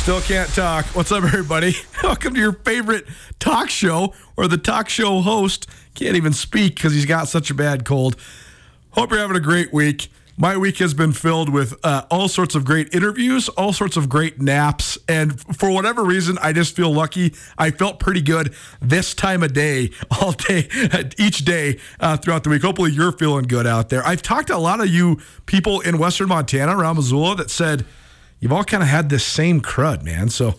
Still 0.00 0.20
can't 0.22 0.48
talk. 0.54 0.86
What's 0.96 1.12
up, 1.12 1.24
everybody? 1.24 1.76
Welcome 2.02 2.32
to 2.32 2.40
your 2.40 2.54
favorite 2.54 3.06
talk 3.38 3.68
show, 3.68 4.14
where 4.34 4.48
the 4.48 4.56
talk 4.56 4.88
show 4.88 5.20
host 5.20 5.66
can't 5.94 6.16
even 6.16 6.32
speak 6.32 6.76
because 6.76 6.94
he's 6.94 7.04
got 7.04 7.28
such 7.28 7.50
a 7.50 7.54
bad 7.54 7.84
cold. 7.84 8.16
Hope 8.92 9.10
you're 9.10 9.20
having 9.20 9.36
a 9.36 9.40
great 9.40 9.74
week. 9.74 10.08
My 10.38 10.56
week 10.56 10.78
has 10.78 10.94
been 10.94 11.12
filled 11.12 11.50
with 11.50 11.74
uh, 11.84 12.06
all 12.10 12.28
sorts 12.28 12.54
of 12.54 12.64
great 12.64 12.94
interviews, 12.94 13.50
all 13.50 13.74
sorts 13.74 13.98
of 13.98 14.08
great 14.08 14.40
naps, 14.40 14.96
and 15.06 15.38
for 15.58 15.70
whatever 15.70 16.02
reason, 16.02 16.38
I 16.40 16.54
just 16.54 16.74
feel 16.74 16.90
lucky. 16.90 17.34
I 17.58 17.70
felt 17.70 17.98
pretty 17.98 18.22
good 18.22 18.54
this 18.80 19.12
time 19.12 19.42
of 19.42 19.52
day, 19.52 19.90
all 20.22 20.32
day, 20.32 20.66
each 21.18 21.44
day 21.44 21.78
uh, 22.00 22.16
throughout 22.16 22.44
the 22.44 22.48
week. 22.48 22.62
Hopefully, 22.62 22.92
you're 22.92 23.12
feeling 23.12 23.46
good 23.46 23.66
out 23.66 23.90
there. 23.90 24.04
I've 24.06 24.22
talked 24.22 24.46
to 24.46 24.56
a 24.56 24.58
lot 24.58 24.80
of 24.80 24.88
you 24.88 25.20
people 25.44 25.80
in 25.80 25.98
Western 25.98 26.28
Montana 26.28 26.74
around 26.74 26.96
Missoula 26.96 27.36
that 27.36 27.50
said 27.50 27.84
you've 28.40 28.52
all 28.52 28.64
kind 28.64 28.82
of 28.82 28.88
had 28.88 29.08
this 29.08 29.24
same 29.24 29.60
crud, 29.60 30.02
man. 30.02 30.28
So 30.28 30.56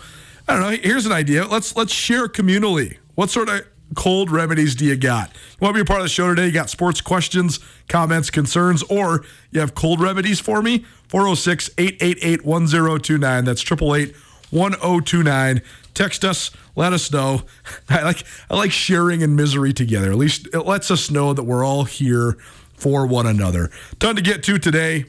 I 0.48 0.54
don't 0.54 0.62
know. 0.62 0.78
Here's 0.82 1.06
an 1.06 1.12
idea. 1.12 1.46
Let's 1.46 1.76
let's 1.76 1.94
share 1.94 2.28
communally. 2.28 2.98
What 3.16 3.30
sort 3.30 3.50
of 3.50 3.66
cold 3.96 4.32
remedies 4.32 4.76
do 4.76 4.86
you 4.86 4.96
got? 4.96 5.30
You 5.30 5.58
want 5.60 5.76
to 5.76 5.78
be 5.78 5.82
a 5.82 5.86
part 5.86 6.00
of 6.00 6.06
the 6.06 6.10
show 6.10 6.30
today? 6.30 6.48
You 6.48 6.52
got 6.52 6.70
sports 6.70 7.02
questions, 7.02 7.60
comments, 7.90 8.30
concerns, 8.30 8.84
or 8.84 9.26
you 9.52 9.60
have 9.60 9.76
cold 9.76 10.00
remedies 10.00 10.40
for 10.40 10.62
me? 10.62 10.86
406 11.10 11.70
888 11.78 12.46
1029. 12.46 13.46
That's 13.46 13.62
888 13.62 14.16
1029. 14.52 15.62
Text 15.94 16.24
us, 16.24 16.52
let 16.76 16.94
us 16.94 17.12
know. 17.12 17.44
I 17.90 18.04
like 18.04 18.24
I 18.50 18.56
like 18.56 18.72
sharing 18.72 19.22
in 19.22 19.36
misery 19.36 19.74
together. 19.74 20.12
At 20.12 20.18
least 20.18 20.48
it 20.54 20.62
lets 20.62 20.90
us 20.90 21.12
know 21.12 21.34
that 21.34 21.44
we're 21.44 21.66
all 21.66 21.84
here 21.84 22.38
for 22.74 23.06
one 23.06 23.28
another. 23.28 23.70
Ton 24.00 24.16
to 24.16 24.22
get 24.22 24.44
to 24.44 24.58
today 24.58 25.06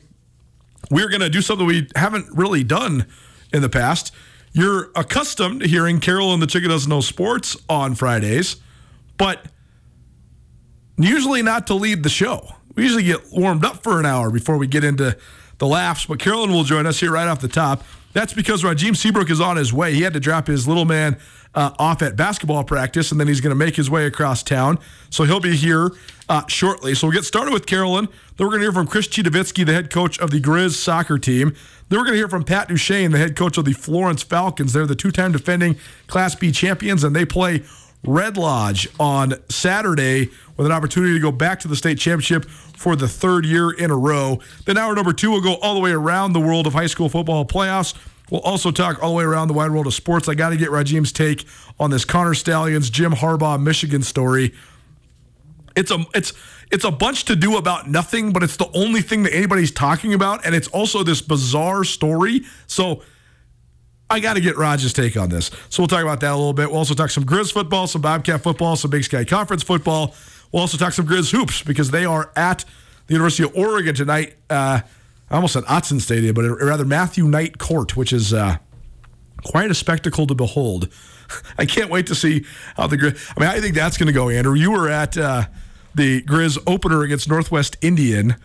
we're 0.93 1.09
going 1.09 1.23
to 1.23 1.31
do 1.31 1.41
something 1.41 1.67
we 1.67 1.89
haven't 1.97 2.27
really 2.37 2.63
done 2.63 3.07
in 3.51 3.63
the 3.63 3.69
past. 3.71 4.13
You're 4.53 4.91
accustomed 4.95 5.63
to 5.63 5.67
hearing 5.67 6.01
Carol 6.01 6.35
and 6.35 6.43
the 6.43 6.47
Chicken 6.47 6.69
Doesn't 6.69 6.91
Know 6.91 7.01
Sports 7.01 7.57
on 7.67 7.95
Fridays, 7.95 8.57
but 9.17 9.47
usually 10.99 11.41
not 11.41 11.67
to 11.69 11.75
lead 11.75 12.03
the 12.03 12.11
show. 12.11 12.47
We 12.75 12.83
usually 12.83 13.05
get 13.05 13.33
warmed 13.33 13.65
up 13.65 13.83
for 13.83 14.01
an 14.01 14.05
hour 14.05 14.31
before 14.31 14.59
we 14.59 14.67
get 14.67 14.85
into 14.85 15.17
the 15.57 15.67
laughs, 15.67 16.05
but 16.05 16.19
Carolyn 16.19 16.51
will 16.51 16.65
join 16.65 16.87
us 16.87 17.01
here 17.01 17.13
right 17.13 17.27
off 17.27 17.41
the 17.41 17.49
top. 17.49 17.85
That's 18.13 18.35
because 18.35 18.63
Rajim 18.63 18.95
Seabrook 18.95 19.31
is 19.31 19.41
on 19.41 19.57
his 19.57 19.73
way. 19.73 19.95
He 19.95 20.03
had 20.03 20.13
to 20.13 20.21
drop 20.21 20.47
his 20.47 20.69
little 20.69 20.85
man 20.85 21.19
uh, 21.55 21.71
off 21.79 22.03
at 22.03 22.17
basketball 22.17 22.65
practice, 22.65 23.11
and 23.11 23.21
then 23.21 23.29
he's 23.29 23.41
going 23.41 23.51
to 23.51 23.65
make 23.65 23.77
his 23.77 23.91
way 23.91 24.07
across 24.07 24.43
town. 24.43 24.79
So 25.11 25.25
he'll 25.25 25.41
be 25.41 25.57
here 25.57 25.91
uh, 26.29 26.47
shortly. 26.47 26.95
So 26.95 27.07
we'll 27.07 27.15
get 27.15 27.25
started 27.25 27.53
with 27.53 27.67
Carolyn. 27.67 28.07
Then 28.37 28.47
we're 28.47 28.53
going 28.53 28.61
to 28.61 28.67
hear 28.67 28.73
from 28.73 28.87
Chris 28.87 29.09
Citowicki, 29.09 29.67
the 29.67 29.73
head 29.73 29.91
coach 29.91 30.19
of 30.19 30.31
the 30.31 30.41
Griz 30.41 30.79
soccer 30.79 31.19
team. 31.19 31.55
Then 31.89 31.99
we're 31.99 32.05
going 32.05 32.15
to 32.15 32.19
hear 32.19 32.29
from 32.29 32.45
Pat 32.45 32.69
Duchesne, 32.69 33.11
the 33.11 33.19
head 33.19 33.37
coach 33.37 33.59
of 33.59 33.67
the 33.67 33.75
Florence 33.75 34.23
Falcons. 34.23 34.73
They're 34.73 34.87
the 34.87 34.95
two-time 34.95 35.33
defending 35.33 35.77
Class 36.07 36.35
B 36.35 36.51
champions, 36.51 37.05
and 37.05 37.15
they 37.15 37.27
play 37.27 37.63
Red 38.05 38.37
Lodge 38.37 38.89
on 38.99 39.35
Saturday 39.49 40.31
with 40.57 40.67
an 40.67 40.73
opportunity 40.73 41.13
to 41.15 41.21
go 41.21 41.31
back 41.31 41.61
to 41.61 41.69
the 41.69 41.77
state 41.77 41.99
championship 41.99 42.47
for 42.47 42.97
the 42.97 43.07
third 43.07 43.45
year 43.45 43.71
in 43.71 43.91
a 43.91 43.97
row. 43.97 44.41
Then 44.65 44.77
hour 44.77 44.95
number 44.95 45.13
two 45.13 45.31
will 45.31 45.41
go 45.41 45.55
all 45.57 45.75
the 45.75 45.81
way 45.81 45.93
around 45.93 46.33
the 46.33 46.41
world 46.41 46.67
of 46.67 46.73
high 46.73 46.87
school 46.87 47.09
football 47.09 47.45
playoffs. 47.45 47.95
We'll 48.31 48.41
also 48.41 48.71
talk 48.71 49.03
all 49.03 49.11
the 49.11 49.17
way 49.17 49.25
around 49.25 49.49
the 49.49 49.55
wide 49.55 49.71
world 49.71 49.87
of 49.87 49.95
sports. 49.95 50.29
I 50.29 50.35
got 50.35 50.51
to 50.51 50.57
get 50.57 50.71
Rajim's 50.71 51.13
take 51.13 51.47
on 51.79 51.91
this 51.91 52.05
Connor 52.05 52.35
Stalions, 52.35 52.89
Jim 52.89 53.13
Harbaugh, 53.13 53.63
Michigan 53.63 54.03
story. 54.03 54.55
It's 55.77 55.91
a 55.91 56.05
it's 56.15 56.33
it's 56.71 56.85
a 56.85 56.91
bunch 56.91 57.27
to 57.27 57.37
do 57.37 57.57
about 57.57 57.89
nothing, 57.89 58.33
but 58.33 58.43
it's 58.43 58.57
the 58.57 58.71
only 58.75 59.03
thing 59.03 59.25
that 59.25 59.35
anybody's 59.35 59.71
talking 59.71 60.15
about, 60.15 60.47
and 60.47 60.55
it's 60.55 60.69
also 60.69 61.03
this 61.03 61.21
bizarre 61.21 61.85
story. 61.85 62.43
So 62.67 63.03
I 64.09 64.21
got 64.21 64.35
to 64.35 64.41
get 64.41 64.57
Raj's 64.57 64.93
take 64.93 65.17
on 65.17 65.29
this. 65.31 65.51
So 65.69 65.83
we'll 65.83 65.89
talk 65.89 66.03
about 66.03 66.21
that 66.21 66.33
a 66.33 66.37
little 66.37 66.53
bit. 66.53 66.71
We'll 66.71 66.79
also 66.79 66.95
talk 66.95 67.11
some 67.11 67.25
Griz 67.25 67.51
football, 67.51 67.87
some 67.87 68.03
Bobcat 68.03 68.43
football, 68.43 68.77
some 68.77 68.91
Big 68.91 69.05
Sky 69.05 69.25
Conference 69.25 69.63
football. 69.63 70.15
We'll 70.53 70.61
also 70.61 70.77
talk 70.77 70.93
some 70.93 71.07
Griz 71.07 71.31
hoops 71.31 71.63
because 71.63 71.91
they 71.91 72.05
are 72.05 72.31
at 72.37 72.65
the 73.07 73.15
University 73.15 73.45
of 73.45 73.57
Oregon 73.57 73.95
tonight. 73.95 74.37
Uh, 74.51 74.81
I 75.33 75.37
almost 75.37 75.55
said 75.55 75.65
Autzen 75.65 75.99
Stadium, 75.99 76.35
but 76.35 76.43
rather 76.43 76.85
Matthew 76.85 77.25
Knight 77.25 77.57
Court, 77.57 77.97
which 77.97 78.13
is 78.13 78.35
uh, 78.35 78.59
quite 79.43 79.71
a 79.71 79.75
spectacle 79.75 80.27
to 80.27 80.35
behold. 80.35 80.93
I 81.59 81.65
can't 81.65 81.91
wait 81.91 82.07
to 82.09 82.15
see 82.15 82.45
how 82.77 82.87
the 82.87 82.99
Griz. 82.99 83.33
I 83.35 83.41
mean, 83.41 83.49
I 83.49 83.59
think 83.59 83.75
that's 83.75 83.97
going 83.97 84.09
to 84.09 84.13
go. 84.13 84.29
Andrew, 84.29 84.55
you 84.55 84.71
were 84.71 84.91
at 84.91 85.17
uh, 85.17 85.45
the 85.95 86.21
Griz 86.21 86.59
opener 86.67 87.03
against 87.03 87.31
Northwest 87.31 87.79
Indian. 87.81 88.37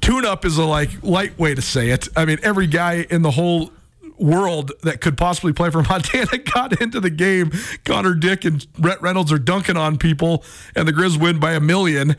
Tune 0.00 0.26
up 0.26 0.44
is 0.44 0.58
a 0.58 0.64
like 0.64 1.00
light 1.00 1.38
way 1.38 1.54
to 1.54 1.62
say 1.62 1.90
it. 1.90 2.08
I 2.16 2.24
mean, 2.24 2.38
every 2.42 2.66
guy 2.66 3.06
in 3.08 3.22
the 3.22 3.30
whole 3.30 3.70
world 4.18 4.72
that 4.82 5.00
could 5.00 5.16
possibly 5.16 5.52
play 5.52 5.70
for 5.70 5.82
Montana 5.88 6.38
got 6.38 6.80
into 6.80 7.00
the 7.00 7.10
game. 7.10 7.52
Connor 7.84 8.14
Dick 8.14 8.44
and 8.44 8.70
Brett 8.74 9.00
Reynolds 9.02 9.32
are 9.32 9.38
dunking 9.38 9.76
on 9.76 9.98
people, 9.98 10.44
and 10.74 10.86
the 10.86 10.92
Griz 10.92 11.18
win 11.18 11.38
by 11.38 11.52
a 11.52 11.60
million. 11.60 12.16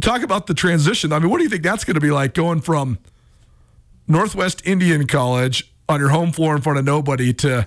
Talk 0.00 0.22
about 0.22 0.46
the 0.46 0.54
transition. 0.54 1.12
I 1.12 1.18
mean, 1.18 1.30
what 1.30 1.38
do 1.38 1.44
you 1.44 1.50
think 1.50 1.62
that's 1.62 1.84
going 1.84 1.94
to 1.94 2.00
be 2.00 2.10
like 2.10 2.34
going 2.34 2.60
from 2.60 2.98
Northwest 4.06 4.66
Indian 4.66 5.06
College 5.06 5.72
on 5.88 6.00
your 6.00 6.10
home 6.10 6.32
floor 6.32 6.56
in 6.56 6.62
front 6.62 6.78
of 6.78 6.84
nobody 6.84 7.32
to 7.34 7.66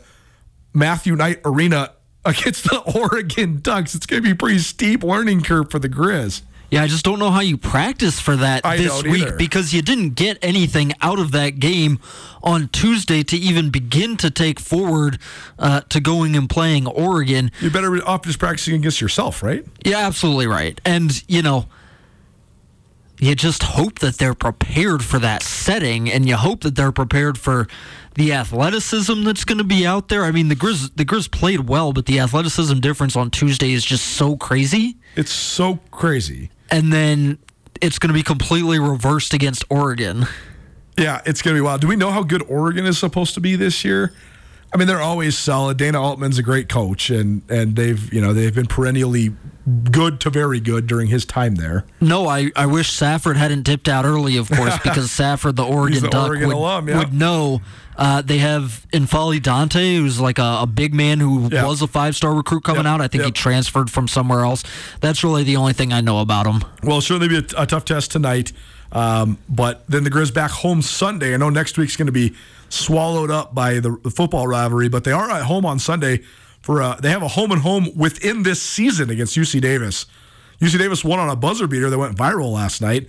Matthew 0.74 1.16
Knight 1.16 1.40
Arena 1.46 1.94
against 2.26 2.66
the 2.66 2.80
Oregon 2.96 3.60
Ducks. 3.62 3.96
It's 3.96 4.06
going 4.06 4.22
to 4.22 4.28
be 4.28 4.32
a 4.32 4.36
pretty 4.36 4.60
steep 4.60 5.04
learning 5.04 5.44
curve 5.44 5.72
for 5.72 5.80
the 5.80 5.90
Griz. 5.90 6.42
Yeah, 6.70 6.84
I 6.84 6.88
just 6.88 7.06
don't 7.06 7.20
know 7.20 7.32
how 7.32 7.40
you 7.40 7.58
practice 7.58 8.20
for 8.20 8.36
that 8.36 8.66
I 8.66 8.78
this 8.78 9.04
week 9.04 9.24
either. 9.24 9.38
because 9.38 9.74
you 9.74 9.82
didn't 9.82 10.16
get 10.16 10.38
anything 10.42 10.92
out 11.02 11.18
of 11.18 11.32
that 11.32 11.60
game 11.60 12.00
on 12.44 12.68
Tuesday 12.70 13.24
to 13.24 13.38
even 13.38 13.70
begin 13.70 14.18
to 14.18 14.30
take 14.30 14.60
forward 14.60 15.20
uh, 15.58 15.82
to 15.90 16.02
going 16.02 16.36
and 16.36 16.50
playing 16.50 16.86
Oregon. 16.88 17.52
You're 17.62 17.72
better 17.72 18.06
off 18.06 18.24
just 18.24 18.40
practicing 18.40 18.76
against 18.76 19.00
yourself, 19.00 19.44
right? 19.44 19.66
Yeah, 19.86 20.00
absolutely 20.00 20.48
right. 20.48 20.80
And, 20.84 21.24
you 21.30 21.42
know, 21.42 21.68
you 23.20 23.34
just 23.34 23.64
hope 23.64 24.00
that 24.00 24.18
they're 24.18 24.34
prepared 24.34 25.04
for 25.04 25.20
that 25.20 25.44
setting 25.44 26.12
and 26.12 26.28
you 26.28 26.36
hope 26.36 26.62
that 26.62 26.76
they're 26.76 26.92
prepared 26.92 27.38
for 27.38 27.68
the 28.16 28.34
athleticism 28.34 29.24
that's 29.24 29.46
going 29.46 29.58
to 29.58 29.64
be 29.64 29.86
out 29.86 30.10
there. 30.10 30.24
I 30.24 30.32
mean, 30.32 30.50
the 30.50 30.56
Griz 30.56 30.90
the 30.92 31.06
Griz 31.06 31.28
played 31.28 31.70
well, 31.70 31.94
but 31.94 32.08
the 32.08 32.20
athleticism 32.20 32.80
difference 32.80 33.16
on 33.16 33.32
Tuesday 33.32 33.74
is 33.74 33.86
just 33.86 34.06
so 34.06 34.36
crazy. 34.36 34.98
It's 35.16 35.32
so 35.32 35.80
crazy. 35.92 36.50
And 36.70 36.92
then 36.92 37.38
it's 37.82 38.00
going 38.00 38.10
to 38.10 38.14
be 38.14 38.24
completely 38.24 38.80
reversed 38.80 39.34
against 39.34 39.64
Oregon. 39.70 40.26
Yeah, 40.98 41.22
it's 41.26 41.42
going 41.42 41.56
to 41.56 41.58
be 41.58 41.64
wild. 41.64 41.82
Do 41.82 41.88
we 41.88 41.96
know 41.96 42.12
how 42.12 42.24
good 42.24 42.44
Oregon 42.50 42.86
is 42.86 42.98
supposed 42.98 43.36
to 43.36 43.40
be 43.40 43.56
this 43.56 43.86
year? 43.86 44.14
I 44.74 44.78
mean, 44.78 44.88
they're 44.88 45.02
always 45.02 45.38
solid. 45.38 45.78
Dana 45.78 46.02
Altman's 46.02 46.38
a 46.38 46.44
great 46.44 46.68
coach, 46.70 47.10
and 47.10 47.42
and 47.50 47.76
they've 47.76 48.12
you 48.14 48.22
know 48.22 48.34
they've 48.34 48.54
been 48.54 48.68
perennially 48.68 49.34
good 49.92 50.20
to 50.22 50.30
very 50.30 50.60
good 50.62 50.88
during 50.88 51.08
his 51.08 51.26
time 51.26 51.56
there. 51.56 51.86
No, 52.00 52.28
I, 52.28 52.52
I 52.56 52.66
wish 52.68 52.90
Safford 52.90 53.36
hadn't 53.36 53.64
dipped 53.64 53.90
out 53.90 54.06
early, 54.06 54.38
of 54.38 54.50
course, 54.50 54.78
because 54.84 55.12
Safford, 55.12 55.58
the 55.58 55.66
Oregon 55.66 56.02
the 56.04 56.08
Duck, 56.10 56.28
Oregon 56.30 56.48
would, 56.48 56.56
alum, 56.56 56.88
yeah. 56.88 57.00
would 57.00 57.14
know. 57.14 57.62
Uh, 57.98 58.22
they 58.22 58.38
have 58.38 58.86
N'Faly 58.94 59.42
Dante, 59.42 59.96
who's 59.98 60.22
like 60.22 60.38
a, 60.40 60.60
a 60.62 60.68
big 60.68 60.94
man 60.94 61.20
who 61.20 61.50
Yeah. 61.52 61.66
was 61.66 61.82
a 61.82 61.88
five 61.88 62.16
star 62.16 62.34
recruit 62.34 62.64
coming 62.64 62.84
Yep, 62.84 62.92
out. 62.94 63.02
I 63.02 63.08
think 63.10 63.24
he 63.24 63.32
transferred 63.32 63.90
from 63.90 64.08
somewhere 64.08 64.46
else. 64.46 64.64
That's 65.02 65.22
really 65.24 65.44
the 65.44 65.58
only 65.58 65.74
thing 65.74 65.92
I 65.92 66.00
know 66.02 66.20
about 66.20 66.46
him. 66.46 66.64
Well, 66.84 67.02
certainly 67.02 67.28
be 67.28 67.38
a, 67.38 67.64
a 67.64 67.66
tough 67.66 67.84
test 67.86 68.12
tonight, 68.12 68.54
um, 68.94 69.38
but 69.50 69.84
then 69.90 70.04
the 70.06 70.10
Griz 70.10 70.32
back 70.32 70.52
home 70.52 70.82
Sunday. 70.82 71.34
I 71.34 71.38
know 71.38 71.50
next 71.50 71.78
week's 71.78 71.96
going 71.98 72.06
to 72.06 72.12
be 72.14 72.36
swallowed 72.70 73.32
up 73.32 73.54
by 73.54 73.80
the, 73.80 73.98
football 74.14 74.48
rivalry, 74.48 74.90
but 74.90 75.04
they 75.04 75.12
are 75.12 75.30
at 75.30 75.44
home 75.44 75.66
on 75.66 75.80
Sunday 75.80 76.22
for 76.62 76.82
uh, 76.82 76.96
they 76.96 77.10
have 77.10 77.24
a 77.24 77.28
home 77.28 77.52
and 77.52 77.62
home 77.62 77.90
within 77.96 78.44
this 78.44 78.62
season 78.62 79.10
against 79.10 79.38
UC 79.38 79.62
Davis. 79.62 80.06
UC 80.60 80.78
Davis 80.78 81.04
won 81.04 81.20
on 81.20 81.30
a 81.30 81.36
buzzer 81.36 81.68
beater 81.68 81.90
that 81.90 81.98
went 81.98 82.18
viral 82.18 82.52
last 82.52 82.82
night. 82.82 83.08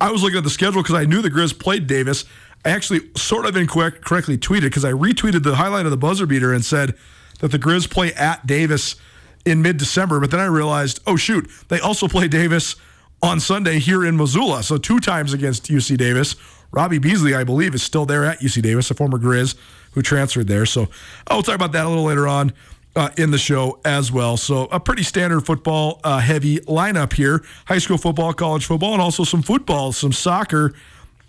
I 0.00 0.10
was 0.10 0.22
looking 0.22 0.38
at 0.38 0.44
the 0.44 0.50
schedule 0.50 0.82
because 0.82 0.94
I 0.94 1.04
knew 1.04 1.22
the 1.22 1.30
Griz 1.30 1.52
played 1.52 1.86
Davis. 1.86 2.24
I 2.64 2.70
actually 2.70 3.00
sort 3.16 3.46
of 3.46 3.56
incorrect, 3.56 4.04
correctly 4.04 4.36
tweeted 4.36 4.62
because 4.62 4.84
I 4.84 4.92
retweeted 4.92 5.42
the 5.42 5.56
highlight 5.56 5.86
of 5.86 5.90
the 5.90 5.96
buzzer 5.96 6.26
beater 6.26 6.52
and 6.52 6.64
said 6.64 6.94
that 7.40 7.50
the 7.52 7.58
Griz 7.58 7.86
play 7.86 8.12
at 8.14 8.46
Davis 8.46 8.96
in 9.44 9.62
mid 9.62 9.76
December. 9.76 10.20
But 10.20 10.30
then 10.30 10.40
I 10.40 10.46
realized, 10.46 11.00
oh, 11.06 11.16
shoot, 11.16 11.50
they 11.68 11.80
also 11.80 12.08
play 12.08 12.28
Davis 12.28 12.76
on 13.22 13.40
Sunday 13.40 13.78
here 13.78 14.04
in 14.04 14.16
Missoula. 14.16 14.62
So 14.62 14.78
two 14.78 15.00
times 15.00 15.32
against 15.32 15.64
UC 15.64 15.96
Davis. 15.96 16.36
Robby 16.72 16.98
Beasley, 16.98 17.34
I 17.34 17.44
believe, 17.44 17.74
is 17.74 17.82
still 17.82 18.06
there 18.06 18.24
at 18.24 18.40
UC 18.40 18.62
Davis, 18.62 18.90
a 18.90 18.94
former 18.94 19.18
Griz 19.18 19.54
who 19.92 20.02
transferred 20.02 20.46
there. 20.46 20.66
So 20.66 20.88
I'll 21.26 21.42
talk 21.42 21.54
about 21.54 21.72
that 21.72 21.84
a 21.84 21.88
little 21.88 22.04
later 22.04 22.28
on 22.28 22.52
uh, 22.96 23.10
in 23.16 23.30
the 23.30 23.38
show 23.38 23.80
as 23.84 24.10
well. 24.10 24.36
So 24.36 24.64
a 24.66 24.80
pretty 24.80 25.02
standard 25.02 25.46
football 25.46 26.00
uh, 26.04 26.18
heavy 26.18 26.58
lineup 26.60 27.12
here: 27.12 27.44
high 27.66 27.78
school 27.78 27.98
football, 27.98 28.32
college 28.32 28.66
football, 28.66 28.92
and 28.92 29.02
also 29.02 29.24
some 29.24 29.42
football, 29.42 29.92
some 29.92 30.12
soccer 30.12 30.72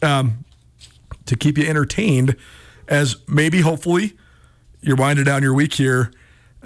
um, 0.01 0.45
to 1.25 1.35
keep 1.35 1.57
you 1.57 1.67
entertained. 1.67 2.35
As 2.87 3.15
maybe, 3.27 3.61
hopefully, 3.61 4.17
you're 4.81 4.97
winding 4.97 5.25
down 5.25 5.43
your 5.43 5.53
week 5.53 5.73
here 5.73 6.11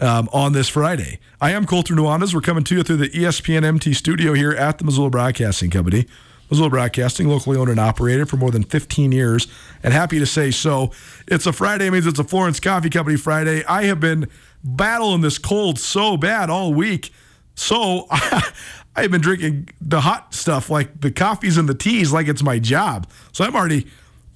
um, 0.02 0.28
on 0.34 0.54
this 0.54 0.68
Friday. 0.68 1.20
I 1.40 1.52
am 1.52 1.66
Colter 1.66 1.94
Nuanez. 1.94 2.34
We're 2.34 2.42
coming 2.42 2.64
to 2.66 2.76
you 2.76 2.84
through 2.84 2.98
the 2.98 3.10
ESPN 3.10 3.64
MT 3.64 3.94
studio 3.94 4.34
here 4.34 4.52
at 4.52 4.78
the 4.80 4.86
Missoula 4.86 5.10
Broadcasting 5.10 5.70
Company. 5.70 6.08
Missoula 6.50 6.70
Broadcasting, 6.70 7.28
locally 7.28 7.58
owned 7.58 7.70
and 7.70 7.80
operated 7.80 8.30
for 8.30 8.38
more 8.38 8.52
than 8.52 8.64
15 8.64 9.12
years, 9.12 9.48
and 9.84 9.94
happy 9.94 10.20
to 10.20 10.26
say 10.26 10.52
so. 10.52 10.92
It's 11.28 11.46
a 11.46 11.54
Friday, 11.54 11.90
means 11.90 12.06
it's 12.06 12.20
a 12.20 12.24
Florence 12.24 12.60
Coffee 12.60 12.90
Company 12.90 13.18
Friday. 13.18 13.64
I 13.66 13.86
have 13.86 14.00
been 14.00 14.28
battling 14.64 15.22
this 15.22 15.38
cold 15.38 15.80
so 15.80 16.18
bad 16.18 16.50
all 16.50 16.74
week. 16.74 17.12
So 17.56 18.08
I've 18.96 19.12
been 19.12 19.22
drinking 19.22 19.70
the 19.82 20.02
hot 20.02 20.34
stuff, 20.34 20.70
like 20.70 21.02
the 21.02 21.12
coffees 21.12 21.58
and 21.58 21.68
the 21.68 21.76
teas, 21.76 22.14
like 22.14 22.28
it's 22.28 22.44
my 22.44 22.60
job. 22.60 23.10
So 23.32 23.44
I'm 23.44 23.56
already 23.56 23.88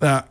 uh, 0.02 0.24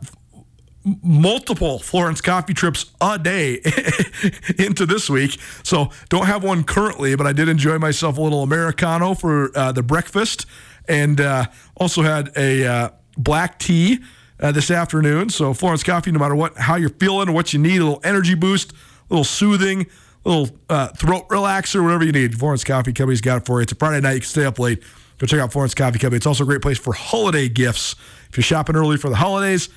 multiple 1.03 1.79
Florence 1.79 2.21
coffee 2.21 2.53
trips 2.53 2.85
a 3.01 3.19
day 3.19 3.61
into 4.57 4.85
this 4.85 5.09
week. 5.09 5.39
So 5.63 5.89
don't 6.09 6.25
have 6.25 6.43
one 6.43 6.63
currently, 6.63 7.15
but 7.15 7.27
I 7.27 7.33
did 7.33 7.49
enjoy 7.49 7.77
myself 7.79 8.17
a 8.17 8.21
little 8.21 8.43
Americano 8.43 9.13
for 9.13 9.55
uh, 9.57 9.71
the 9.71 9.83
breakfast 9.83 10.45
and 10.89 11.21
uh, 11.21 11.45
also 11.77 12.01
had 12.01 12.31
a 12.35 12.65
uh, 12.65 12.89
black 13.17 13.59
tea 13.59 13.99
uh, 14.41 14.51
this 14.51 14.71
afternoon. 14.71 15.29
So 15.29 15.53
Florence 15.53 15.83
Coffee, 15.83 16.11
no 16.11 16.19
matter 16.19 16.35
what, 16.35 16.57
how 16.57 16.75
you're 16.75 16.89
feeling 16.89 17.31
what 17.31 17.53
you 17.53 17.59
need, 17.59 17.79
a 17.79 17.85
little 17.85 18.01
energy 18.03 18.35
boost, 18.35 18.71
a 18.71 18.75
little 19.09 19.23
soothing, 19.23 19.85
a 20.25 20.29
little 20.29 20.57
uh, 20.69 20.87
throat 20.89 21.29
relaxer, 21.29 21.81
whatever 21.83 22.03
you 22.03 22.11
need. 22.11 22.37
Florence 22.37 22.63
Coffee 22.63 22.91
Company's 22.91 23.21
got 23.21 23.37
it 23.37 23.45
for 23.45 23.59
you. 23.59 23.63
It's 23.63 23.71
a 23.71 23.75
Friday 23.75 24.01
night. 24.01 24.13
You 24.13 24.19
can 24.21 24.29
stay 24.29 24.45
up 24.45 24.59
late. 24.59 24.83
Go 25.19 25.27
check 25.27 25.39
out 25.39 25.51
Florence 25.51 25.75
Coffee 25.75 25.99
Company. 25.99 26.17
It's 26.17 26.25
also 26.25 26.43
a 26.43 26.47
great 26.47 26.61
place 26.61 26.77
for 26.77 26.93
holiday 26.93 27.47
gifts. 27.47 27.95
If 28.29 28.37
you're 28.37 28.43
shopping 28.43 28.75
early 28.75 28.97
for 28.97 29.09
the 29.09 29.17
holidays, 29.17 29.69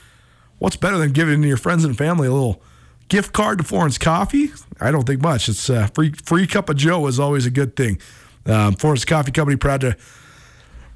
what's 0.59 0.77
better 0.77 0.99
than 0.99 1.13
giving 1.13 1.43
your 1.43 1.57
friends 1.57 1.85
and 1.85 1.99
family 1.99 2.29
a 2.29 2.33
little 2.33 2.63
gift 3.09 3.33
card 3.33 3.59
to 3.59 3.65
Florence 3.65 3.99
Coffee? 3.99 4.53
I 4.81 4.91
don't 4.91 5.05
think 5.05 5.21
much. 5.21 5.49
It's 5.49 5.69
a 5.69 5.89
free 5.89 6.13
free 6.13 6.47
cup 6.47 6.71
of 6.71 6.77
Joe 6.77 7.07
is 7.09 7.19
always 7.19 7.45
a 7.45 7.51
good 7.51 7.77
thing. 7.77 7.99
Um, 8.47 8.75
Florence 8.75 9.05
Coffee 9.05 9.33
Company 9.33 9.57
proud 9.57 9.81
to 9.83 9.97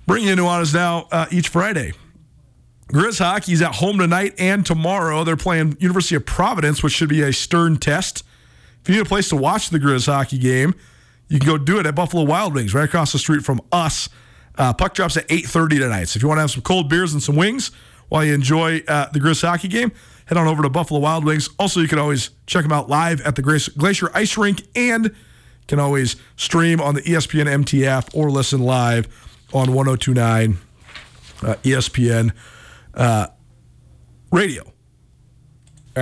bring 0.06 0.24
you 0.24 0.34
Nuanez 0.34 0.72
now 0.74 1.08
uh, 1.10 1.26
each 1.30 1.48
Friday. 1.48 1.92
Griz 2.88 3.18
hockey's 3.18 3.62
at 3.62 3.74
home 3.76 3.98
tonight 3.98 4.34
and 4.38 4.64
tomorrow. 4.64 5.24
They're 5.24 5.36
playing 5.36 5.76
University 5.80 6.14
of 6.14 6.24
Providence, 6.24 6.82
which 6.82 6.92
should 6.92 7.08
be 7.08 7.22
a 7.22 7.32
stern 7.32 7.78
test. 7.78 8.22
If 8.82 8.88
you 8.88 8.94
need 8.94 9.02
a 9.02 9.08
place 9.08 9.28
to 9.30 9.36
watch 9.36 9.70
the 9.70 9.80
Griz 9.80 10.06
hockey 10.06 10.38
game, 10.38 10.74
you 11.28 11.40
can 11.40 11.48
go 11.48 11.58
do 11.58 11.80
it 11.80 11.86
at 11.86 11.96
Buffalo 11.96 12.22
Wild 12.22 12.54
Wings, 12.54 12.72
right 12.72 12.84
across 12.84 13.10
the 13.10 13.18
street 13.18 13.44
from 13.44 13.60
us. 13.72 14.08
Uh, 14.56 14.72
puck 14.72 14.94
drops 14.94 15.16
at 15.16 15.26
8.30 15.28 15.80
tonight. 15.80 16.04
So 16.04 16.18
if 16.18 16.22
you 16.22 16.28
want 16.28 16.38
to 16.38 16.42
have 16.42 16.52
some 16.52 16.62
cold 16.62 16.88
beers 16.88 17.12
and 17.12 17.20
some 17.20 17.34
wings 17.34 17.72
while 18.08 18.24
you 18.24 18.32
enjoy 18.32 18.82
uh, 18.86 19.08
the 19.10 19.18
Griz 19.18 19.40
hockey 19.40 19.66
game, 19.66 19.90
head 20.26 20.38
on 20.38 20.46
over 20.46 20.62
to 20.62 20.70
Buffalo 20.70 21.00
Wild 21.00 21.24
Wings. 21.24 21.48
Also, 21.58 21.80
you 21.80 21.88
can 21.88 21.98
always 21.98 22.30
check 22.46 22.62
them 22.62 22.72
out 22.72 22.88
live 22.88 23.20
at 23.22 23.34
the 23.34 23.42
Glacier 23.42 24.10
Ice 24.14 24.38
Rink 24.38 24.62
and 24.76 25.12
can 25.66 25.80
always 25.80 26.14
stream 26.36 26.80
on 26.80 26.94
the 26.94 27.02
ESPN 27.02 27.48
MT 27.48 27.84
app 27.86 28.14
or 28.14 28.30
listen 28.30 28.60
live 28.60 29.08
on 29.52 29.72
1029 29.72 30.58
uh, 31.42 31.54
ESPN 31.62 32.32
uh, 32.94 33.26
radio. 34.32 34.62
All 34.64 34.72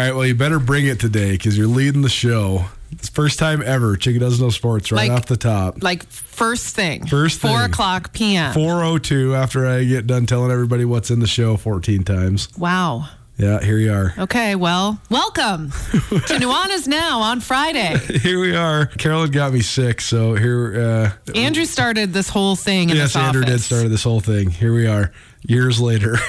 right, 0.00 0.12
well, 0.12 0.26
you 0.26 0.34
better 0.34 0.58
bring 0.58 0.86
it 0.86 0.98
today 0.98 1.32
because 1.32 1.56
you're 1.56 1.66
leading 1.68 2.02
the 2.02 2.08
show. 2.08 2.66
It's 2.90 3.08
first 3.08 3.38
time 3.38 3.62
ever. 3.62 3.96
Chicken 3.96 4.20
doesn't 4.20 4.44
know 4.44 4.50
sports 4.50 4.90
right 4.92 5.08
Like- 5.08 5.18
off 5.18 5.26
the 5.26 5.36
top. 5.36 5.82
Like 5.82 6.04
first 6.08 6.74
thing. 6.74 7.06
First 7.06 7.40
thing. 7.40 7.50
Four 7.50 7.64
o'clock 7.64 8.12
p.m. 8.12 8.52
402 8.54 9.34
after 9.34 9.66
I 9.66 9.84
get 9.84 10.06
done 10.06 10.26
telling 10.26 10.50
everybody 10.50 10.84
what's 10.84 11.10
in 11.10 11.20
the 11.20 11.26
show 11.26 11.56
14 11.56 12.02
times. 12.04 12.48
Wow. 12.56 13.08
Yeah, 13.36 13.60
here 13.60 13.78
you 13.78 13.92
are. 13.92 14.14
Okay, 14.16 14.54
well, 14.54 15.00
welcome 15.10 15.70
to 15.70 16.38
Nuanez 16.38 16.86
Now 16.86 17.20
on 17.20 17.40
Friday. 17.40 17.98
Here 18.20 18.38
we 18.38 18.54
are. 18.54 18.86
Carolyn 18.86 19.32
got 19.32 19.52
me 19.52 19.60
sick, 19.60 20.00
so 20.00 20.34
here. 20.34 21.12
Uh, 21.26 21.32
Andrew 21.34 21.64
started 21.64 22.12
this 22.12 22.28
whole 22.28 22.54
thing 22.54 22.90
in 22.90 22.96
yes, 22.96 23.14
this 23.14 23.16
Andrew 23.16 23.42
did 23.42 23.54
office. 23.54 23.66
start 23.66 23.88
this 23.88 24.04
whole 24.04 24.20
thing. 24.20 24.50
Here 24.50 24.72
we 24.72 24.86
are, 24.86 25.12
years 25.42 25.80
later. 25.80 26.16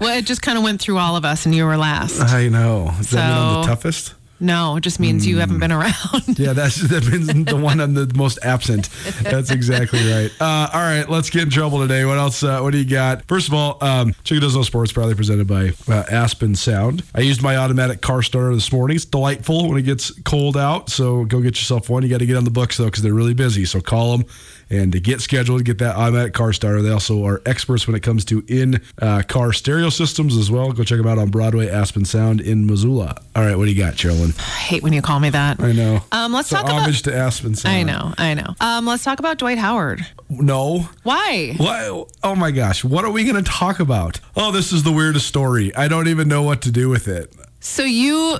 Well, 0.00 0.18
it 0.18 0.26
just 0.26 0.42
kind 0.42 0.58
of 0.58 0.64
went 0.64 0.80
through 0.80 0.98
all 0.98 1.14
of 1.14 1.24
us, 1.24 1.46
and 1.46 1.54
you 1.54 1.64
were 1.64 1.76
last. 1.76 2.20
I 2.20 2.48
know. 2.48 2.92
Does 2.98 3.10
that 3.10 3.28
mean 3.28 3.38
I'm 3.38 3.54
the 3.54 3.62
So- 3.62 3.68
toughest? 3.68 4.14
No, 4.42 4.74
it 4.76 4.80
just 4.80 4.98
means 4.98 5.24
you 5.24 5.38
haven't 5.38 5.60
been 5.60 5.70
around. 5.72 5.92
Yeah, 6.42 6.52
that's 6.54 6.76
that 6.88 7.06
means 7.06 7.44
the 7.44 7.56
one 7.56 7.80
I'm 7.80 7.94
the 7.94 8.10
most 8.16 8.38
absent. 8.42 8.88
That's 9.22 9.50
exactly 9.50 10.00
right. 10.10 10.30
Uh, 10.40 10.68
all 10.72 10.80
right, 10.80 11.08
let's 11.08 11.30
get 11.30 11.42
in 11.42 11.50
trouble 11.50 11.80
today. 11.80 12.04
What 12.04 12.18
else? 12.18 12.42
Uh, 12.42 12.60
what 12.60 12.72
do 12.72 12.78
you 12.78 12.88
got? 12.88 13.24
First 13.26 13.48
of 13.48 13.54
all, 13.54 13.78
um, 13.84 14.12
Chick 14.24 14.36
Who 14.36 14.40
Doesn't 14.40 14.58
Know 14.58 14.64
Sports, 14.64 14.92
proudly 14.92 15.14
presented 15.14 15.46
by 15.46 15.72
uh, 15.88 16.04
Aspen 16.10 16.54
Sound. 16.56 17.04
I 17.14 17.20
used 17.20 17.42
my 17.42 17.56
automatic 17.56 18.00
car 18.00 18.22
starter 18.22 18.54
this 18.54 18.72
morning. 18.72 18.96
It's 18.96 19.04
delightful 19.04 19.68
when 19.68 19.78
it 19.78 19.82
gets 19.82 20.10
cold 20.22 20.56
out. 20.56 20.90
So 20.90 21.24
go 21.24 21.40
get 21.40 21.56
yourself 21.56 21.88
one. 21.88 22.02
You 22.02 22.08
got 22.08 22.18
to 22.18 22.26
get 22.26 22.36
on 22.36 22.44
the 22.44 22.50
books 22.50 22.76
though 22.78 22.86
because 22.86 23.02
they're 23.02 23.14
really 23.14 23.34
busy. 23.34 23.64
So 23.64 23.80
call 23.80 24.16
them 24.16 24.26
and 24.72 24.90
to 24.92 25.00
get 25.00 25.20
scheduled, 25.20 25.64
get 25.64 25.78
that 25.78 25.96
automatic 25.96 26.32
car 26.32 26.52
starter. 26.52 26.80
They 26.82 26.90
also 26.90 27.24
are 27.26 27.42
experts 27.44 27.86
when 27.86 27.94
it 27.94 28.00
comes 28.00 28.24
to 28.26 28.42
in 28.48 28.80
uh, 29.00 29.22
car 29.28 29.52
stereo 29.52 29.90
systems 29.90 30.36
as 30.36 30.50
well. 30.50 30.72
Go 30.72 30.82
check 30.82 30.98
them 30.98 31.06
out 31.06 31.18
on 31.18 31.28
Broadway, 31.30 31.68
Aspen 31.68 32.04
Sound 32.04 32.40
in 32.40 32.66
Missoula. 32.66 33.16
All 33.36 33.44
right, 33.44 33.56
what 33.56 33.66
do 33.66 33.70
you 33.72 33.78
got, 33.82 33.96
Carolyn? 33.98 34.32
I 34.38 34.42
hate 34.42 34.82
when 34.82 34.92
you 34.92 35.02
call 35.02 35.20
me 35.20 35.30
that. 35.30 35.60
I 35.60 35.72
know. 35.72 36.00
Um, 36.10 36.32
let's 36.32 36.48
talk 36.48 36.64
about- 36.64 36.80
homage 36.80 37.02
to 37.02 37.14
Aspen 37.14 37.54
Sound. 37.54 37.76
I 37.76 37.82
know, 37.82 38.14
I 38.16 38.34
know. 38.34 38.54
Um, 38.60 38.86
let's 38.86 39.04
talk 39.04 39.18
about 39.18 39.38
Dwight 39.38 39.58
Howard. 39.58 40.06
No. 40.30 40.88
Why? 41.02 41.54
What? 41.58 42.08
Oh 42.22 42.34
my 42.34 42.50
gosh. 42.50 42.82
What 42.82 43.04
are 43.04 43.10
we 43.10 43.24
going 43.24 43.42
to 43.42 43.50
talk 43.50 43.78
about? 43.80 44.20
Oh, 44.34 44.50
this 44.50 44.72
is 44.72 44.82
the 44.82 44.92
weirdest 44.92 45.26
story. 45.26 45.74
I 45.74 45.88
don't 45.88 46.08
even 46.08 46.28
know 46.28 46.42
what 46.42 46.62
to 46.62 46.70
do 46.70 46.88
with 46.88 47.08
it. 47.08 47.34
So 47.60 47.84
you 47.84 48.38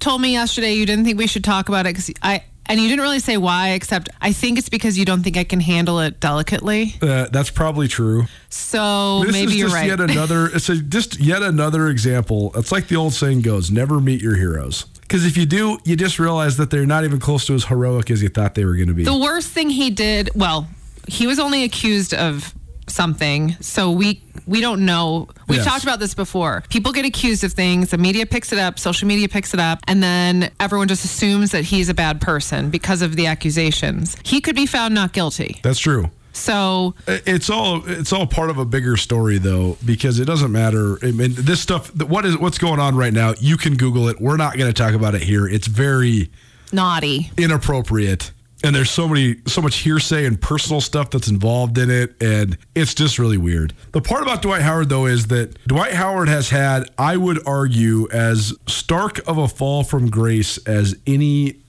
told 0.00 0.22
me 0.22 0.32
yesterday 0.32 0.72
you 0.74 0.86
didn't 0.86 1.04
think 1.04 1.18
we 1.18 1.26
should 1.26 1.44
talk 1.44 1.68
about 1.68 1.86
it 1.86 1.94
because 1.94 2.10
I 2.22 2.44
And 2.66 2.80
you 2.80 2.88
didn't 2.88 3.02
really 3.02 3.20
say 3.20 3.36
why, 3.36 3.70
except 3.70 4.08
I 4.20 4.32
think 4.32 4.58
it's 4.58 4.68
because 4.70 4.96
you 4.98 5.04
don't 5.04 5.22
think 5.22 5.36
I 5.36 5.44
can 5.44 5.60
handle 5.60 6.00
it 6.00 6.18
delicately. 6.20 6.94
Uh, 7.02 7.28
that's 7.30 7.50
probably 7.50 7.88
true. 7.88 8.24
So 8.48 9.22
This 9.24 9.32
maybe 9.32 9.52
is 9.52 9.56
you're 9.58 9.68
just 9.68 9.74
right. 9.76 9.86
yet 9.88 10.00
another. 10.00 10.46
It's 10.54 10.68
a, 10.68 10.76
just 10.78 11.20
yet 11.20 11.42
another 11.42 11.88
example. 11.88 12.52
It's 12.56 12.72
like 12.72 12.88
the 12.88 12.96
old 12.96 13.12
saying 13.12 13.42
goes: 13.42 13.70
"Never 13.70 14.00
meet 14.00 14.22
your 14.22 14.36
heroes." 14.36 14.86
Because 15.02 15.26
if 15.26 15.36
you 15.36 15.44
do, 15.44 15.78
you 15.84 15.96
just 15.96 16.18
realize 16.18 16.56
that 16.56 16.70
they're 16.70 16.86
not 16.86 17.04
even 17.04 17.20
close 17.20 17.46
to 17.46 17.54
as 17.54 17.66
heroic 17.66 18.10
as 18.10 18.22
you 18.22 18.30
thought 18.30 18.54
they 18.54 18.64
were 18.64 18.74
going 18.74 18.88
to 18.88 18.94
be. 18.94 19.04
the 19.04 19.16
worst 19.16 19.50
thing 19.50 19.68
he 19.68 19.90
did, 19.90 20.30
well, 20.34 20.66
he 21.06 21.26
was 21.26 21.38
only 21.38 21.62
accused 21.64 22.14
of 22.14 22.54
something, 22.86 23.56
so 23.60 23.90
we 23.90 24.20
we 24.46 24.60
don't 24.60 24.84
know. 24.84 25.28
We've 25.48 25.58
Yes. 25.58 25.66
talked 25.66 25.84
about 25.84 26.00
this 26.00 26.12
before. 26.14 26.64
People 26.68 26.92
get 26.92 27.04
accused 27.06 27.44
of 27.44 27.52
things, 27.52 27.90
the 27.90 27.98
media 27.98 28.26
picks 28.26 28.52
it 28.52 28.58
up, 28.58 28.78
social 28.78 29.08
media 29.08 29.28
picks 29.28 29.54
it 29.54 29.60
up, 29.60 29.78
and 29.88 30.02
then 30.02 30.50
everyone 30.60 30.86
just 30.88 31.04
assumes 31.04 31.50
that 31.52 31.64
he's 31.64 31.88
a 31.88 31.94
bad 31.94 32.20
person 32.20 32.68
because 32.70 33.00
of 33.00 33.16
the 33.16 33.26
accusations. 33.26 34.16
He 34.22 34.40
could 34.40 34.54
be 34.54 34.66
found 34.66 34.94
not 34.94 35.12
guilty. 35.12 35.60
That's 35.62 35.78
true. 35.78 36.10
So 36.36 36.94
It's 37.06 37.48
all 37.48 37.82
it's 37.88 38.12
all 38.12 38.26
part 38.26 38.50
of 38.50 38.58
a 38.58 38.64
bigger 38.64 38.96
story 38.96 39.38
though, 39.38 39.78
because 39.84 40.18
it 40.18 40.24
doesn't 40.24 40.50
matter. 40.52 40.98
I 41.00 41.12
mean, 41.12 41.34
this 41.36 41.60
stuff. 41.60 41.94
What 42.02 42.26
is 42.26 42.36
what's 42.36 42.58
going 42.58 42.80
on 42.80 42.96
right 42.96 43.12
now? 43.12 43.34
You 43.38 43.56
can 43.56 43.76
Google 43.76 44.08
it. 44.08 44.20
We're 44.20 44.36
not 44.36 44.58
going 44.58 44.68
to 44.72 44.74
talk 44.74 44.94
about 44.94 45.14
it 45.14 45.22
here. 45.22 45.46
It's 45.46 45.68
very 45.68 46.30
naughty. 46.72 47.30
inappropriate. 47.38 48.32
And 48.64 48.74
there's 48.74 48.90
so 48.90 49.06
many, 49.06 49.36
so 49.46 49.60
much 49.60 49.76
hearsay 49.76 50.24
and 50.24 50.40
personal 50.40 50.80
stuff 50.80 51.10
that's 51.10 51.28
involved 51.28 51.76
in 51.76 51.90
it, 51.90 52.20
and 52.22 52.56
it's 52.74 52.94
just 52.94 53.18
really 53.18 53.36
weird. 53.36 53.74
The 53.92 54.00
part 54.00 54.22
about 54.22 54.40
Dwight 54.40 54.62
Howard, 54.62 54.88
though, 54.88 55.04
is 55.04 55.26
that 55.26 55.62
Dwight 55.68 55.92
Howard 55.92 56.28
has 56.28 56.48
had, 56.48 56.88
I 56.96 57.18
would 57.18 57.46
argue, 57.46 58.08
as 58.10 58.54
stark 58.66 59.20
of 59.28 59.36
a 59.36 59.48
fall 59.48 59.84
from 59.84 60.08
grace 60.08 60.56
as 60.66 60.96
any 61.06 61.60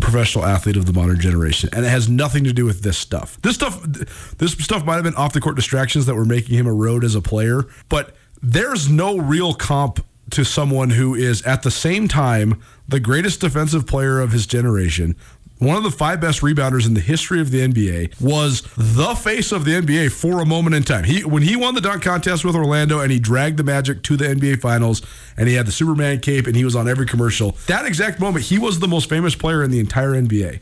professional 0.00 0.44
athlete 0.44 0.76
of 0.76 0.86
the 0.86 0.92
modern 0.92 1.18
generation, 1.18 1.70
and 1.72 1.84
it 1.84 1.88
has 1.88 2.08
nothing 2.08 2.44
to 2.44 2.52
do 2.52 2.64
with 2.64 2.82
this 2.82 2.96
stuff. 2.96 3.36
This 3.42 3.56
stuff, 3.56 3.82
this 3.82 4.52
stuff 4.52 4.84
might 4.84 4.94
have 4.94 5.04
been 5.04 5.16
off 5.16 5.32
the 5.32 5.40
court 5.40 5.56
distractions 5.56 6.06
that 6.06 6.14
were 6.14 6.24
making 6.24 6.56
him 6.56 6.68
erode 6.68 7.02
as 7.02 7.16
a 7.16 7.20
player, 7.20 7.66
but 7.88 8.14
there's 8.40 8.88
no 8.88 9.18
real 9.18 9.54
comp 9.54 10.04
to 10.30 10.44
someone 10.44 10.90
who 10.90 11.14
is 11.14 11.42
at 11.42 11.62
the 11.62 11.70
same 11.70 12.06
time 12.06 12.60
the 12.86 13.00
greatest 13.00 13.40
defensive 13.40 13.86
player 13.86 14.20
of 14.20 14.32
his 14.32 14.46
generation. 14.46 15.16
One 15.58 15.76
of 15.76 15.82
the 15.82 15.90
five 15.90 16.20
best 16.20 16.40
rebounders 16.40 16.86
in 16.86 16.94
the 16.94 17.00
history 17.00 17.40
of 17.40 17.50
the 17.50 17.66
NBA 17.66 18.20
was 18.20 18.62
the 18.76 19.16
face 19.16 19.50
of 19.50 19.64
the 19.64 19.72
NBA 19.72 20.12
for 20.12 20.40
a 20.40 20.46
moment 20.46 20.76
in 20.76 20.84
time. 20.84 21.02
He 21.02 21.24
when 21.24 21.42
he 21.42 21.56
won 21.56 21.74
the 21.74 21.80
dunk 21.80 22.04
contest 22.04 22.44
with 22.44 22.54
Orlando 22.54 23.00
and 23.00 23.10
he 23.10 23.18
dragged 23.18 23.56
the 23.56 23.64
Magic 23.64 24.02
to 24.04 24.16
the 24.16 24.26
NBA 24.26 24.60
Finals 24.60 25.02
and 25.36 25.48
he 25.48 25.54
had 25.54 25.66
the 25.66 25.72
Superman 25.72 26.20
cape 26.20 26.46
and 26.46 26.54
he 26.54 26.64
was 26.64 26.76
on 26.76 26.88
every 26.88 27.06
commercial. 27.06 27.56
That 27.66 27.86
exact 27.86 28.20
moment, 28.20 28.44
he 28.46 28.58
was 28.58 28.78
the 28.78 28.86
most 28.86 29.08
famous 29.08 29.34
player 29.34 29.64
in 29.64 29.72
the 29.72 29.80
entire 29.80 30.12
NBA. 30.12 30.60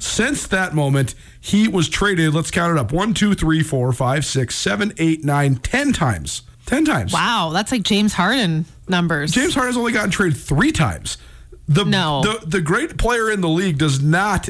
Since 0.00 0.48
that 0.48 0.74
moment, 0.74 1.14
he 1.40 1.68
was 1.68 1.88
traded. 1.88 2.34
Let's 2.34 2.50
count 2.50 2.76
it 2.76 2.80
up: 2.80 2.92
one, 2.92 3.14
two, 3.14 3.34
three, 3.34 3.62
four, 3.62 3.92
five, 3.92 4.24
six, 4.24 4.56
seven, 4.56 4.92
eight, 4.98 5.24
nine, 5.24 5.56
ten 5.56 5.92
times. 5.92 6.42
Ten 6.66 6.84
times. 6.84 7.12
Wow, 7.12 7.50
that's 7.52 7.70
like 7.70 7.82
James 7.82 8.14
Harden 8.14 8.64
numbers. 8.88 9.32
James 9.32 9.54
Harden 9.54 9.68
has 9.68 9.76
only 9.76 9.92
gotten 9.92 10.10
traded 10.10 10.38
three 10.38 10.72
times. 10.72 11.18
The, 11.66 11.84
No. 11.84 12.22
the 12.22 12.46
the 12.46 12.60
great 12.60 12.98
player 12.98 13.30
in 13.30 13.40
the 13.40 13.48
league 13.48 13.78
does 13.78 14.02
not 14.02 14.48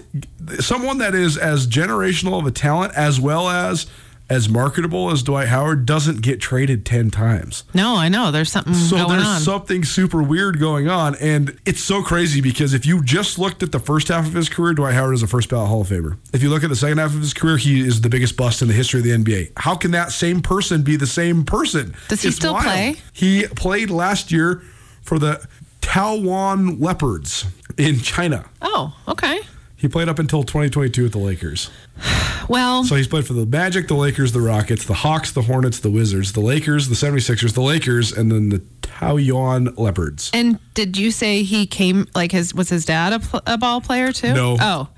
someone 0.61 0.99
that 0.99 1.15
is 1.15 1.37
as 1.37 1.67
generational 1.67 2.39
of 2.41 2.47
a 2.47 2.51
talent 2.51 2.93
as 2.97 3.21
well 3.21 3.49
as 3.49 3.87
as 4.31 4.49
marketable 4.49 5.11
as 5.11 5.23
Dwight 5.23 5.49
Howard 5.49 5.85
doesn't 5.85 6.23
get 6.23 6.41
traded 6.41 6.87
ten 6.87 7.11
times. 7.11 7.63
No, 7.75 7.95
I 7.97 8.09
know. 8.09 8.31
There's 8.31 8.51
something 8.51 8.73
So 8.75 9.07
there's 9.07 9.23
on. 9.23 9.41
something 9.43 9.85
super 9.85 10.23
weird 10.23 10.59
going 10.59 10.89
on, 10.89 11.15
and 11.17 11.57
it's 11.67 11.85
so 11.85 12.03
crazy 12.03 12.41
because 12.41 12.73
if 12.73 12.87
you 12.87 13.05
just 13.05 13.39
looked 13.39 13.63
at 13.63 13.71
the 13.71 13.79
first 13.79 14.09
half 14.09 14.27
of 14.27 14.33
his 14.33 14.49
career, 14.49 14.73
Dwight 14.73 14.95
Howard 14.95 15.15
is 15.15 15.23
a 15.23 15.27
first 15.27 15.51
ballot 15.51 15.69
Hall 15.69 15.83
of 15.83 15.89
Famer. 15.89 16.17
If 16.33 16.43
you 16.43 16.49
look 16.49 16.65
at 16.65 16.71
the 16.71 16.75
second 16.77 16.99
half 16.99 17.15
of 17.15 17.21
his 17.21 17.35
career, 17.35 17.59
he 17.59 17.81
is 17.87 18.01
the 18.01 18.09
biggest 18.09 18.35
bust 18.37 18.63
in 18.63 18.69
the 18.69 18.75
history 18.75 19.01
of 19.01 19.05
the 19.05 19.13
NBA. 19.13 19.53
How 19.59 19.75
can 19.75 19.91
that 19.91 20.11
same 20.11 20.41
person 20.41 20.83
be 20.83 20.97
the 20.97 21.07
same 21.07 21.45
person? 21.45 21.95
Does 22.09 22.23
he 22.23 22.31
still 22.31 22.55
play? 22.59 22.97
He 23.13 23.47
played 23.49 23.91
last 23.91 24.33
year 24.33 24.63
for 25.03 25.19
the 25.19 25.47
Taoyuan 25.85 26.81
Leopards 26.81 27.47
in 27.77 28.01
China. 28.01 28.45
oh, 28.63 28.97
okay. 29.09 29.41
He 29.77 29.89
played 29.89 30.09
up 30.09 30.19
until 30.19 30.43
2022 30.45 31.03
with 31.05 31.13
the 31.13 31.19
Lakers. 31.19 31.71
Well, 32.47 32.85
So 32.85 32.95
he's 32.97 33.09
played 33.09 33.27
for 33.27 33.33
the 33.33 33.47
Magic, 33.47 33.89
the 33.89 33.95
Lakers, 33.95 34.33
the 34.33 34.41
Rockets, 34.43 34.85
the 34.85 34.93
Hawks, 34.93 35.33
the 35.33 35.41
Hornets, 35.41 35.79
the 35.81 35.91
Wizards, 35.91 36.35
the 36.35 36.43
Lakers, 36.43 36.91
the 36.91 36.95
76ers, 36.95 37.55
the 37.55 37.63
Lakers, 37.63 38.13
and 38.13 38.31
then 38.31 38.51
the 38.51 38.59
Taoyuan 38.83 39.75
Leopards. 39.79 40.31
and 40.35 40.59
did 40.75 40.99
you 40.99 41.11
say 41.11 41.43
he 41.43 41.67
came 41.67 42.07
like 42.15 42.33
his 42.33 42.55
was 42.55 42.69
his 42.69 42.85
dad 42.85 43.15
a, 43.15 43.19
pl- 43.21 43.41
a 43.47 43.57
ball 43.57 43.81
player 43.81 44.13
too? 44.13 44.35
No. 44.35 44.59
Oh, 44.61 44.89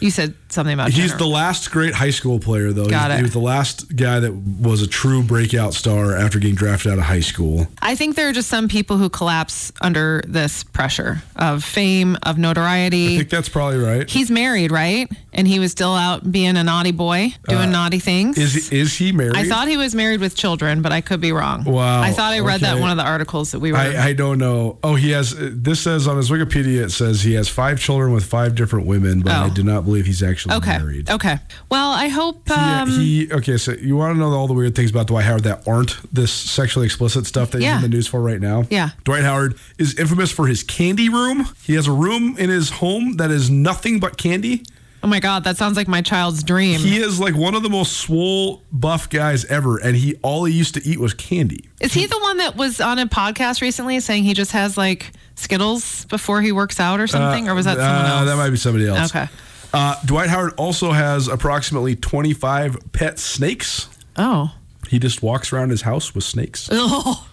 you 0.00 0.10
said 0.10 0.34
something 0.56 0.74
about 0.74 0.90
He's 0.90 1.14
the 1.16 1.26
last 1.26 1.70
great 1.70 1.94
high 1.94 2.10
school 2.10 2.40
player, 2.40 2.72
though. 2.72 2.86
Got 2.86 3.10
He's- 3.10 3.12
it. 3.12 3.16
He 3.18 3.22
was 3.22 3.32
the 3.32 3.38
last 3.38 3.94
guy 3.94 4.18
that 4.20 4.32
was 4.34 4.82
a 4.82 4.86
true 4.88 5.22
breakout 5.22 5.74
star 5.74 6.16
after 6.16 6.40
getting 6.40 6.56
drafted 6.56 6.90
out 6.92 6.98
of 6.98 7.04
high 7.04 7.20
school. 7.20 7.68
I 7.80 7.94
think 7.94 8.16
there 8.16 8.28
are 8.28 8.32
just 8.32 8.48
some 8.48 8.66
people 8.66 8.96
who 8.98 9.08
collapse 9.08 9.72
under 9.80 10.22
this 10.26 10.64
pressure 10.64 11.22
of 11.36 11.62
fame, 11.62 12.18
of 12.24 12.38
notoriety. 12.38 13.14
I 13.14 13.18
think 13.18 13.30
that's 13.30 13.48
probably 13.48 13.78
right. 13.78 14.10
He's 14.10 14.30
married, 14.30 14.72
right? 14.72 15.08
And 15.32 15.46
he 15.46 15.58
was 15.58 15.70
still 15.70 15.94
out 15.94 16.30
being 16.32 16.56
a 16.56 16.64
naughty 16.64 16.92
boy, 16.92 17.34
doing 17.48 17.70
naughty 17.70 17.98
things. 17.98 18.38
Uh, 18.38 18.40
Is 18.40 18.72
is 18.72 18.96
he 18.96 19.12
married? 19.12 19.36
I 19.36 19.44
thought 19.46 19.68
he 19.68 19.76
was 19.76 19.94
married 19.94 20.20
with 20.20 20.34
children, 20.34 20.80
but 20.80 20.92
I 20.92 21.02
could 21.02 21.20
be 21.20 21.30
wrong. 21.32 21.64
Wow, 21.64 22.00
I 22.00 22.10
thought 22.12 22.32
I 22.32 22.40
read 22.40 22.60
that 22.60 22.68
okay. 22.70 22.76
in 22.76 22.80
one 22.80 22.90
of 22.90 22.96
the 22.96 23.04
articles 23.04 23.50
that 23.52 23.60
we 23.60 23.70
were. 23.70 23.76
I, 23.78 24.06
I 24.08 24.12
don't 24.14 24.38
know. 24.38 24.78
Oh, 24.82 24.94
he 24.94 25.10
has. 25.10 25.34
This 25.36 25.80
says 25.80 26.08
on 26.08 26.16
his 26.16 26.30
Wikipedia, 26.30 26.84
it 26.84 26.90
says 26.90 27.20
he 27.22 27.34
has 27.34 27.50
five 27.50 27.78
children 27.78 28.12
with 28.12 28.24
five 28.24 28.54
different 28.54 28.86
women, 28.86 29.20
but 29.20 29.32
I 29.32 29.46
Oh. 29.46 29.50
do 29.50 29.62
not 29.62 29.84
believe 29.84 30.06
he's 30.06 30.22
actually 30.22 30.45
okay. 30.50 30.78
married. 30.78 31.10
Okay. 31.10 31.38
Well, 31.70 31.90
I 31.92 32.08
hope. 32.08 32.50
Um, 32.50 32.88
he 32.90 33.30
okay. 33.32 33.56
So 33.56 33.72
you 33.72 33.96
want 33.96 34.14
to 34.14 34.18
know 34.18 34.30
all 34.32 34.46
the 34.46 34.54
weird 34.54 34.74
things 34.74 34.90
about 34.90 35.06
Dwight 35.06 35.24
Howard 35.24 35.44
that 35.44 35.66
aren't 35.68 35.96
this 36.12 36.32
sexually 36.32 36.86
explicit 36.86 37.26
stuff 37.26 37.50
that 37.52 37.58
he's 37.58 37.64
Yeah. 37.66 37.76
in 37.76 37.82
the 37.82 37.88
news 37.88 38.06
for 38.06 38.20
right 38.20 38.40
now? 38.40 38.64
Yeah. 38.70 38.90
Dwight 39.04 39.22
Howard 39.24 39.58
is 39.78 39.98
infamous 39.98 40.30
for 40.32 40.46
his 40.46 40.62
candy 40.62 41.08
room. 41.08 41.48
He 41.62 41.74
has 41.74 41.86
a 41.86 41.92
room 41.92 42.36
in 42.38 42.50
his 42.50 42.70
home 42.70 43.16
that 43.16 43.30
is 43.30 43.50
nothing 43.50 44.00
but 44.00 44.16
candy. 44.16 44.64
oh 45.02 45.08
my 45.08 45.20
God, 45.20 45.44
that 45.44 45.56
sounds 45.56 45.76
like 45.76 45.86
my 45.86 46.02
child's 46.02 46.42
dream. 46.42 46.80
He 46.80 46.96
is 46.96 47.20
like 47.20 47.36
one 47.36 47.54
of 47.54 47.62
the 47.62 47.68
most 47.70 47.92
swole, 47.98 48.62
buff 48.72 49.08
guys 49.08 49.44
ever, 49.44 49.76
and 49.78 49.94
he 49.96 50.16
all 50.22 50.44
he 50.46 50.52
used 50.54 50.74
to 50.74 50.84
eat 50.84 50.98
was 50.98 51.14
candy. 51.14 51.68
Is 51.80 51.92
he 51.92 52.06
the 52.06 52.18
one 52.18 52.38
that 52.38 52.56
was 52.56 52.80
on 52.80 52.98
a 52.98 53.06
podcast 53.06 53.60
recently 53.60 54.00
saying 54.00 54.24
he 54.24 54.34
just 54.34 54.50
has 54.52 54.76
like 54.76 55.12
Skittles 55.36 56.06
before 56.06 56.40
he 56.40 56.50
works 56.50 56.80
out 56.80 56.98
or 56.98 57.06
something? 57.06 57.48
or 57.48 57.54
was 57.54 57.66
that 57.66 57.76
someone 57.76 58.04
Uh, 58.06 58.16
else? 58.16 58.26
That 58.26 58.36
might 58.36 58.50
be 58.50 58.56
somebody 58.56 58.88
else. 58.88 59.14
Okay. 59.14 59.28
Uh, 59.78 59.94
Dwight 60.06 60.30
Howard 60.30 60.54
also 60.56 60.92
has 60.92 61.28
approximately 61.28 61.94
25 61.94 62.92
pet 62.92 63.18
snakes. 63.18 63.90
Oh. 64.16 64.54
He 64.88 64.98
just 64.98 65.22
walks 65.22 65.52
around 65.52 65.68
his 65.68 65.82
house 65.82 66.14
with 66.14 66.24
snakes. 66.24 66.70
Oh. 66.78 67.28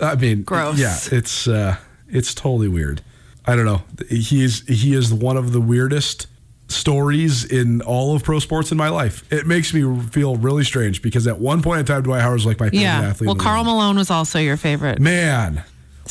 I 0.00 0.14
mean, 0.16 0.42
Gross. 0.42 0.78
Yeah, 0.78 0.98
it's 1.10 1.46
uh, 1.48 1.76
it's 2.08 2.34
totally 2.34 2.68
weird. 2.68 3.00
I 3.46 3.54
don't 3.56 3.64
know. 3.64 3.82
He 4.10 4.44
is 4.44 4.60
he 4.68 4.92
is 4.94 5.14
one 5.14 5.36
of 5.38 5.52
the 5.52 5.60
weirdest 5.60 6.26
stories 6.68 7.44
in 7.44 7.80
all 7.82 8.14
of 8.14 8.22
pro 8.24 8.38
sports 8.40 8.70
in 8.72 8.76
my 8.76 8.88
life. 8.90 9.24
It 9.32 9.46
makes 9.46 9.72
me 9.72 10.00
feel 10.10 10.36
really 10.36 10.64
strange 10.64 11.00
because 11.00 11.26
at 11.26 11.38
one 11.38 11.62
point 11.62 11.80
in 11.80 11.86
time, 11.86 12.02
Dwight 12.02 12.20
Howard 12.20 12.34
was 12.34 12.44
like 12.46 12.60
my 12.60 12.66
favorite 12.66 12.82
Yeah. 12.82 13.00
athlete. 13.02 13.26
Well, 13.28 13.36
Carl. 13.36 13.64
Malone 13.64 13.96
was 13.96 14.10
also 14.10 14.38
your 14.38 14.56
favorite. 14.58 15.00
Man. 15.00 15.62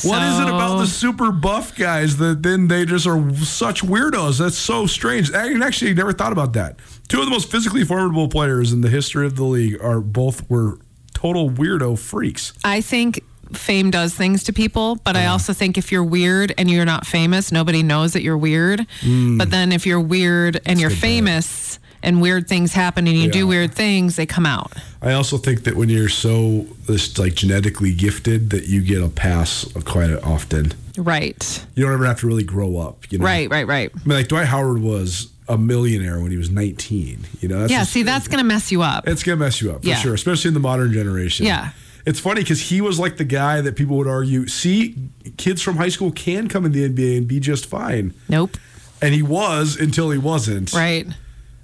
What 0.02 0.22
is 0.22 0.38
it 0.38 0.48
about 0.48 0.78
the 0.78 0.86
super 0.86 1.32
buff 1.32 1.76
guys 1.76 2.18
that 2.18 2.42
then 2.42 2.68
they 2.68 2.84
just 2.84 3.06
are 3.06 3.34
such 3.36 3.82
weirdos? 3.82 4.38
That's 4.38 4.58
so 4.58 4.86
strange. 4.86 5.32
I 5.32 5.52
actually 5.64 5.94
never 5.94 6.12
thought 6.12 6.32
about 6.32 6.52
that. 6.54 6.78
Two 7.08 7.20
of 7.20 7.24
the 7.24 7.30
most 7.30 7.50
physically 7.50 7.84
formidable 7.84 8.28
players 8.28 8.72
in 8.72 8.82
the 8.82 8.90
history 8.90 9.26
of 9.26 9.36
the 9.36 9.44
league 9.44 9.80
are 9.82 10.00
both 10.00 10.48
were 10.50 10.78
total 11.14 11.50
weirdo 11.50 11.98
freaks. 11.98 12.52
I 12.62 12.80
think 12.82 13.20
fame 13.52 13.90
does 13.90 14.14
things 14.14 14.44
to 14.44 14.52
people, 14.52 14.96
but 14.96 15.16
I 15.16 15.26
also 15.26 15.52
think 15.52 15.78
if 15.78 15.92
you're 15.92 16.04
weird 16.04 16.52
and 16.58 16.70
you're 16.70 16.84
not 16.84 17.06
famous, 17.06 17.52
nobody 17.52 17.82
knows 17.82 18.12
that 18.12 18.22
you're 18.22 18.36
weird. 18.36 18.86
Mm. 19.00 19.38
But 19.38 19.50
then 19.50 19.72
if 19.72 19.86
you're 19.86 20.00
weird 20.00 20.60
and 20.66 20.80
you're 20.80 20.90
famous 20.90 21.78
and 22.06 22.22
weird 22.22 22.48
things 22.48 22.72
happen 22.72 23.06
and 23.06 23.16
you 23.16 23.24
Yeah. 23.26 23.30
do 23.32 23.46
weird 23.46 23.74
things, 23.74 24.16
they 24.16 24.24
come 24.24 24.46
out. 24.46 24.72
I 25.02 25.12
also 25.12 25.36
think 25.36 25.64
that 25.64 25.76
when 25.76 25.88
you're 25.90 26.08
so 26.08 26.66
this 26.86 27.18
like 27.18 27.34
genetically 27.34 27.92
gifted 27.92 28.48
that 28.50 28.66
you 28.68 28.80
get 28.80 29.02
a 29.02 29.08
pass 29.08 29.66
quite 29.84 30.10
often. 30.22 30.72
Right. 30.96 31.64
You 31.74 31.84
don't 31.84 31.92
ever 31.92 32.06
have 32.06 32.20
to 32.20 32.26
really 32.26 32.44
grow 32.44 32.78
up. 32.78 33.04
You 33.10 33.18
know? 33.18 33.24
Right, 33.26 33.50
right, 33.50 33.66
right. 33.66 33.90
I 33.94 34.08
mean, 34.08 34.16
like 34.16 34.28
Dwight 34.28 34.46
Howard 34.46 34.80
was 34.80 35.28
a 35.48 35.58
millionaire 35.58 36.18
when 36.20 36.30
he 36.30 36.38
was 36.38 36.48
19. 36.50 37.26
You 37.40 37.48
know, 37.48 37.60
that's 37.60 37.70
yeah, 37.72 37.80
just- 37.80 37.92
see, 37.92 38.02
that's 38.02 38.28
going 38.28 38.38
to 38.38 38.44
mess 38.44 38.72
you 38.72 38.82
up. 38.82 39.06
It's 39.06 39.22
gonna 39.22 39.36
mess 39.36 39.60
you 39.60 39.72
up 39.72 39.82
for 39.82 39.88
Yeah. 39.88 39.96
sure, 39.96 40.14
especially 40.14 40.48
in 40.48 40.54
the 40.54 40.60
modern 40.60 40.92
generation. 40.92 41.44
Yeah. 41.46 41.70
It's 42.06 42.20
funny 42.20 42.40
because 42.42 42.60
he 42.60 42.80
was 42.80 42.98
like 43.00 43.16
the 43.16 43.24
guy 43.24 43.60
that 43.60 43.74
people 43.74 43.96
would 43.96 44.06
argue, 44.06 44.46
see, 44.46 44.94
kids 45.36 45.60
from 45.60 45.76
high 45.76 45.88
school 45.88 46.12
can 46.12 46.46
come 46.48 46.64
in 46.64 46.70
the 46.72 46.84
NBA 46.84 47.16
and 47.18 47.26
be 47.28 47.40
just 47.40 47.66
fine. 47.66 48.14
Nope. 48.28 48.56
And 49.02 49.12
he 49.12 49.22
was 49.22 49.76
until 49.76 50.10
he 50.10 50.18
wasn't. 50.18 50.72
Right. 50.72 51.06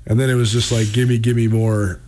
And 0.07 0.19
then 0.19 0.29
it 0.31 0.35
was 0.35 0.53
just 0.53 0.73
like, 0.73 0.93
gimme, 0.93 1.19
gimme 1.19 1.49
more. 1.49 2.01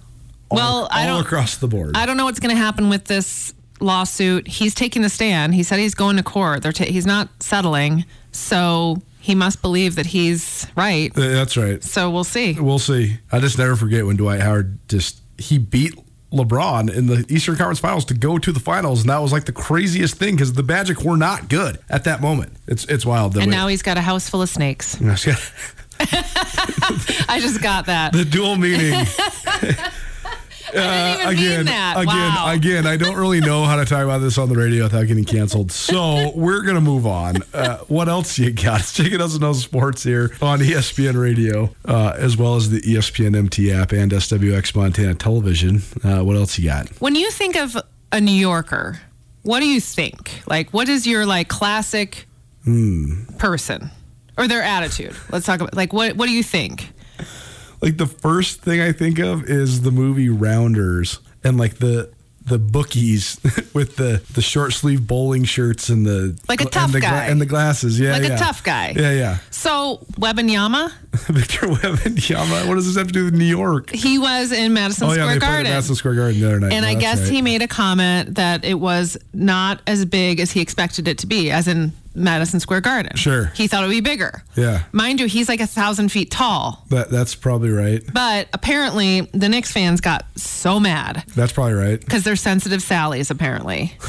All, 0.51 0.57
Well, 0.57 0.89
I 0.91 1.09
all 1.09 1.17
don't- 1.19 1.27
across 1.27 1.57
the 1.57 1.69
board. 1.69 1.97
I 1.97 2.07
don't 2.07 2.17
know 2.17 2.25
what's 2.25 2.41
going 2.41 2.55
to 2.55 2.61
happen 2.61 2.89
with 2.89 3.05
this 3.05 3.55
lawsuit. 3.81 4.47
He's 4.49 4.75
taking 4.75 5.03
the 5.03 5.09
stand. 5.09 5.55
He 5.55 5.63
said 5.63 5.79
he's 5.79 5.95
going 5.95 6.17
to 6.17 6.23
court. 6.23 6.63
They're 6.63 6.73
ta- 6.73 6.85
he's 6.85 7.07
not 7.07 7.29
settling. 7.41 8.05
So 8.33 9.01
he 9.21 9.35
must 9.35 9.63
believe 9.63 9.95
that 9.97 10.07
he's 10.07 10.67
right. 10.77 11.13
That's 11.15 11.57
right. 11.57 11.83
So 11.83 12.11
we'll 12.11 12.25
see. 12.25 12.55
We'll 12.59 12.79
see. 12.79 13.19
I 13.33 13.39
just 13.41 13.59
never 13.59 13.77
forget 13.77 14.05
when 14.07 14.17
Dwight 14.17 14.41
Howard 14.41 14.79
just 14.89 15.21
he 15.39 15.59
beat 15.59 15.95
LeBron 16.33 16.93
in 16.93 17.07
the 17.07 17.25
Eastern 17.29 17.55
Conference 17.57 17.79
Finals 17.79 18.05
to 18.07 18.15
go 18.15 18.39
to 18.39 18.51
the 18.53 18.59
finals, 18.61 19.03
and 19.03 19.11
that 19.11 19.19
was 19.19 19.31
like 19.33 19.45
the 19.45 19.53
craziest 19.53 20.17
thing 20.17 20.35
because 20.35 20.53
the 20.55 20.63
Magic 20.65 21.03
were 21.05 21.17
not 21.17 21.49
good 21.49 21.79
at 21.89 22.05
that 22.05 22.21
moment. 22.21 22.53
It's 22.67 22.85
it's 22.87 23.07
wild. 23.07 23.37
And 23.37 23.47
we- 23.47 23.51
now 23.53 23.69
he's 23.69 23.83
got 23.83 23.97
a 23.97 24.01
house 24.01 24.29
full 24.29 24.43
of 24.43 24.49
snakes. 24.49 25.01
I 27.29 27.39
just 27.41 27.63
got 27.63 27.87
that. 27.87 28.13
The 28.13 28.25
dual 28.25 28.57
meaning. 28.57 29.07
I 30.77 31.35
didn't 31.35 31.39
even 31.45 31.57
mean 31.59 31.67
that. 31.67 31.97
again, 31.99 32.07
wow. 32.07 32.51
again, 32.53 32.87
I 32.87 32.97
don't 32.97 33.17
really 33.17 33.41
know 33.41 33.65
how 33.65 33.77
to 33.77 33.85
talk 33.85 34.03
about 34.03 34.19
this 34.19 34.39
on 34.39 34.49
the 34.49 34.57
radio 34.57 34.85
without 34.85 35.07
getting 35.07 35.25
canceled. 35.25 35.71
So 35.71 36.33
we're 36.35 36.63
gonna 36.63 36.81
move 36.81 37.07
on. 37.07 37.37
Uh, 37.53 37.79
what 37.87 38.09
else 38.09 38.39
you 38.39 38.51
got? 38.51 38.81
It's 38.81 38.93
Chick 38.93 39.13
Who 39.13 39.19
Doesn't 39.19 39.41
Know 39.41 39.53
Sports 39.53 40.03
here 40.03 40.33
on 40.43 40.59
ESPN 40.61 41.21
Radio, 41.21 41.75
uh, 41.85 42.15
as 42.17 42.37
well 42.37 42.57
as 42.57 42.71
the 42.71 42.81
ESPN 42.81 43.37
MT 43.37 43.73
app 43.73 43.93
and 43.93 44.11
SWX 44.11 44.75
Montana 44.75 45.15
Television. 45.15 45.83
Uh, 46.03 46.23
what 46.23 46.37
else 46.37 46.59
you 46.59 46.69
got? 46.69 46.89
When 47.01 47.15
you 47.15 47.31
think 47.31 47.57
of 47.57 47.77
a 48.11 48.21
New 48.21 48.33
Yorker, 48.33 49.01
what 49.43 49.61
do 49.61 49.67
you 49.67 49.81
think? 49.81 50.43
Like, 50.49 50.71
what 50.71 50.89
is 50.89 51.07
your 51.07 51.25
like 51.27 51.49
classic 51.49 52.27
Hmm. 52.65 53.25
person 53.39 53.91
or 54.37 54.49
their 54.49 54.63
attitude? 54.63 55.15
Let's 55.31 55.47
talk 55.47 55.61
about 55.61 55.75
like 55.75 55.93
what 55.93 56.17
what 56.17 56.27
do 56.27 56.33
you 56.33 56.43
think? 56.43 56.91
Like 57.81 57.97
the 57.99 58.07
first 58.07 58.63
thing 58.63 58.81
I 58.81 58.93
think 58.93 59.19
of 59.19 59.45
is 59.45 59.83
the 59.83 59.91
movie 59.91 60.29
Rounders 60.31 61.21
and 61.43 61.59
like 61.59 61.77
the 61.79 62.11
the 62.47 62.59
bookies 62.59 63.41
with 63.75 63.97
the 63.97 64.23
the 64.35 64.43
short 64.43 64.73
sleeve 64.75 65.07
bowling 65.07 65.45
shirts 65.45 65.89
and 65.89 66.05
the 66.07 66.39
Like 66.49 66.61
a 66.61 66.65
and 66.65 66.73
tough 66.73 66.93
the 66.93 67.01
guy. 67.01 67.25
and 67.27 67.41
the 67.41 67.47
glasses. 67.47 67.99
Yeah, 67.99 68.13
Like 68.13 68.25
a 68.25 68.29
yeah. 68.29 68.37
tough 68.37 68.63
guy. 68.63 68.93
Yeah, 68.97 69.13
yeah. 69.13 69.39
So 69.51 70.05
Webenyama, 70.19 70.93
Victor 71.29 71.67
Wembanyama. 71.69 72.67
What 72.69 72.75
does 72.75 72.87
this 72.87 72.97
have 72.97 73.07
to 73.07 73.13
do 73.15 73.25
with 73.27 73.35
New 73.35 73.45
York? 73.47 73.91
he 73.91 74.19
was 74.19 74.53
in 74.53 74.73
Madison 74.75 75.09
Oh 75.09 75.13
yeah, 75.13 75.15
Square 75.15 75.27
they 75.27 75.39
played 75.41 75.41
Garden. 75.49 75.67
at 75.67 75.71
Madison 75.75 75.95
Square 75.95 76.15
Garden 76.17 76.41
the 76.41 76.47
other 76.47 76.61
night. 76.61 76.73
and 76.73 76.83
No, 76.85 76.89
I 76.91 76.95
oh, 76.97 77.01
guess 77.01 77.21
right. 77.23 77.31
he 77.33 77.43
made 77.43 77.63
a 77.63 77.69
comment 77.69 78.35
that 78.35 78.65
it 78.65 78.75
was 78.75 79.17
not 79.33 79.81
as 79.87 80.05
big 80.05 80.39
as 80.41 80.51
he 80.53 80.61
expected 80.61 81.09
it 81.09 81.19
to 81.19 81.27
be, 81.27 81.51
as 81.51 81.67
in 81.67 81.93
Madison 82.15 82.61
Square 82.61 82.83
Garden. 82.83 83.17
Sure. 83.17 83.47
He 83.55 83.67
thought 83.67 83.83
it 83.85 83.87
would 83.89 83.93
be 83.93 84.01
bigger. 84.01 84.43
Yeah. 84.57 84.85
Mind 84.93 85.21
you, 85.21 85.27
he's 85.27 85.49
like 85.49 85.61
a 85.61 85.67
thousand 85.67 86.11
feet 86.11 86.31
tall. 86.31 86.85
That 86.91 87.11
that's 87.11 87.35
probably 87.35 87.71
right. 87.71 88.03
But 88.13 88.49
apparently, 88.53 89.23
the 89.33 89.49
Knicks 89.49 89.73
fans 89.73 90.01
got 90.01 90.25
so 90.37 90.79
mad 90.79 91.25
That's 91.35 91.53
probably 91.53 91.75
right. 91.75 92.01
because 92.01 92.23
they're 92.25 92.37
sensitive 92.37 92.81
Sallies, 92.81 93.31
apparently. 93.31 93.97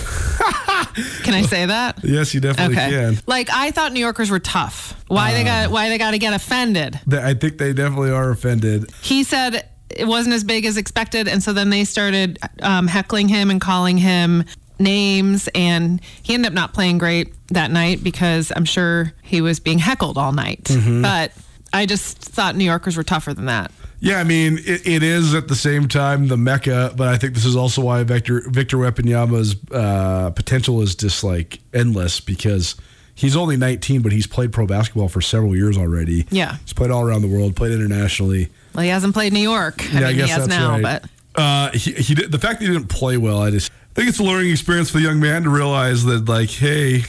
can 1.24 1.34
I 1.34 1.42
say 1.44 1.66
that? 1.66 2.00
Yes, 2.04 2.34
you 2.34 2.40
definitely 2.42 2.76
Okay. 2.78 2.90
can. 2.90 3.18
Like 3.28 3.50
I 3.52 3.72
thought 3.72 3.92
New 3.94 4.00
Yorkers 4.00 4.30
were 4.30 4.40
tough. 4.40 4.94
Why 5.08 5.34
they 5.34 5.44
got 5.44 5.72
why 5.72 5.90
they 5.90 5.98
got 5.98 6.12
to 6.12 6.18
get 6.20 6.34
offended? 6.34 7.00
Th- 7.10 7.22
I 7.22 7.34
think 7.34 7.58
they 7.58 7.74
definitely 7.74 8.12
are 8.12 8.30
offended. 8.32 8.92
He 9.02 9.24
said 9.24 9.68
it 9.90 10.06
wasn't 10.08 10.34
as 10.36 10.44
big 10.44 10.66
as 10.66 10.78
expected, 10.78 11.28
and 11.28 11.42
so 11.44 11.54
then 11.54 11.70
they 11.70 11.84
started 11.86 12.40
um, 12.62 12.88
heckling 12.88 13.28
him 13.30 13.50
and 13.52 13.62
calling 13.62 13.98
him 13.98 14.44
names, 14.80 15.50
and 15.56 16.02
he 16.22 16.34
ended 16.34 16.48
up 16.48 16.54
not 16.54 16.74
playing 16.74 16.98
great 16.98 17.34
that 17.50 17.72
night 17.72 18.04
because 18.04 18.52
I'm 18.56 18.66
sure 18.66 19.14
he 19.22 19.42
was 19.42 19.60
being 19.60 19.80
heckled 19.80 20.18
all 20.18 20.32
night. 20.32 20.66
Mm-hmm. 20.66 21.02
But 21.02 21.32
I 21.74 21.86
just 21.86 22.18
thought 22.18 22.56
New 22.56 22.66
Yorkers 22.66 22.98
were 22.98 23.04
tougher 23.04 23.34
than 23.34 23.46
that. 23.46 23.72
Yeah, 24.00 24.20
I 24.20 24.24
mean, 24.24 24.60
it, 24.60 24.86
it 24.86 25.04
is 25.04 25.34
at 25.34 25.48
the 25.48 25.56
same 25.56 25.88
time 25.88 26.28
the 26.28 26.38
mecca, 26.38 26.94
but 26.96 27.08
I 27.08 27.18
think 27.18 27.34
this 27.34 27.46
is 27.46 27.56
also 27.56 27.82
why 27.82 28.04
Victor 28.04 28.44
Victor 28.50 28.78
Wembanyama's 28.78 29.56
uh, 29.72 30.32
potential 30.32 30.82
is 30.82 30.96
just 30.96 31.24
like 31.24 31.60
endless 31.74 32.20
because 32.20 32.76
he's 33.16 33.36
only 33.36 33.58
19, 33.58 34.02
but 34.02 34.12
he's 34.12 34.28
played 34.28 34.52
pro 34.52 34.68
basketball 34.68 35.08
for 35.08 35.22
several 35.22 35.56
years 35.56 35.78
already. 35.78 36.28
Yeah. 36.30 36.58
he's 36.58 36.74
played 36.74 36.92
all 36.92 37.08
around 37.08 37.22
the 37.22 37.30
world, 37.30 37.56
played 37.56 37.72
internationally. 37.72 38.52
Well, 38.74 38.84
he 38.84 38.90
hasn't 38.90 39.14
played 39.14 39.34
New 39.34 39.40
York. 39.40 39.82
I 39.82 39.86
yeah, 39.86 39.94
mean, 39.94 40.04
I 40.04 40.14
guess 40.14 40.26
he 40.26 40.32
has 40.32 40.48
now, 40.48 40.72
right. 40.72 40.82
but 40.84 41.42
uh, 41.42 41.72
he, 41.72 41.94
he 41.94 42.16
did, 42.16 42.32
the 42.32 42.40
fact 42.40 42.60
that 42.60 42.68
he 42.68 42.72
didn't 42.72 42.90
play 42.90 43.18
well, 43.18 43.42
I 43.42 43.52
just 43.52 43.72
think 43.96 44.10
it's 44.10 44.20
a 44.20 44.24
learning 44.24 44.52
experience 44.52 44.90
for 44.92 44.98
the 44.98 45.04
young 45.04 45.20
man 45.20 45.44
to 45.44 45.50
realize 45.50 46.04
that, 46.06 46.28
like, 46.30 46.50
hey, 46.50 47.04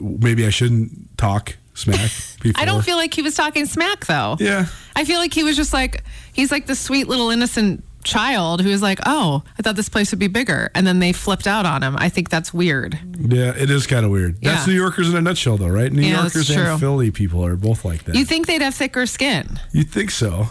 maybe 0.00 0.46
I 0.46 0.50
shouldn't 0.50 1.16
talk 1.18 1.56
smack. 1.74 2.10
Before. 2.40 2.52
I 2.62 2.64
don't 2.64 2.84
feel 2.84 2.96
like 2.96 3.14
he 3.14 3.22
was 3.22 3.34
talking 3.34 3.66
smack 3.66 4.06
though. 4.06 4.36
Yeah. 4.40 4.66
I 4.96 5.04
feel 5.04 5.18
like 5.18 5.34
he 5.34 5.42
was 5.42 5.56
just 5.56 5.72
like 5.72 6.04
he's 6.32 6.52
like 6.52 6.66
the 6.66 6.74
sweet 6.76 7.08
little 7.08 7.30
innocent 7.30 7.82
child 8.04 8.60
who 8.60 8.68
was 8.68 8.82
like, 8.82 9.00
"Oh, 9.06 9.42
I 9.58 9.62
thought 9.62 9.76
this 9.76 9.88
place 9.88 10.10
would 10.12 10.18
be 10.18 10.26
bigger," 10.28 10.70
and 10.74 10.86
then 10.86 10.98
they 11.00 11.12
flipped 11.12 11.46
out 11.46 11.66
on 11.66 11.82
him. 11.82 11.96
I 11.98 12.08
think 12.10 12.28
that's 12.30 12.52
weird. 12.54 12.98
Yeah, 13.18 13.54
it 13.56 13.70
is 13.70 13.86
kind 13.86 14.04
of 14.04 14.10
weird. 14.12 14.40
That's 14.42 14.66
Yeah. 14.66 14.72
New 14.74 14.78
Yorkers 14.78 15.08
in 15.08 15.16
a 15.16 15.20
nutshell, 15.22 15.56
though, 15.56 15.68
right? 15.68 15.90
New 15.92 16.02
Yeah, 16.02 16.20
Yorkers 16.20 16.50
and 16.50 16.78
Philly 16.78 17.10
people 17.10 17.44
are 17.44 17.56
both 17.56 17.84
like 17.84 18.04
that. 18.04 18.14
You 18.14 18.24
think 18.24 18.46
they'd 18.46 18.62
have 18.62 18.74
thicker 18.74 19.06
skin? 19.06 19.58
You 19.72 19.82
think 19.84 20.10
so? 20.10 20.48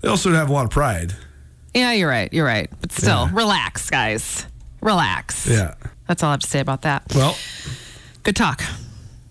They 0.00 0.08
also 0.08 0.32
have 0.32 0.48
a 0.50 0.52
lot 0.52 0.64
of 0.64 0.70
pride. 0.70 1.14
Yeah, 1.74 1.92
you're 1.92 2.08
right. 2.08 2.32
You're 2.32 2.46
right. 2.46 2.70
But 2.80 2.90
still, 2.92 3.26
Yeah. 3.26 3.30
relax, 3.32 3.90
guys. 3.90 4.46
Relax. 4.84 5.46
Yeah. 5.48 5.74
That's 6.06 6.22
all 6.22 6.28
I 6.28 6.32
have 6.34 6.40
to 6.40 6.46
say 6.46 6.60
about 6.60 6.82
that. 6.82 7.02
Well, 7.14 7.36
Good 8.22 8.36
talk. 8.36 8.62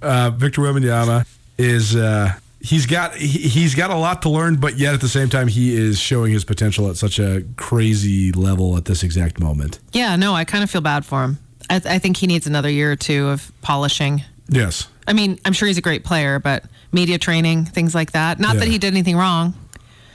uh, 0.02 0.32
Victor 0.32 0.62
Wembanyama 0.62 1.26
is 1.58 1.96
uh, 1.96 2.34
he's 2.60 2.86
got 2.86 3.16
he, 3.16 3.28
he's 3.48 3.76
got 3.76 3.90
a 3.92 3.96
lot 3.96 4.22
to 4.24 4.30
learn, 4.30 4.56
but 4.58 4.78
yet 4.78 4.94
at 4.94 5.02
the 5.02 5.08
same 5.10 5.30
time 5.30 5.48
he 5.48 5.76
is 5.76 6.00
showing 6.00 6.32
his 6.34 6.44
potential 6.44 6.90
at 6.90 6.98
such 6.98 7.20
a 7.20 7.44
crazy 7.56 8.32
level 8.32 8.76
at 8.78 8.86
this 8.86 9.04
exact 9.04 9.40
moment. 9.40 9.80
Yeah, 9.94 10.16
no, 10.16 10.34
I 10.34 10.44
kind 10.44 10.64
of 10.64 10.70
feel 10.72 10.82
bad 10.82 11.06
for 11.06 11.24
him. 11.24 11.38
I, 11.70 11.76
I 11.86 12.00
think 12.00 12.18
he 12.18 12.28
needs 12.28 12.46
another 12.48 12.70
year 12.70 12.92
or 12.92 12.96
two 12.96 13.28
of 13.30 13.52
polishing. 13.62 14.24
Yes. 14.50 14.88
I 15.08 15.14
mean, 15.14 15.40
I'm 15.46 15.54
sure 15.54 15.68
he's 15.68 15.78
a 15.78 15.82
great 15.82 16.04
player, 16.04 16.40
but 16.40 16.66
media 16.92 17.18
training, 17.18 17.66
things 17.66 17.94
like 17.96 18.12
that. 18.14 18.40
Not 18.40 18.58
that 18.58 18.68
he 18.68 18.78
did 18.78 18.94
anything 18.94 19.16
wrong, 19.18 19.54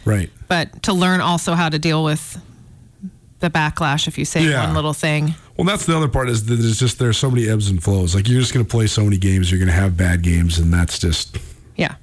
Right. 0.05 0.31
but 0.49 0.83
to 0.85 0.93
learn 0.93 1.21
also 1.21 1.55
how 1.55 1.69
to 1.69 1.79
deal 1.79 2.03
with 2.05 2.41
the 3.41 3.51
backlash 3.51 4.09
if 4.09 4.19
you 4.19 4.25
say 4.25 4.43
Yeah. 4.49 4.65
one 4.67 4.75
little 4.75 4.93
thing. 4.95 5.35
Well, 5.57 5.65
that's 5.67 5.87
the 5.87 5.97
other 5.97 6.09
part 6.09 6.29
is 6.29 6.45
that 6.47 6.55
there's 6.57 6.79
just 6.79 6.99
there's 6.99 7.17
so 7.19 7.31
many 7.31 7.49
ebbs 7.49 7.69
and 7.71 7.83
flows. 7.83 8.15
Like 8.15 8.29
you're 8.29 8.41
just 8.41 8.53
going 8.55 8.65
to 8.65 8.71
play 8.71 8.87
so 8.87 9.05
many 9.05 9.17
games, 9.19 9.51
you're 9.51 9.59
going 9.59 9.69
to 9.69 9.73
have 9.75 9.97
bad 9.97 10.23
games, 10.23 10.59
and 10.59 10.73
that's 10.73 10.99
just 10.99 11.37
Yeah. 11.77 11.95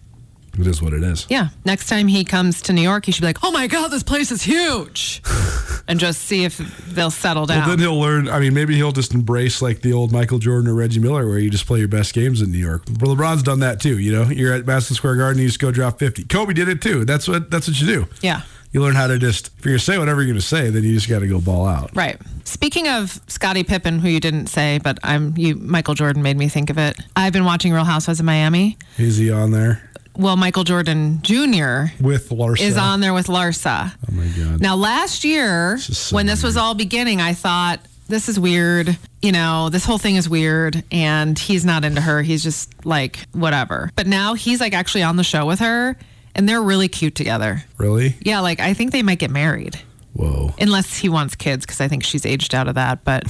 it 0.60 0.68
is 0.68 0.82
what 0.82 0.94
it 0.94 1.04
is. 1.04 1.26
Yeah. 1.30 1.50
Next 1.66 1.88
time 1.88 2.08
he 2.08 2.24
comes 2.24 2.62
to 2.64 2.74
New 2.74 2.82
York, 2.82 3.06
he 3.06 3.12
should 3.12 3.22
be 3.22 3.28
like, 3.28 3.44
oh 3.44 3.52
my 3.52 3.68
God, 3.68 3.90
this 3.90 4.04
place 4.04 4.32
is 4.32 4.42
huge. 4.44 5.22
and 5.88 6.00
just 6.00 6.22
see 6.24 6.44
if 6.46 6.58
they'll 6.90 7.12
settle 7.12 7.46
down. 7.46 7.60
Well, 7.60 7.70
then 7.70 7.80
he'll 7.80 8.00
learn. 8.00 8.28
I 8.28 8.40
mean, 8.40 8.54
maybe 8.54 8.76
he'll 8.76 8.92
just 8.92 9.14
embrace 9.14 9.62
like 9.62 9.82
the 9.82 9.94
old 9.94 10.12
Michael 10.12 10.40
Jordan 10.40 10.70
or 10.70 10.74
Reggie 10.74 11.00
Miller, 11.00 11.28
where 11.28 11.38
you 11.38 11.50
just 11.50 11.68
play 11.68 11.80
your 11.80 11.88
best 11.88 12.14
games 12.14 12.42
in 12.42 12.52
New 12.52 12.58
York. 12.58 12.84
Well, 13.00 13.16
LeBron's 13.16 13.44
done 13.44 13.60
that 13.60 13.80
too. 13.80 14.00
You 14.00 14.12
know, 14.12 14.24
you're 14.24 14.54
at 14.54 14.66
Madison 14.66 14.96
Square 14.96 15.18
Garden, 15.18 15.42
you 15.42 15.48
just 15.48 15.60
go 15.60 15.70
drop 15.72 16.00
fifty. 16.00 16.24
Kobe 16.24 16.54
did 16.54 16.70
it 16.70 16.82
too. 16.82 17.06
That's 17.06 17.28
what 17.28 17.52
that's 17.52 17.68
what 17.68 17.80
you 17.80 17.86
do. 17.88 18.08
yeah. 18.22 18.42
You 18.76 18.82
learn 18.82 18.94
how 18.96 19.08
to 19.08 19.18
just 19.18 19.52
if 19.58 19.64
you're 19.64 19.72
gonna 19.76 19.80
say 19.80 19.98
whatever 19.98 20.22
you're 20.22 20.34
gonna 20.34 20.42
say, 20.42 20.70
then 20.70 20.84
you 20.84 20.94
just 20.96 21.08
got 21.08 21.20
to 21.20 21.28
go 21.28 21.40
ball 21.40 21.66
out. 21.66 21.96
Right. 21.96 22.18
Speaking 22.44 22.90
of 22.90 23.22
Scottie 23.28 23.64
Pippen, 23.64 24.00
who 24.00 24.10
you 24.10 24.20
didn't 24.20 24.48
say, 24.48 24.80
but 24.84 25.00
I'm 25.02 25.34
you 25.38 25.56
Michael 25.56 25.94
Jordan 25.94 26.22
made 26.22 26.36
me 26.36 26.50
think 26.50 26.70
of 26.70 26.78
it. 26.78 27.00
I've 27.16 27.32
been 27.32 27.46
watching 27.46 27.72
Real 27.72 27.86
Housewives 27.86 28.20
of 28.20 28.26
Miami. 28.26 28.78
Is 28.98 29.16
he 29.16 29.32
on 29.32 29.52
there 29.52 29.90
Well, 30.18 30.36
Michael 30.36 30.66
Jordan 30.66 31.20
Jr. 31.22 31.86
with 32.04 32.28
Larsa? 32.32 32.60
is 32.64 32.76
on 32.76 33.00
there 33.00 33.14
with 33.14 33.28
Larsa. 33.28 33.94
Oh 34.10 34.14
my 34.14 34.28
god. 34.28 34.60
Now, 34.60 34.76
last 34.76 35.24
year, 35.24 35.76
is 35.76 35.98
so 35.98 36.14
when 36.14 36.26
this 36.26 36.44
was 36.44 36.58
all 36.58 36.74
beginning, 36.76 37.22
I 37.22 37.34
thought, 37.34 37.80
this 38.10 38.28
is 38.28 38.38
weird. 38.38 38.98
You 39.22 39.32
know, 39.32 39.70
this 39.70 39.86
whole 39.86 40.00
thing 40.00 40.18
is 40.18 40.28
weird. 40.28 40.84
And 40.92 41.40
he's 41.40 41.64
not 41.64 41.86
into 41.86 42.02
her. 42.02 42.22
He's 42.22 42.44
just 42.44 42.86
like, 42.86 43.20
whatever. 43.32 43.90
But 43.96 44.06
now 44.06 44.34
he's 44.34 44.60
like 44.60 44.74
actually 44.74 45.04
on 45.04 45.16
the 45.16 45.24
show 45.24 45.46
with 45.46 45.60
her, 45.60 45.96
and 46.36 46.48
they're 46.48 46.62
really 46.62 46.88
cute 46.88 47.16
together. 47.16 47.64
really? 47.78 48.16
Yeah, 48.22 48.40
like 48.42 48.60
I 48.60 48.74
think 48.74 48.92
they 48.92 49.02
might 49.04 49.20
get 49.20 49.32
married, 49.32 49.80
Whoa. 50.14 50.54
unless 50.60 50.98
he 50.98 51.10
wants 51.10 51.36
kids, 51.36 51.66
because 51.66 51.82
I 51.82 51.88
think 51.88 52.04
she's 52.04 52.26
aged 52.26 52.54
out 52.54 52.68
of 52.68 52.76
that. 52.76 53.04
But 53.04 53.24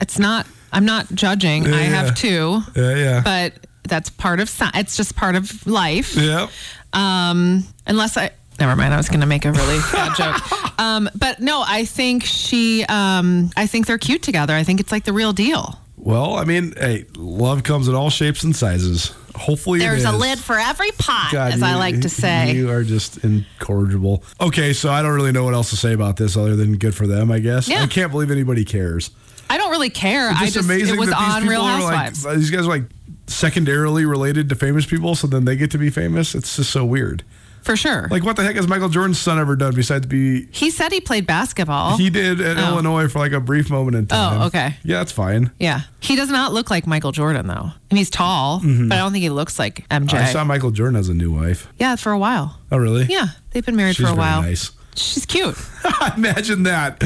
it's 0.00 0.18
not, 0.18 0.46
I'm 0.72 0.84
not 0.84 1.12
judging. 1.14 1.66
I 1.66 1.82
Yeah. 1.82 1.88
have 2.04 2.14
two, 2.16 2.62
Yeah, 2.74 2.94
yeah. 2.96 3.20
but 3.24 3.54
that's 3.84 4.10
part 4.10 4.40
of, 4.40 4.50
it's 4.74 4.96
just 4.96 5.14
part 5.16 5.34
of 5.36 5.66
life. 5.66 6.16
yeah. 6.16 6.48
Um, 6.92 7.64
unless 7.86 8.16
I 8.16 8.30
never 8.60 8.76
mind, 8.76 8.92
I 8.94 8.96
was 8.96 9.08
going 9.08 9.20
to 9.22 9.26
make 9.26 9.44
a 9.44 9.52
really 9.52 9.78
bad 9.92 10.14
joke. 10.16 10.78
Um, 10.78 11.08
but 11.14 11.40
no, 11.40 11.64
I 11.66 11.84
think 11.84 12.24
she, 12.24 12.84
um, 12.84 13.50
I 13.56 13.66
think 13.66 13.86
they're 13.86 13.98
cute 13.98 14.22
together. 14.22 14.54
I 14.54 14.62
think 14.62 14.78
it's 14.80 14.92
like 14.92 15.04
the 15.04 15.12
real 15.12 15.32
deal. 15.32 15.78
Well, 15.96 16.34
I 16.36 16.44
mean, 16.44 16.74
hey, 16.76 17.06
love 17.16 17.62
comes 17.62 17.88
in 17.88 17.94
all 17.94 18.10
shapes 18.10 18.42
and 18.42 18.54
sizes. 18.54 19.12
Hopefully, 19.42 19.80
There's 19.80 20.04
a 20.04 20.12
lid 20.12 20.38
for 20.38 20.56
every 20.56 20.92
pot, 20.92 21.30
God, 21.32 21.52
as 21.52 21.62
I 21.62 21.74
like 21.74 22.00
to 22.02 22.08
say. 22.08 22.52
You 22.52 22.70
are 22.70 22.84
just 22.84 23.24
incorrigible. 23.24 24.22
Okay, 24.40 24.72
so 24.72 24.90
I 24.90 25.02
don't 25.02 25.14
really 25.14 25.32
know 25.32 25.42
what 25.44 25.54
else 25.54 25.70
to 25.70 25.76
say 25.76 25.92
about 25.92 26.16
this 26.16 26.36
other 26.36 26.54
than 26.54 26.76
good 26.78 26.94
for 26.94 27.08
them, 27.08 27.32
I 27.32 27.40
guess. 27.40 27.68
Yeah. 27.68 27.82
I 27.82 27.88
can't 27.88 28.12
believe 28.12 28.30
anybody 28.30 28.64
cares. 28.64 29.10
I 29.50 29.58
don't 29.58 29.70
really 29.72 29.90
care. 29.90 30.30
It's 30.30 30.40
I 30.40 30.44
just 30.44 30.54
just 30.54 30.66
amazing 30.68 30.94
it 30.94 30.98
was 30.98 31.10
that 31.10 31.18
these 31.18 31.42
on 31.42 31.46
Real 31.48 31.64
Housewives. 31.64 32.24
like 32.24 32.36
these 32.36 32.50
guys 32.50 32.66
are 32.66 32.68
like 32.68 32.84
secondarily 33.26 34.04
related 34.06 34.48
to 34.50 34.54
famous 34.54 34.86
people, 34.86 35.14
so 35.14 35.26
then 35.26 35.44
they 35.44 35.56
get 35.56 35.72
to 35.72 35.78
be 35.78 35.90
famous. 35.90 36.34
It's 36.34 36.56
just 36.56 36.70
so 36.70 36.84
weird. 36.84 37.24
For 37.62 37.76
sure. 37.76 38.08
Like, 38.10 38.24
what 38.24 38.36
the 38.36 38.42
heck 38.42 38.56
has 38.56 38.68
Michael 38.68 38.88
Jordan's 38.88 39.18
son 39.18 39.38
ever 39.38 39.56
done 39.56 39.74
besides 39.74 40.06
be? 40.06 40.46
he 40.50 40.70
said 40.70 40.92
he 40.92 41.00
played 41.00 41.26
basketball. 41.26 41.96
He 41.96 42.10
did 42.10 42.40
at 42.40 42.58
Oh. 42.58 42.68
Illinois 42.72 43.08
for 43.08 43.18
like 43.18 43.32
a 43.32 43.40
brief 43.40 43.70
moment 43.70 43.96
in 43.96 44.06
time. 44.06 44.40
Oh, 44.42 44.46
okay. 44.46 44.76
Yeah, 44.84 44.98
that's 44.98 45.12
fine. 45.12 45.50
yeah, 45.58 45.82
he 46.00 46.16
does 46.16 46.28
not 46.30 46.52
look 46.52 46.70
like 46.70 46.86
Michael 46.86 47.12
Jordan 47.12 47.46
though. 47.46 47.70
And 47.90 47.98
he's 47.98 48.10
tall, 48.10 48.60
but 48.60 48.92
I 48.92 48.98
don't 48.98 49.12
think 49.12 49.22
he 49.22 49.30
looks 49.30 49.58
like 49.58 49.86
MJ. 49.88 50.06
Mm-hmm. 50.08 50.16
I 50.16 50.24
saw 50.32 50.44
Michael 50.44 50.70
Jordan 50.70 50.94
has 50.96 51.08
a 51.08 51.14
new 51.14 51.30
wife. 51.32 51.68
yeah, 51.78 51.96
for 51.96 52.12
a 52.12 52.18
while. 52.18 52.58
Oh, 52.70 52.78
really? 52.78 53.04
Yeah, 53.04 53.26
they've 53.50 53.64
been 53.64 53.76
married 53.76 53.96
She's 53.96 54.06
for 54.06 54.12
a 54.12 54.16
while. 54.16 54.42
nice. 54.42 54.70
She's 54.94 55.24
cute. 55.24 55.56
Imagine 56.16 56.64
that. 56.64 57.02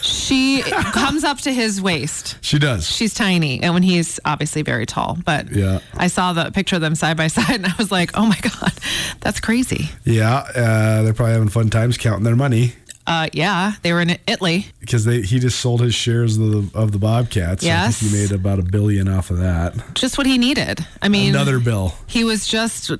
She 0.00 0.62
comes 0.62 1.24
up 1.24 1.38
to 1.42 1.52
his 1.52 1.80
waist. 1.80 2.36
She 2.40 2.58
does. 2.58 2.88
She's 2.90 3.12
tiny, 3.12 3.62
and 3.62 3.74
when 3.74 3.82
he's 3.82 4.18
obviously 4.24 4.62
very 4.62 4.86
tall. 4.86 5.18
But 5.24 5.50
Yeah. 5.50 5.80
I 5.94 6.06
saw 6.06 6.32
the 6.32 6.50
picture 6.50 6.76
of 6.76 6.82
them 6.82 6.94
side 6.94 7.16
by 7.16 7.26
side, 7.28 7.56
and 7.56 7.66
I 7.66 7.74
was 7.78 7.92
like, 7.92 8.12
"Oh 8.14 8.26
my 8.26 8.38
god, 8.40 8.72
that's 9.20 9.40
crazy." 9.40 9.90
Yeah, 10.04 10.36
uh, 10.54 11.02
they're 11.02 11.12
probably 11.14 11.34
having 11.34 11.48
fun 11.48 11.68
times 11.70 11.98
counting 11.98 12.24
their 12.24 12.36
money 12.36 12.72
Uh, 13.08 13.26
yeah, 13.32 13.72
they 13.82 13.92
were 13.94 14.02
in 14.02 14.18
Italy. 14.26 14.66
because 14.80 15.04
they 15.06 15.22
he 15.22 15.38
just 15.38 15.58
sold 15.60 15.80
his 15.80 15.94
shares 15.94 16.36
of 16.36 16.50
the 16.70 16.78
of 16.78 16.92
the 16.92 16.98
Bobcats. 16.98 17.64
I 17.64 17.66
Yes. 17.68 17.98
think 17.98 18.12
he 18.12 18.18
made 18.18 18.32
about 18.32 18.58
a 18.58 18.62
billion 18.62 19.08
off 19.08 19.30
of 19.30 19.38
that. 19.38 19.74
Just 19.94 20.18
what 20.18 20.26
he 20.26 20.36
needed. 20.36 20.84
I 21.00 21.08
mean, 21.08 21.34
Another 21.34 21.58
bill. 21.58 21.94
he 22.06 22.22
was 22.24 22.46
just 22.46 22.90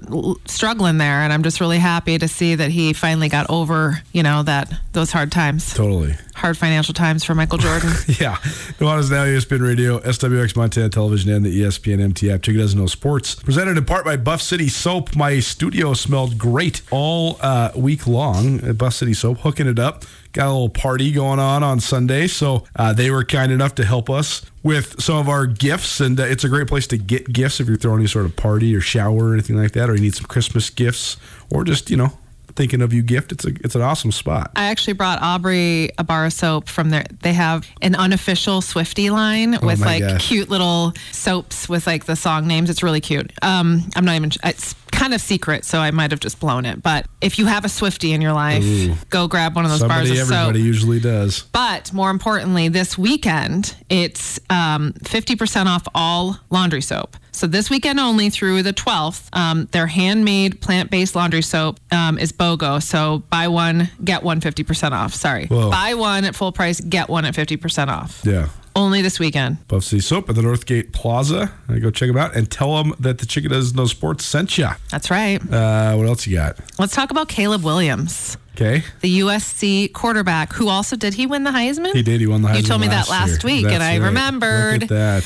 struggling 0.47 0.99
there, 0.99 1.21
and 1.23 1.33
I'm 1.33 1.43
just 1.43 1.61
really 1.61 1.79
happy 1.79 2.19
to 2.19 2.27
see 2.29 2.55
that 2.55 2.71
he 2.71 2.93
finally 2.93 3.29
got 3.29 3.47
over, 3.51 4.01
you 4.13 4.23
know, 4.23 4.43
that 4.45 4.73
those 4.93 5.13
hard 5.13 5.31
times, 5.31 5.75
Totally. 5.75 6.15
hard 6.35 6.57
financial 6.57 6.95
times 6.95 7.23
for 7.25 7.35
Michael 7.35 7.59
Jordan. 7.59 7.91
Yeah. 8.19 8.37
Nuanez 8.81 9.11
Now, 9.11 9.25
ESPN 9.25 9.61
Radio, 9.61 10.01
SWX 10.01 10.57
Montana 10.57 10.89
Television, 10.89 11.31
and 11.33 11.45
the 11.45 11.63
ESPN 11.63 12.01
MT 12.01 12.31
app. 12.31 12.43
Chick 12.43 12.55
Who 12.55 12.61
Doesn't 12.61 12.79
Know 12.79 12.87
Sports. 12.87 13.35
Presented 13.37 13.77
in 13.77 13.85
part 13.85 14.05
by 14.05 14.17
Buff 14.17 14.41
City 14.43 14.69
Soap. 14.69 15.15
My 15.15 15.39
studio 15.41 15.93
smelled 15.95 16.39
great 16.39 16.81
all 16.91 17.37
uh, 17.43 17.71
week 17.77 18.07
long 18.07 18.59
Buff 18.75 18.95
City 18.95 19.15
Soap, 19.15 19.39
hooking 19.41 19.67
it 19.69 19.79
up. 19.79 19.98
Got 20.39 20.47
a 20.47 20.53
little 20.53 20.69
party 20.69 21.11
going 21.11 21.41
on 21.41 21.65
on 21.65 21.81
Sunday. 21.81 22.29
So 22.29 22.63
uh, 22.77 22.93
they 22.93 23.11
were 23.11 23.25
kind 23.25 23.51
enough 23.51 23.75
to 23.75 23.85
help 23.85 24.09
us 24.09 24.47
with 24.63 25.03
some 25.03 25.17
of 25.17 25.29
our 25.29 25.47
gifts. 25.47 25.99
And 26.01 26.21
uh, 26.21 26.23
it's 26.23 26.45
a 26.45 26.49
great 26.49 26.69
place 26.69 26.87
to 26.87 26.97
get 26.97 27.33
gifts 27.33 27.59
if 27.59 27.67
you're 27.67 27.77
throwing 27.77 27.99
any 27.99 28.07
sort 28.07 28.25
of 28.25 28.37
party 28.37 28.73
or 28.77 28.81
shower 28.81 29.31
or 29.31 29.33
anything 29.33 29.57
like 29.57 29.73
that, 29.73 29.91
or 29.91 29.97
you 29.97 30.01
need 30.01 30.15
some 30.15 30.27
Christmas 30.27 30.71
gifts, 30.71 31.17
or 31.51 31.65
just, 31.65 31.91
you 31.91 31.97
know, 31.97 32.13
thinking 32.55 32.83
of 32.83 32.93
you 32.93 33.03
gift. 33.03 33.33
It's 33.33 33.45
a 33.47 33.49
it's 33.65 33.75
an 33.75 33.83
awesome 33.83 34.13
spot. 34.13 34.53
I 34.55 34.67
actually 34.67 34.93
brought 34.93 35.21
Aubrey 35.21 35.91
a 35.99 36.05
bar 36.05 36.25
of 36.27 36.33
soap 36.33 36.69
from 36.69 36.91
there. 36.91 37.07
They 37.23 37.33
have 37.33 37.67
an 37.83 37.97
unofficial 37.97 38.61
Swifty 38.61 39.11
line 39.11 39.53
with 39.61 39.63
Oh 39.63 39.85
my 39.85 39.99
like 39.99 40.03
gosh. 40.03 40.29
cute 40.29 40.49
little 40.49 40.93
soaps 41.11 41.69
with 41.69 41.85
like 41.89 42.05
the 42.05 42.15
song 42.15 42.47
names. 42.47 42.71
It's 42.71 42.85
really 42.85 43.01
cute. 43.01 43.33
Um, 43.43 43.83
I'm 43.97 44.05
not 44.05 44.15
even. 44.15 44.31
It's 44.45 44.75
kind 44.99 45.15
of 45.15 45.21
secret, 45.21 45.65
so 45.65 45.79
I 45.79 45.91
might 45.91 46.11
have 46.11 46.21
just 46.21 46.41
blown 46.41 46.65
it. 46.67 46.83
But 46.83 47.07
if 47.21 47.39
you 47.39 47.47
have 47.47 47.65
a 47.65 47.69
Swifty 47.69 48.13
in 48.13 48.21
your 48.21 48.33
life, 48.33 48.65
go 49.11 49.29
grab 49.29 49.55
one 49.55 49.65
of 49.65 49.71
those 49.71 49.81
Somebody, 49.81 50.09
bars 50.09 50.21
of 50.21 50.27
soap. 50.27 50.37
everybody 50.37 50.63
usually 50.63 51.01
does. 51.01 51.43
But 51.53 51.93
more 51.93 52.11
importantly, 52.11 52.69
this 52.69 52.99
weekend, 52.99 53.77
it's 53.89 54.41
um, 54.51 54.93
50% 55.05 55.67
off 55.67 55.87
all 55.95 56.39
laundry 56.51 56.83
soap. 56.83 57.17
So 57.31 57.47
this 57.47 57.71
weekend 57.71 58.01
only 58.01 58.31
through 58.31 58.65
the 58.65 58.73
12th, 58.73 59.29
um, 59.33 59.69
their 59.71 59.87
handmade 59.87 60.61
plant 60.61 60.91
based 60.91 61.15
laundry 61.15 61.43
soap 61.43 61.79
um, 61.93 62.19
is 62.19 62.33
BOGO. 62.33 62.83
So 62.83 63.23
buy 63.31 63.47
one, 63.47 63.91
get 64.03 64.25
one 64.25 64.41
50% 64.41 64.91
off. 64.91 65.15
Sorry. 65.15 65.47
Whoa. 65.47 65.71
Buy 65.71 65.95
one 65.95 66.25
at 66.25 66.35
full 66.35 66.51
price, 66.51 66.81
get 66.81 67.09
one 67.09 67.25
at 67.25 67.35
50% 67.35 67.87
off. 67.87 68.23
Yeah. 68.25 68.49
Only 68.79 69.03
this 69.03 69.19
weekend. 69.19 69.67
Buff 69.69 69.83
City 69.85 70.01
Soap 70.01 70.29
at 70.31 70.37
the 70.37 70.43
Northgate 70.43 70.93
Plaza. 70.93 71.51
Uh, 71.69 71.79
Go 71.79 71.91
check 71.91 72.07
them 72.09 72.17
out 72.17 72.37
and 72.37 72.51
tell 72.51 72.77
them 72.83 72.95
that 73.01 73.19
the 73.19 73.27
Chick 73.27 73.43
Who 73.43 73.49
Doesn't 73.51 73.77
Know 73.77 73.87
Sports 73.87 74.25
sent 74.25 74.57
you. 74.57 74.69
That's 74.91 75.11
right. 75.11 75.39
Uh, 75.53 75.95
what 75.97 76.07
else 76.07 76.27
you 76.27 76.37
got? 76.37 76.57
Let's 76.79 76.95
talk 76.95 77.11
about 77.11 77.29
Caleb 77.29 77.65
Williams, 77.65 78.37
Okay. 78.57 78.85
the 79.01 79.19
USC 79.21 79.93
quarterback 79.93 80.53
who 80.53 80.69
also 80.69 80.95
did 80.97 81.15
he 81.15 81.27
win 81.27 81.43
the 81.45 81.51
Heisman? 81.51 81.93
He 81.93 82.03
did. 82.03 82.21
He 82.21 82.27
won 82.27 82.43
the 82.43 82.49
Heisman 82.49 82.57
You 82.57 82.63
told 82.63 82.81
me 82.81 82.89
that 82.89 83.09
last 83.09 83.43
year. 83.45 83.53
week, 83.55 83.65
and 83.65 83.75
That's 83.81 83.85
I 83.85 83.99
right. 83.99 84.07
remembered. 84.07 84.83
Look 84.83 84.83
at 84.85 84.89
that. 84.91 85.23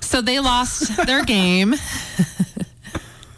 So 0.00 0.20
they 0.20 0.38
lost 0.40 0.96
their 1.06 1.24
game. 1.24 1.74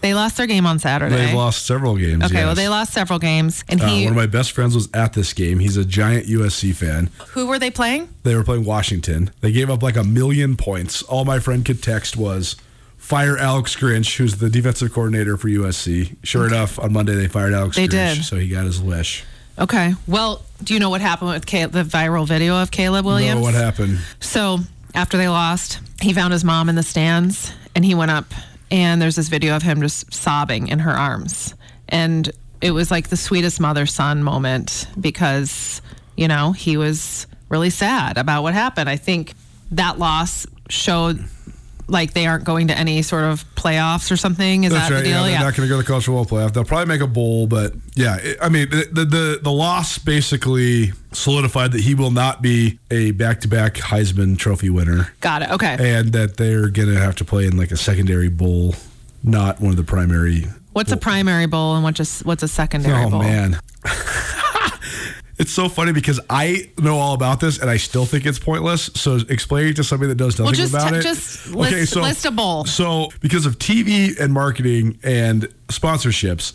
they 0.05 0.13
lost 0.15 0.37
their 0.37 0.47
game 0.47 0.67
on 0.67 0.79
Saturday. 0.79 1.17
They've 1.17 1.35
lost 1.35 1.65
several 1.65 1.97
games. 1.97 2.25
Okay, 2.25 2.45
well, 2.45 2.55
they 2.55 2.69
lost 2.69 2.93
several 2.93 3.19
games, 3.19 3.65
and 3.71 3.81
Uh, 3.81 3.87
he. 3.89 4.05
one 4.05 4.13
of 4.13 4.17
my 4.17 4.27
best 4.27 4.53
friends 4.53 4.75
was 4.75 4.89
at 4.93 5.15
this 5.15 5.33
game. 5.33 5.59
He's 5.61 5.79
a 5.79 5.85
giant 5.85 6.27
USC 6.29 6.73
fan. 6.73 7.09
who 7.31 7.47
were 7.47 7.59
they 7.59 7.71
playing? 7.71 8.09
They 8.23 8.35
were 8.37 8.45
playing 8.45 8.65
Washington. 8.67 9.31
They 9.41 9.51
gave 9.51 9.71
up 9.71 9.83
like 9.83 9.97
a 9.97 10.05
million 10.05 10.57
points. 10.57 11.03
All 11.03 11.25
my 11.25 11.39
friend 11.39 11.65
could 11.65 11.83
text 11.83 12.17
was, 12.19 12.57
fire 12.99 13.37
Alex 13.39 13.75
Grinch, 13.77 14.17
who's 14.19 14.37
the 14.37 14.51
defensive 14.51 14.93
coordinator 14.93 15.37
for 15.39 15.49
USC. 15.49 16.17
Sure 16.23 16.47
enough, 16.47 16.79
on 16.79 16.93
Monday 16.93 17.15
they 17.15 17.27
fired 17.29 17.55
Alex 17.55 17.77
They 17.77 17.89
Grinch, 17.89 18.15
did. 18.17 18.25
so 18.25 18.37
he 18.37 18.49
got 18.49 18.65
his 18.67 18.81
wish. 18.83 19.25
Okay. 19.59 19.95
Well, 20.07 20.43
do 20.63 20.75
you 20.75 20.81
know 20.81 20.91
what 20.91 21.01
happened 21.01 21.31
with 21.31 21.47
Caleb, 21.47 21.73
the 21.73 21.83
viral 21.85 22.27
video 22.27 22.61
of 22.61 22.71
Caleb 22.71 23.07
Williams? 23.07 23.37
No, 23.37 23.43
what 23.43 23.55
happened? 23.55 24.01
So 24.21 24.59
after 24.95 25.17
they 25.17 25.29
lost, 25.29 25.79
he 26.03 26.13
found 26.13 26.33
his 26.33 26.45
mom 26.45 26.69
in 26.69 26.75
the 26.75 26.83
stands, 26.83 27.53
and 27.75 27.85
he 27.85 27.95
went 27.95 28.11
up, 28.11 28.27
and 28.75 29.01
there's 29.01 29.15
this 29.15 29.29
video 29.29 29.55
of 29.55 29.63
him 29.63 29.81
just 29.81 30.13
sobbing 30.13 30.67
in 30.67 30.81
her 30.81 30.91
arms, 30.91 31.55
and 31.89 32.29
it 32.61 32.73
was 32.73 32.91
like 32.91 33.09
the 33.09 33.17
sweetest 33.17 33.61
mother 33.61 33.87
son 33.87 34.25
moment 34.25 34.89
because 35.01 35.81
you 36.17 36.27
know 36.27 36.51
he 36.51 36.77
was 36.77 37.29
really 37.49 37.71
sad 37.71 38.19
about 38.19 38.43
what 38.43 38.53
happened. 38.53 38.91
I 38.91 38.97
think 38.97 39.35
that 39.71 40.01
loss 40.01 40.45
showed 40.69 41.25
like 41.87 42.15
they 42.15 42.27
aren't 42.27 42.45
going 42.45 42.69
to 42.69 42.79
any 42.79 43.03
sort 43.03 43.25
of 43.25 43.45
playoffs 43.55 44.11
or 44.11 44.17
something. 44.17 44.65
Is 44.65 44.73
That's 44.73 44.89
that 44.89 44.95
right. 44.95 45.01
the 45.03 45.09
deal? 45.11 45.29
Yeah, 45.29 45.39
they're 45.39 45.51
not 45.51 45.57
going 45.57 45.69
to 45.69 45.73
go 45.73 45.77
to 45.77 45.83
the 45.83 45.87
college 45.87 46.05
football 46.07 46.25
playoff. 46.25 46.53
They'll 46.53 46.65
probably 46.65 46.87
make 46.87 47.01
a 47.03 47.07
bowl, 47.07 47.47
but 47.47 47.73
yeah, 47.95 48.17
it, 48.17 48.39
I 48.41 48.49
mean, 48.49 48.71
the, 48.71 49.05
the 49.05 49.41
the 49.43 49.53
loss 49.53 49.99
basically 49.99 50.93
solidified 51.13 51.73
that 51.73 51.83
he 51.83 51.95
will 51.95 52.11
not 52.11 52.43
be 52.43 52.79
a 52.91 53.11
back-to-back 53.13 53.75
Heisman 53.75 54.37
Trophy 54.39 54.71
winner, 54.71 55.13
Got 55.21 55.43
it. 55.43 55.51
Okay. 55.51 55.77
and 55.79 56.13
that 56.13 56.37
they're 56.39 56.69
going 56.69 56.89
to 56.89 56.99
have 56.99 57.15
to 57.17 57.25
play 57.25 57.47
in 57.47 57.57
like 57.57 57.71
a 57.71 57.77
secondary 57.77 58.29
bowl, 58.29 58.75
not 59.23 59.61
one 59.61 59.71
of 59.71 59.77
the 59.77 59.85
primary. 59.85 60.47
What's 60.73 60.91
a 60.91 60.97
primary 60.97 61.47
bowl 61.47 61.77
and 61.77 61.85
what's 61.85 61.99
just 61.99 62.25
what's 62.27 62.43
a 62.43 62.49
secondary 62.49 63.05
Oh 63.05 63.11
bowl? 63.11 63.21
man. 63.21 63.61
It's 65.37 65.51
so 65.53 65.69
funny 65.69 65.93
because 65.93 66.21
I 66.31 66.71
know 66.79 66.97
all 66.99 67.15
about 67.15 67.41
this 67.41 67.59
and 67.59 67.69
I 67.69 67.77
still 67.77 68.07
think 68.07 68.25
it's 68.25 68.39
pointless. 68.39 68.91
So 68.95 69.19
explain 69.29 69.67
it 69.69 69.77
to 69.77 69.85
somebody 69.85 70.09
that 70.11 70.15
does 70.15 70.35
nothing 70.39 70.45
Well, 70.45 70.53
just 70.55 70.73
about 70.75 70.91
t- 70.91 70.97
it. 70.99 71.03
just 71.03 71.51
list- 71.55 71.97
list 71.97 72.25
a 72.25 72.31
bowl. 72.31 72.65
So 72.67 73.11
because 73.21 73.45
of 73.45 73.59
TV 73.59 74.17
and 74.21 74.33
marketing 74.33 74.99
and 75.03 75.49
sponsorships, 75.69 76.53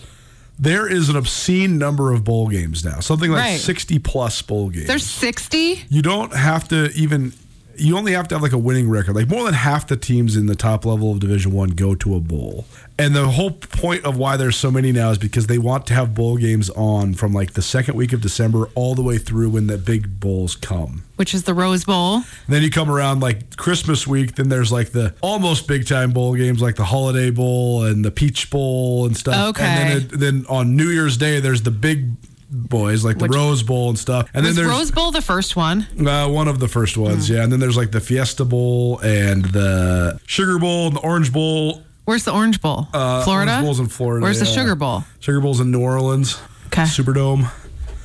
there 0.58 0.88
is 0.88 1.10
an 1.10 1.16
obscene 1.16 1.78
number 1.78 2.12
of 2.14 2.24
bowl 2.24 2.48
games 2.48 2.84
now. 2.86 3.00
Something 3.00 3.32
like 3.32 3.42
Right. 3.44 3.60
60 3.60 4.00
plus 4.00 4.42
bowl 4.42 4.70
games. 4.70 4.88
There's 4.88 5.06
60. 5.06 5.84
you 5.90 6.02
don't 6.02 6.34
have 6.34 6.68
to 6.70 6.92
even 6.94 7.34
you 7.80 7.98
only 7.98 8.12
have 8.14 8.28
to 8.30 8.36
have 8.36 8.42
like 8.42 8.52
a 8.52 8.58
winning 8.58 8.90
record. 8.90 9.16
Like 9.16 9.30
more 9.30 9.44
than 9.46 9.54
half 9.54 9.88
the 9.88 9.98
teams 9.98 10.36
in 10.36 10.46
the 10.46 10.56
top 10.56 10.86
level 10.86 11.12
of 11.12 11.20
Division 11.20 11.52
One 11.52 11.70
go 11.70 11.96
to 11.96 12.16
a 12.16 12.20
bowl. 12.20 12.66
And 12.98 13.16
the 13.16 13.28
whole 13.30 13.52
point 13.52 14.04
of 14.04 14.18
why 14.18 14.36
there's 14.36 14.58
so 14.58 14.70
many 14.70 14.92
now 14.92 15.10
is 15.12 15.18
because 15.18 15.48
they 15.48 15.58
want 15.58 15.88
to 15.88 15.94
have 15.94 16.14
bowl 16.14 16.36
games 16.36 16.70
on 16.72 17.14
from 17.14 17.32
like 17.34 17.54
the 17.54 17.62
second 17.62 17.96
week 17.96 18.12
of 18.12 18.20
December 18.20 18.68
all 18.76 18.94
the 18.94 19.02
way 19.02 19.18
through 19.18 19.52
when 19.52 19.68
the 19.68 19.78
big 19.78 20.20
bowls 20.20 20.56
come. 20.56 21.04
which 21.16 21.34
is 21.34 21.44
the 21.44 21.54
Rose 21.54 21.84
Bowl. 21.86 22.16
And 22.16 22.26
then 22.48 22.62
you 22.62 22.70
come 22.70 22.90
around 22.90 23.20
like 23.20 23.56
Christmas 23.58 24.06
week, 24.08 24.36
then 24.36 24.50
there's 24.50 24.72
like 24.72 24.92
the 24.92 25.14
almost 25.22 25.68
big 25.68 25.88
time 25.88 26.12
bowl 26.12 26.36
games 26.36 26.62
like 26.62 26.76
the 26.76 26.86
Holiday 26.86 27.30
Bowl 27.30 27.84
and 27.84 28.04
the 28.04 28.12
Peach 28.12 28.50
Bowl 28.50 29.06
and 29.06 29.16
stuff. 29.16 29.50
Okay. 29.50 29.66
And 29.66 29.90
then, 29.90 29.98
it, 29.98 30.20
then 30.20 30.46
on 30.50 30.76
New 30.76 30.88
Year's 30.90 31.18
Day, 31.18 31.40
there's 31.40 31.62
the 31.64 31.72
big 31.72 32.12
boys 32.52 33.04
like 33.06 33.18
the 33.18 33.24
Which- 33.26 33.34
Rose 33.36 33.64
Bowl 33.64 33.90
and 33.90 33.98
stuff. 34.00 34.30
And 34.34 34.46
Was 34.46 34.56
then 34.56 34.66
there's 34.66 34.78
Rose 34.78 34.92
Bowl 34.92 35.12
the 35.12 35.22
first 35.22 35.56
one? 35.56 35.88
uh, 36.06 36.28
one 36.28 36.48
of 36.48 36.60
the 36.60 36.68
first 36.68 36.98
ones, 36.98 37.28
Hmm. 37.28 37.34
yeah. 37.36 37.44
And 37.44 37.52
then 37.52 37.60
there's 37.60 37.78
like 37.78 37.92
the 37.92 38.02
Fiesta 38.02 38.46
Bowl 38.46 39.00
and 39.00 39.46
the 39.46 40.20
Sugar 40.26 40.58
Bowl 40.60 40.88
and 40.88 40.96
the 40.96 41.02
Orange 41.02 41.32
Bowl. 41.32 41.84
Where's 42.06 42.24
the 42.24 42.34
Orange 42.34 42.60
Bowl? 42.62 42.88
Uh, 42.94 43.24
Florida? 43.24 43.52
Orange 43.52 43.66
Bowl's 43.66 43.80
in 43.80 43.88
Florida. 43.88 44.24
Where's 44.24 44.40
the 44.40 44.46
yeah. 44.46 44.52
Sugar 44.52 44.76
Bowl? 44.76 45.04
Sugar 45.20 45.40
Bowl's 45.42 45.60
in 45.60 45.70
New 45.72 45.82
Orleans. 45.82 46.38
Okay. 46.68 46.84
Superdome. 46.84 47.50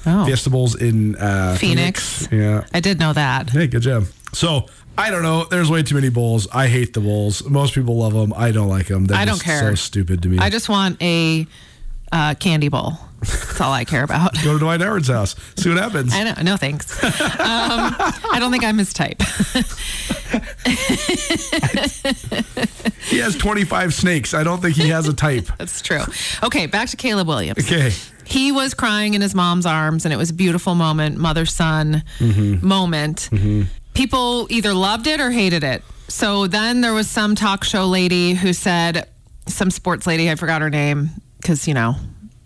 Oh. 0.06 0.26
Fiesta 0.26 0.50
Bowl's 0.50 0.74
in 0.74 1.16
uh, 1.16 1.56
Phoenix. 1.58 2.28
Yeah. 2.30 2.64
I 2.74 2.80
did 2.80 3.00
know 3.00 3.14
that. 3.14 3.48
Hey, 3.50 3.66
good 3.66 3.80
job. 3.80 4.04
So 4.34 4.66
I 4.98 5.10
don't 5.10 5.22
know. 5.22 5.46
There's 5.50 5.70
way 5.70 5.82
too 5.82 5.94
many 5.94 6.10
bowls. 6.10 6.46
I 6.52 6.68
hate 6.68 6.92
the 6.92 7.00
bowls. 7.00 7.42
Most 7.48 7.74
people 7.74 7.96
love 7.96 8.12
them. 8.12 8.34
I 8.36 8.50
don't 8.52 8.68
like 8.68 8.88
them. 8.88 9.06
They're 9.06 9.16
I 9.16 9.24
don't 9.24 9.42
care. 9.42 9.60
So 9.70 9.74
stupid 9.74 10.22
to 10.24 10.28
me. 10.28 10.36
I 10.38 10.50
just 10.50 10.68
want 10.68 11.02
a 11.02 11.46
uh, 12.14 12.34
candy 12.34 12.68
bowl. 12.68 12.94
That's 13.20 13.60
all 13.60 13.72
I 13.72 13.84
care 13.84 14.04
about. 14.04 14.34
go 14.44 14.52
to 14.54 14.58
Dwight 14.58 14.80
Howard's 14.82 15.08
house. 15.08 15.34
See 15.56 15.68
what 15.70 15.78
happens. 15.78 16.14
I 16.14 16.24
know. 16.24 16.34
No 16.42 16.56
thanks. 16.58 17.02
Um, 17.02 17.10
I 17.40 18.36
don't 18.38 18.50
think 18.52 18.64
I'm 18.64 18.76
his 18.78 18.92
type. 18.92 19.20
He 23.06 23.18
has 23.18 23.36
25 23.36 23.92
snakes. 23.92 24.32
I 24.34 24.42
don't 24.42 24.60
think 24.62 24.76
he 24.76 24.88
has 24.88 25.06
a 25.08 25.12
type. 25.14 25.46
That's 25.58 25.82
true. 25.82 26.00
Okay, 26.42 26.66
back 26.66 26.88
to 26.88 26.96
Caleb 26.96 27.28
Williams. 27.28 27.58
Okay. 27.64 27.92
He 28.24 28.50
was 28.50 28.72
crying 28.72 29.12
in 29.14 29.20
his 29.20 29.34
mom's 29.34 29.66
arms, 29.66 30.04
and 30.06 30.12
it 30.14 30.16
was 30.16 30.30
a 30.30 30.34
beautiful 30.34 30.74
moment, 30.74 31.18
mother 31.18 31.44
son 31.46 32.02
Mm-hmm. 32.18 32.66
moment. 32.66 33.28
People 33.92 34.46
either 34.50 34.72
loved 34.72 35.06
it 35.06 35.20
or 35.20 35.30
hated 35.30 35.62
it. 35.62 35.82
So 36.08 36.46
then 36.46 36.80
there 36.80 36.94
was 36.94 37.08
some 37.08 37.34
talk 37.34 37.62
show 37.62 37.86
lady 37.86 38.32
who 38.34 38.52
said, 38.54 39.06
some 39.46 39.70
sports 39.70 40.06
lady, 40.06 40.30
I 40.30 40.34
forgot 40.36 40.62
her 40.62 40.70
name, 40.70 41.10
because, 41.44 41.68
you 41.68 41.74
know, 41.74 41.94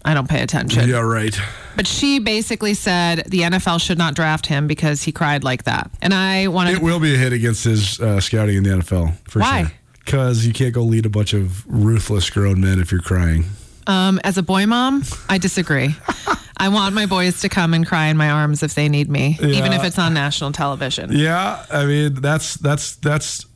I 0.04 0.12
don't 0.12 0.28
pay 0.28 0.42
attention. 0.42 0.88
Yeah, 0.88 0.98
right. 0.98 1.38
But 1.76 1.86
she 1.86 2.18
basically 2.18 2.74
said 2.74 3.24
the 3.28 3.42
NFL 3.42 3.80
should 3.80 3.98
not 3.98 4.14
draft 4.14 4.46
him 4.46 4.66
because 4.66 5.02
he 5.04 5.12
cried 5.12 5.44
like 5.44 5.62
that. 5.64 5.90
And 6.02 6.12
I 6.12 6.48
wanted 6.48 6.74
It 6.74 6.82
will 6.82 6.98
be 6.98 7.14
a 7.14 7.16
hit 7.16 7.32
against 7.32 7.62
his 7.64 8.00
uh, 8.00 8.20
scouting 8.20 8.56
in 8.56 8.62
the 8.64 8.70
NFL 8.70 9.14
for 9.28 9.40
Why? 9.40 9.62
sure. 9.62 9.72
Because 10.04 10.46
you 10.46 10.52
can't 10.52 10.74
go 10.74 10.82
lead 10.82 11.06
a 11.06 11.10
bunch 11.10 11.34
of 11.34 11.64
ruthless 11.66 12.28
grown 12.30 12.60
men 12.60 12.80
if 12.80 12.90
you're 12.90 13.00
crying. 13.00 13.44
Um, 13.86 14.20
as 14.24 14.36
a 14.36 14.42
boy 14.42 14.66
mom, 14.66 15.04
I 15.28 15.38
disagree. 15.38 15.94
I 16.56 16.68
want 16.70 16.94
my 16.94 17.06
boys 17.06 17.40
to 17.42 17.48
come 17.48 17.72
and 17.72 17.86
cry 17.86 18.06
in 18.06 18.16
my 18.16 18.30
arms 18.30 18.62
if 18.62 18.74
they 18.74 18.88
need 18.88 19.08
me, 19.08 19.38
even 19.40 19.72
if 19.72 19.84
it's 19.84 19.98
on 19.98 20.12
national 20.12 20.52
television. 20.52 21.12
Yeah, 21.12 21.64
I 21.70 21.86
mean 21.86 22.14
that's 22.14 22.56
that's 22.56 22.96
that's 22.96 23.46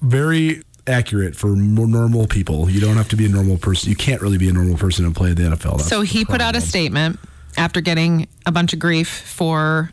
very 0.00 0.62
accurate 0.86 1.36
for 1.36 1.48
more 1.48 1.86
normal 1.86 2.26
people. 2.26 2.68
You 2.68 2.80
don't 2.80 2.96
have 2.96 3.08
to 3.10 3.16
be 3.16 3.26
a 3.26 3.28
normal 3.28 3.58
person. 3.58 3.90
You 3.90 3.96
can't 3.96 4.20
really 4.20 4.38
be 4.38 4.48
a 4.48 4.52
normal 4.52 4.76
person 4.76 5.04
and 5.04 5.14
play 5.14 5.30
in 5.30 5.36
the 5.36 5.42
NFL. 5.42 5.78
That's 5.78 5.88
So 5.88 6.02
he 6.02 6.24
put 6.24 6.40
out 6.40 6.56
a 6.56 6.60
statement 6.60 7.18
after 7.56 7.80
getting 7.80 8.28
a 8.46 8.52
bunch 8.52 8.72
of 8.72 8.78
grief 8.78 9.08
for 9.08 9.90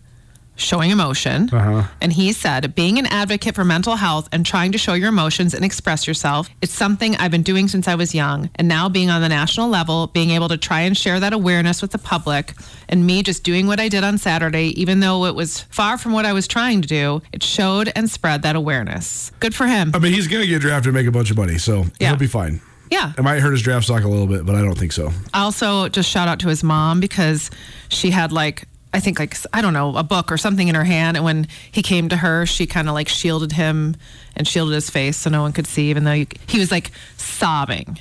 showing 0.60 0.92
emotion. 0.92 1.50
Uh-huh. 1.52 1.84
And 2.02 2.14
he 2.14 2.34
said, 2.34 2.76
being 2.76 3.00
an 3.00 3.06
advocate 3.08 3.56
for 3.56 3.64
mental 3.66 3.96
health 3.96 4.28
and 4.32 4.46
trying 4.46 4.72
to 4.74 4.78
show 4.78 4.94
your 4.94 5.10
emotions 5.10 5.54
and 5.54 5.64
express 5.66 6.06
yourself, 6.08 6.50
it's 6.62 6.74
something 6.74 7.16
I've 7.16 7.32
been 7.32 7.44
doing 7.44 7.68
since 7.68 7.88
I 7.88 7.96
was 7.96 8.14
young. 8.14 8.50
And 8.56 8.68
now 8.68 8.90
being 8.90 9.10
on 9.10 9.22
the 9.22 9.30
national 9.30 9.70
level, 9.70 10.08
being 10.08 10.32
able 10.32 10.50
to 10.50 10.58
try 10.58 10.82
and 10.82 10.96
share 10.98 11.20
that 11.20 11.34
awareness 11.34 11.82
with 11.82 11.92
the 11.92 11.98
public, 11.98 12.54
and 12.90 13.06
me 13.06 13.24
just 13.24 13.44
doing 13.44 13.68
what 13.68 13.80
I 13.80 13.88
did 13.90 14.04
on 14.04 14.18
Saturday, 14.18 14.80
even 14.80 15.00
though 15.00 15.26
it 15.26 15.36
was 15.36 15.62
far 15.62 15.98
from 15.98 16.12
what 16.12 16.26
I 16.26 16.34
was 16.34 16.48
trying 16.48 16.82
to 16.82 16.88
do, 16.88 17.22
it 17.34 17.42
showed 17.44 17.92
and 17.96 18.10
spread 18.10 18.42
that 18.44 18.56
awareness. 18.56 19.32
Good 19.40 19.56
for 19.56 19.66
him. 19.68 19.92
I 19.94 20.00
mean, 20.00 20.14
he's 20.14 20.28
going 20.28 20.42
to 20.44 20.48
get 20.48 20.62
drafted 20.62 20.88
and 20.88 20.96
make 20.96 21.08
a 21.08 21.12
bunch 21.12 21.32
of 21.32 21.38
money, 21.38 21.58
so 21.58 21.86
Yeah. 22.00 22.10
he'll 22.10 22.18
be 22.18 22.28
fine. 22.28 22.62
Yeah. 22.92 23.14
It 23.18 23.22
might 23.22 23.40
hurt 23.40 23.52
his 23.52 23.62
draft 23.62 23.86
stock 23.86 24.04
a 24.04 24.08
little 24.08 24.26
bit, 24.26 24.46
but 24.48 24.56
I 24.56 24.62
don't 24.62 24.76
think 24.78 24.92
so. 24.92 25.12
also 25.34 25.90
just 25.90 26.10
shout 26.10 26.28
out 26.28 26.40
to 26.40 26.48
his 26.48 26.64
mom 26.64 27.00
because 27.00 27.52
she 27.90 28.10
had 28.10 28.32
like 28.32 28.64
I 28.94 29.00
think 29.00 29.20
like 29.20 29.36
I 29.54 29.62
don't 29.62 29.74
know 29.74 29.96
a 29.96 30.04
book 30.04 30.32
or 30.32 30.38
something 30.38 30.68
in 30.68 30.76
her 30.76 30.84
hand, 30.84 31.18
and 31.18 31.24
when 31.24 31.48
he 31.72 31.82
came 31.82 32.10
to 32.10 32.18
her, 32.18 32.46
she 32.46 32.66
kind 32.66 32.88
of 32.88 32.96
like 32.96 33.08
shielded 33.08 33.52
him 33.52 33.96
and 34.36 34.48
shielded 34.48 34.74
his 34.74 34.90
face 34.90 35.18
so 35.18 35.30
no 35.30 35.42
one 35.42 35.54
could 35.54 35.68
see, 35.68 35.90
even 35.90 36.06
though 36.06 36.14
you, 36.14 36.28
he 36.48 36.60
was 36.60 36.72
like 36.72 36.92
sobbing. 37.18 38.00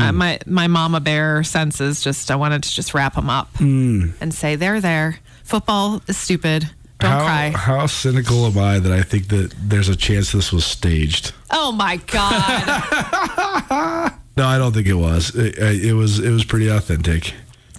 Uh, 0.00 0.10
my 0.10 0.38
my 0.46 0.66
mama 0.66 1.00
bear 1.00 1.44
senses 1.44 2.00
just 2.00 2.30
I 2.30 2.36
wanted 2.36 2.64
to 2.64 2.74
just 2.74 2.92
wrap 2.92 3.14
him 3.14 3.30
up 3.30 3.48
and 3.60 4.34
say 4.34 4.56
they're 4.56 4.80
there. 4.80 5.20
Football 5.44 6.02
is 6.08 6.18
stupid. 6.18 6.68
Don't 6.98 7.10
how, 7.10 7.24
cry. 7.24 7.50
How 7.50 7.86
cynical 7.86 8.46
am 8.46 8.58
I 8.58 8.80
that 8.80 8.90
I 8.90 9.02
think 9.02 9.28
that 9.28 9.54
there's 9.62 9.88
a 9.88 9.94
chance 9.94 10.32
this 10.32 10.52
was 10.52 10.64
staged? 10.64 11.32
Oh 11.50 11.70
my 11.72 11.98
god. 12.08 14.12
No, 14.36 14.46
I 14.46 14.58
don't 14.58 14.74
think 14.74 14.86
it 14.86 14.94
was. 14.94 15.34
It, 15.34 15.56
it 15.58 15.94
was. 15.94 16.18
It 16.18 16.30
was 16.30 16.44
pretty 16.44 16.68
authentic. 16.68 17.32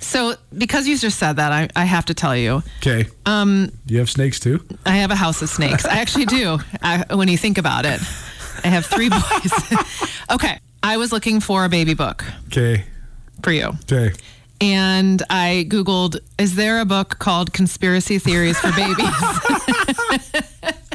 So 0.07 0.35
because 0.57 0.87
you 0.87 0.97
just 0.97 1.19
said 1.19 1.33
that, 1.37 1.51
I, 1.51 1.67
I 1.75 1.85
have 1.85 2.05
to 2.05 2.13
tell 2.13 2.35
you, 2.35 2.63
Okay. 2.79 3.07
Um. 3.25 3.71
You 3.85 3.99
have 3.99 4.09
snakes 4.09 4.39
too. 4.39 4.63
I 4.85 4.97
have 4.97 5.11
a 5.11 5.15
house 5.15 5.41
of 5.41 5.49
snakes. 5.49 5.85
I 5.85 5.99
actually 5.99 6.25
do. 6.25 6.59
I, 6.81 7.03
when 7.15 7.27
you 7.27 7.37
think 7.37 7.57
about 7.57 7.85
it, 7.85 7.99
I 8.63 8.67
have 8.67 8.85
three 8.85 9.09
boys. 9.09 9.51
okay. 10.31 10.59
I 10.83 10.97
was 10.97 11.11
looking 11.11 11.39
for 11.39 11.65
a 11.65 11.69
baby 11.69 11.93
book 11.93 12.23
Okay. 12.47 12.85
for 13.43 13.51
you. 13.51 13.71
Okay. 13.91 14.13
And 14.61 15.21
I 15.29 15.65
Googled, 15.69 16.19
is 16.39 16.55
there 16.55 16.79
a 16.79 16.85
book 16.85 17.19
called 17.19 17.53
Conspiracy 17.53 18.19
Theories 18.19 18.57
for 18.59 18.71
Babies? 18.71 19.05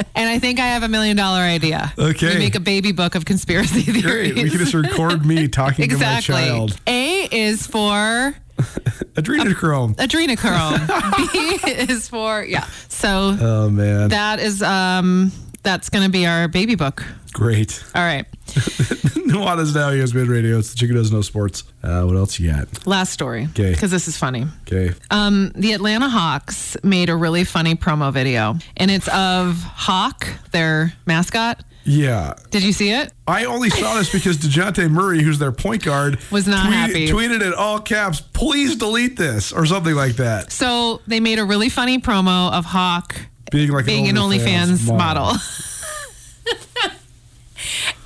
and 0.14 0.28
I 0.28 0.38
think 0.38 0.60
I 0.60 0.66
have 0.66 0.82
a 0.82 0.88
million 0.88 1.16
dollar 1.16 1.40
idea. 1.40 1.92
Okay. 1.98 2.34
We 2.34 2.38
make 2.38 2.54
a 2.54 2.60
baby 2.60 2.92
book 2.92 3.14
of 3.14 3.24
conspiracy 3.24 3.82
theories. 3.82 4.32
Great. 4.32 4.34
We 4.44 4.50
can 4.50 4.58
just 4.58 4.74
record 4.74 5.26
me 5.26 5.48
talking 5.48 5.84
exactly. 5.84 6.34
to 6.34 6.40
my 6.40 6.48
child. 6.48 6.80
A 6.86 7.28
is 7.30 7.66
for 7.66 8.34
Adrenochrome. 9.22 9.94
adrenochrome. 9.96 11.32
B 11.32 11.70
is 11.92 12.08
for, 12.08 12.42
yeah. 12.44 12.64
So 12.88 13.36
Oh 13.40 13.70
man. 13.70 14.08
that 14.10 14.38
is, 14.40 14.62
um, 14.62 15.32
that's 15.62 15.88
going 15.90 16.04
to 16.04 16.10
be 16.10 16.26
our 16.26 16.48
baby 16.48 16.74
book. 16.74 17.04
Great. 17.32 17.82
All 17.94 18.02
right. 18.02 18.26
Nuanez 18.48 19.74
now 19.74 19.90
ESPN 19.90 20.28
Radio. 20.28 20.58
It's 20.58 20.70
the 20.72 20.76
Chicken 20.76 20.96
Does 20.96 21.12
Know 21.12 21.20
Sports. 21.22 21.62
Uh, 21.82 22.02
what 22.02 22.16
else 22.16 22.40
you 22.40 22.50
got? 22.50 22.86
Last 22.86 23.12
story. 23.12 23.44
Okay. 23.50 23.70
Because 23.70 23.90
this 23.92 24.08
is 24.08 24.16
funny. 24.16 24.46
Okay. 24.66 24.92
Um, 25.10 25.52
the 25.54 25.72
Atlanta 25.72 26.08
Hawks 26.08 26.76
made 26.82 27.08
a 27.08 27.14
really 27.16 27.44
funny 27.44 27.74
promo 27.76 28.12
video, 28.12 28.56
and 28.76 28.90
it's 28.90 29.06
of 29.08 29.62
Hawk, 29.62 30.26
their 30.50 30.92
mascot. 31.06 31.62
Yeah. 31.84 32.34
Did 32.50 32.62
you 32.62 32.72
see 32.72 32.90
it? 32.90 33.12
I 33.26 33.46
only 33.46 33.70
saw 33.70 33.94
this 33.94 34.12
because 34.12 34.36
DeJounte 34.36 34.90
Murray, 34.90 35.22
who's 35.22 35.38
their 35.38 35.52
point 35.52 35.82
guard, 35.84 36.18
Was 36.30 36.46
not 36.46 36.66
tweeted, 36.66 36.72
happy. 36.72 37.08
tweeted 37.08 37.42
in 37.42 37.54
all 37.54 37.80
caps, 37.80 38.20
please 38.20 38.76
delete 38.76 39.16
this, 39.16 39.52
or 39.52 39.64
something 39.66 39.94
like 39.94 40.16
that. 40.16 40.52
So 40.52 41.00
they 41.06 41.20
made 41.20 41.38
a 41.38 41.44
really 41.44 41.68
funny 41.70 41.98
promo 41.98 42.52
of 42.52 42.64
Hawk 42.66 43.16
Being 43.50 43.70
like 43.72 43.86
being 43.86 44.08
an 44.08 44.16
OnlyFans 44.16 44.76
OnlyFans 44.78 44.98
model. 44.98 45.32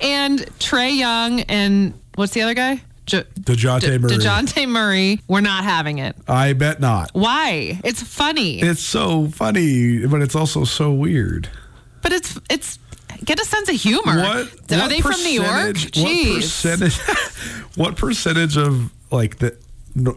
and 0.01 0.39
Trae 0.59 0.97
Young 0.97 1.41
and 1.41 1.93
what's 2.15 2.33
the 2.33 2.41
other 2.41 2.53
guy? 2.53 2.81
Jo- 3.05 3.23
DeJounte 3.39 3.81
De- 3.81 3.99
Murray. 3.99 4.11
DeJounte 4.17 4.67
Murray. 4.69 5.19
We're 5.27 5.41
not 5.41 5.63
having 5.63 5.99
it. 5.99 6.15
I 6.27 6.53
bet 6.53 6.79
not. 6.79 7.11
Why? 7.13 7.79
It's 7.83 8.01
funny, 8.01 8.61
It's 8.61 8.81
so 8.81 9.27
funny, 9.27 10.05
but 10.07 10.21
it's 10.21 10.35
also 10.35 10.63
so 10.63 10.91
weird. 10.91 11.49
but 12.01 12.11
it's 12.13 12.39
it's 12.49 12.79
get 13.25 13.39
a 13.39 13.45
sense 13.45 13.69
of 13.69 13.75
humor. 13.75 14.17
What 14.17 14.25
Are 14.25 14.45
what 14.79 14.89
they 14.89 15.01
from 15.01 15.21
New 15.23 15.41
York? 15.41 15.73
percentage- 15.75 15.97
What 15.97 16.35
percentage? 16.41 16.97
what 17.75 17.95
percentage 17.97 18.57
of 18.57 18.91
like 19.11 19.37
the 19.39 19.55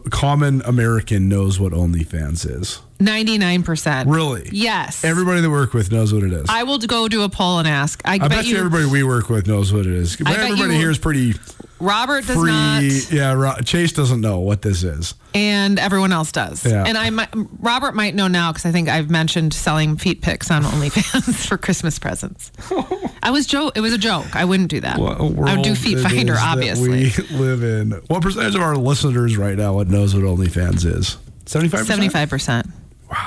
common 0.09 0.61
American 0.63 1.29
knows 1.29 1.59
what 1.59 1.73
OnlyFans 1.73 2.49
is? 2.49 2.81
99%. 2.99 4.05
Really? 4.13 4.49
Yes. 4.51 5.03
Everybody 5.03 5.41
that 5.41 5.49
work 5.49 5.73
with 5.73 5.91
knows 5.91 6.13
what 6.13 6.23
it 6.23 6.33
is. 6.33 6.45
I, 6.49 6.61
I 6.61 6.63
will 6.63 6.77
go 6.79 7.07
do 7.07 7.23
a 7.23 7.29
poll 7.29 7.59
and 7.59 7.67
ask. 7.67 8.01
I, 8.05 8.17
bet, 8.27 8.45
you 8.45 8.57
everybody 8.57 8.85
we 8.85 9.03
work 9.03 9.29
with 9.29 9.47
knows 9.47 9.71
what 9.71 9.85
it 9.85 9.93
is. 9.93 10.17
But 10.17 10.27
I 10.27 10.33
bet 10.35 10.51
everybody 10.51 10.75
here 10.75 10.91
is 10.91 10.97
pretty 10.97 11.33
Robert 11.79 12.25
does 12.27 12.35
free. 12.35 12.51
not, 12.51 12.83
Yeah, 13.11 13.31
Ro- 13.33 13.55
Chase 13.63 13.93
doesn't 13.93 14.19
know 14.19 14.39
what 14.39 14.61
this 14.61 14.83
is. 14.83 15.13
and 15.33 15.79
everyone 15.79 16.11
else 16.11 16.31
does. 16.33 16.65
Yeah. 16.65 16.83
And 16.85 16.97
I 16.97 17.09
might, 17.09 17.29
Robert 17.59 17.95
might 17.95 18.15
know 18.15 18.27
now 18.27 18.51
because 18.51 18.65
I 18.65 18.73
think 18.73 18.89
I've 18.89 19.09
mentioned 19.09 19.53
selling 19.53 19.95
feet 19.95 20.21
pics 20.21 20.51
on 20.51 20.63
OnlyFans 20.65 21.47
for 21.47 21.57
Christmas 21.57 21.97
presents. 21.97 22.51
I 23.23 23.31
was 23.31 23.47
joke. 23.47 23.77
It 23.77 23.81
was 23.81 23.93
a 23.93 23.97
joke. 23.97 24.35
I 24.35 24.43
wouldn't 24.43 24.69
do 24.69 24.81
that. 24.81 24.99
I 24.99 25.21
would 25.55 25.63
do 25.63 25.73
Feet 25.75 25.99
Finder, 25.99 26.35
obviously. 26.37 26.89
we 26.89 27.11
live 27.37 27.63
in. 27.63 27.91
What 28.07 28.21
percentage 28.23 28.55
of 28.55 28.61
our 28.61 28.75
listeners 28.75 29.37
right 29.37 29.57
now 29.57 29.81
knows 29.83 30.13
what 30.13 30.23
OnlyFans 30.25 30.85
is? 30.85 31.17
Seventy-five. 31.45 31.87
Seventy-five 31.87 32.29
percent. 32.29 32.67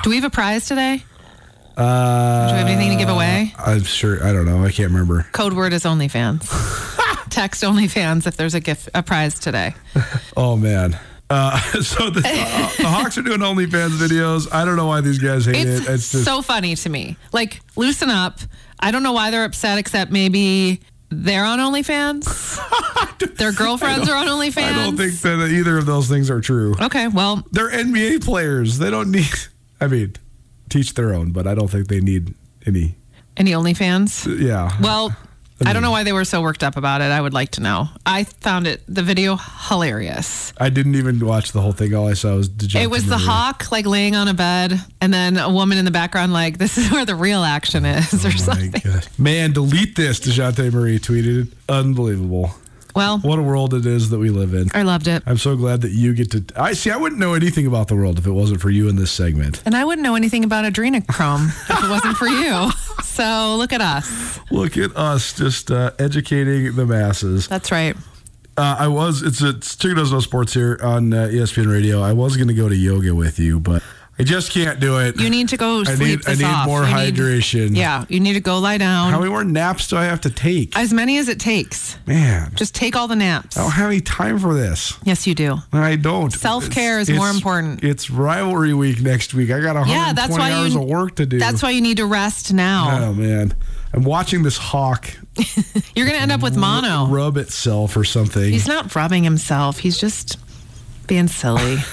Do 0.03 0.09
we 0.09 0.15
have 0.17 0.25
a 0.25 0.29
prize 0.29 0.67
today? 0.67 1.03
Uh, 1.77 2.47
Do 2.49 2.53
we 2.53 2.59
have 2.59 2.67
anything 2.67 2.89
to 2.91 2.97
give 2.97 3.09
away? 3.09 3.53
I'm 3.57 3.83
sure. 3.83 4.23
I 4.23 4.31
don't 4.33 4.45
know. 4.45 4.63
I 4.63 4.71
can't 4.71 4.91
remember. 4.91 5.25
Code 5.31 5.53
word 5.53 5.73
is 5.73 5.83
OnlyFans. 5.85 6.41
Text 7.29 7.63
OnlyFans 7.63 8.27
if 8.27 8.37
there's 8.37 8.53
a 8.53 8.59
gift, 8.59 8.89
a 8.93 9.01
prize 9.01 9.39
today. 9.39 9.73
Oh 10.35 10.57
man. 10.57 10.99
Uh, 11.29 11.57
so 11.81 12.09
the, 12.09 12.19
uh, 12.19 12.69
the 12.77 12.87
Hawks 12.87 13.17
are 13.17 13.21
doing 13.21 13.39
OnlyFans 13.39 13.97
videos. 13.97 14.51
I 14.51 14.65
don't 14.65 14.75
know 14.75 14.87
why 14.87 15.01
these 15.01 15.19
guys 15.19 15.45
hate 15.45 15.55
It's, 15.55 15.87
it. 15.87 15.91
It's 15.93 16.11
just 16.11 16.25
so 16.25 16.41
funny 16.41 16.75
to 16.75 16.89
me. 16.89 17.17
Like, 17.31 17.61
loosen 17.75 18.09
up. 18.09 18.39
I 18.79 18.89
don't 18.91 19.03
know 19.03 19.13
why 19.13 19.29
they're 19.31 19.45
upset, 19.45 19.77
except 19.77 20.11
maybe 20.11 20.81
they're 21.09 21.45
on 21.45 21.59
OnlyFans. 21.59 22.25
Their 23.37 23.51
girlfriends 23.51 24.09
are 24.09 24.15
on 24.15 24.27
OnlyFans. 24.27 24.63
I 24.63 24.85
don't 24.85 24.97
think 24.97 25.13
that 25.21 25.49
either 25.51 25.77
of 25.77 25.85
those 25.85 26.09
things 26.09 26.29
are 26.31 26.41
true. 26.41 26.75
Okay, 26.81 27.07
well, 27.07 27.43
They're 27.51 27.69
NBA 27.71 28.23
players. 28.25 28.79
They 28.79 28.89
don't 28.89 29.11
need. 29.11 29.27
I 29.83 29.87
mean, 29.87 30.13
teach 30.69 30.93
their 30.93 31.13
own, 31.13 31.31
but 31.31 31.45
I 31.47 31.55
don't 31.55 31.67
think 31.69 31.87
they 31.87 31.99
need 31.99 32.33
any. 32.65 32.95
any 33.37 33.51
OnlyFans? 33.51 34.25
Uh, 34.27 34.35
yeah. 34.43 34.71
Well, 34.81 35.15
I 35.65 35.71
don't 35.71 35.81
know 35.81 35.91
why 35.91 36.03
they 36.03 36.11
were 36.13 36.25
so 36.25 36.41
worked 36.41 36.63
up 36.63 36.75
about 36.77 37.01
it. 37.01 37.05
I 37.11 37.21
would 37.21 37.33
like 37.33 37.51
to 37.51 37.61
know. 37.61 37.87
I 38.05 38.23
found 38.25 38.67
it 38.67 38.81
the 38.87 39.01
video 39.03 39.37
hilarious. 39.37 40.51
I 40.57 40.69
didn't 40.69 40.95
even 40.95 41.25
watch 41.25 41.51
the 41.53 41.61
whole 41.61 41.71
thing. 41.71 41.93
All 41.95 42.07
I 42.07 42.13
saw 42.15 42.35
was 42.35 42.49
DeJounte 42.49 42.83
It 42.83 42.89
was 42.89 43.05
the 43.05 43.17
hawk 43.17 43.71
like 43.71 43.85
laying 43.85 44.15
on 44.15 44.27
a 44.27 44.33
bed, 44.33 44.79
and 44.99 45.13
then 45.13 45.37
a 45.37 45.49
woman 45.49 45.77
in 45.77 45.85
the 45.85 45.91
background 45.91 46.33
like, 46.33 46.57
"This 46.57 46.77
is 46.77 46.91
where 46.91 47.05
the 47.05 47.15
real 47.15 47.43
action 47.43 47.85
is," 47.85 48.13
oh 48.25 48.27
or 48.27 48.31
Oh 48.31 48.33
my 48.33 48.37
something. 48.37 48.71
God. 48.83 49.07
Man, 49.17 49.53
delete 49.53 49.95
this. 49.95 50.19
Dejounte 50.19 50.71
Murray 50.73 50.99
tweeted. 50.99 51.51
Unbelievable. 51.69 52.55
Well, 52.95 53.19
What 53.19 53.39
a 53.39 53.41
world 53.41 53.73
it 53.73 53.85
is 53.85 54.09
that 54.11 54.19
we 54.19 54.29
live 54.29 54.53
in. 54.53 54.69
I 54.73 54.83
loved 54.83 55.07
it, 55.07 55.23
I'm 55.25 55.37
so 55.37 55.55
glad 55.55 55.81
that 55.81 55.91
you 55.91 56.13
get 56.13 56.31
to. 56.31 56.43
I 56.55 56.73
see. 56.73 56.91
I 56.91 56.97
wouldn't 56.97 57.19
know 57.19 57.33
anything 57.33 57.65
about 57.67 57.87
the 57.87 57.95
world 57.95 58.19
if 58.19 58.27
it 58.27 58.31
wasn't 58.31 58.61
for 58.61 58.69
you 58.69 58.87
in 58.89 58.95
this 58.95 59.11
segment. 59.11 59.61
and 59.65 59.75
I 59.75 59.83
wouldn't 59.85 60.03
know 60.03 60.15
anything 60.15 60.43
about 60.43 60.65
adrenochrome 60.65 61.47
if 61.69 61.83
it 61.83 61.89
wasn't 61.89 62.17
for 62.17 62.27
you. 62.27 62.69
So 63.03 63.55
look 63.57 63.71
at 63.73 63.81
us. 63.81 64.39
Look 64.49 64.75
at 64.75 64.95
us 64.97 65.33
just 65.33 65.69
uh, 65.69 65.91
educating 65.99 66.75
the 66.75 66.85
masses. 66.87 67.47
That's 67.47 67.71
right. 67.71 67.95
Uh, 68.57 68.75
I 68.79 68.87
was. 68.87 69.21
It's 69.21 69.39
it's 69.41 69.75
Chick 69.75 69.89
Who 69.89 69.95
Doesn't 69.95 70.15
Know 70.15 70.19
Sports 70.19 70.53
here 70.55 70.79
on 70.81 71.13
uh, 71.13 71.27
ESPN 71.31 71.71
Radio. 71.71 72.01
I 72.01 72.13
was 72.13 72.37
going 72.37 72.47
to 72.47 72.55
go 72.55 72.69
to 72.69 72.75
yoga 72.75 73.13
with 73.13 73.37
you, 73.37 73.59
but 73.59 73.83
I 74.19 74.21
just 74.23 74.51
can't 74.51 74.79
do 74.79 74.99
it. 74.99 75.19
You 75.19 75.27
need 75.31 75.49
to 75.49 75.57
go 75.57 75.79
I 75.81 75.83
sleep 75.95 76.19
need- 76.19 76.27
I 76.29 76.35
need 76.35 76.43
off. 76.43 76.67
more 76.67 76.85
You 76.85 76.93
need- 76.95 77.15
hydration. 77.15 77.75
yeah, 77.75 78.05
you 78.09 78.19
need 78.19 78.33
to 78.33 78.39
go 78.41 78.59
lie 78.59 78.77
down. 78.77 79.11
How 79.11 79.17
many 79.17 79.31
more 79.31 79.43
naps 79.43 79.87
do 79.87 79.97
I 79.97 80.03
have 80.05 80.21
to 80.21 80.29
take? 80.29 80.77
as 80.77 80.93
many 80.93 81.17
as 81.17 81.27
it 81.27 81.39
takes. 81.39 81.97
Man, 82.05 82.51
Just 82.55 82.75
take 82.75 82.95
all 82.95 83.07
the 83.07 83.15
naps. 83.15 83.57
I 83.57 83.61
don't 83.63 83.71
have 83.71 83.89
any 83.89 84.01
time 84.01 84.37
for 84.37 84.53
this. 84.53 84.93
Yes, 85.03 85.25
you 85.25 85.33
do. 85.33 85.57
I 85.73 85.95
don't. 85.95 86.31
Self-care 86.31 86.99
It's- 86.99 87.09
is 87.09 87.15
more 87.17 87.29
important. 87.31 87.83
It's 87.83 88.11
rivalry 88.11 88.75
week 88.75 89.01
next 89.01 89.33
week. 89.33 89.49
I 89.49 89.59
got 89.59 89.75
120 89.75 89.91
Yeah, 89.91 90.13
that's 90.13 90.37
why 90.37 90.51
hours 90.51 90.75
you. 90.75 90.81
of 90.83 90.87
work 90.87 91.15
to 91.15 91.25
do. 91.25 91.39
That's 91.39 91.63
why 91.63 91.71
you 91.71 91.81
need 91.81 91.97
to 91.97 92.05
rest 92.05 92.53
now. 92.53 92.99
Oh 93.05 93.13
man, 93.13 93.55
I'm 93.95 94.03
watching 94.03 94.43
this 94.43 94.57
hawk 94.57 95.09
You're 95.95 96.05
gonna 96.05 96.19
end 96.19 96.31
up 96.31 96.41
with 96.41 96.55
mono. 96.55 97.07
rub 97.07 97.37
itself 97.37 97.97
or 97.97 98.03
something. 98.03 98.43
He's 98.51 98.67
not 98.67 98.93
rubbing 98.95 99.23
himself. 99.23 99.79
He's 99.79 99.97
just 99.97 100.37
being 101.07 101.27
silly. 101.27 101.77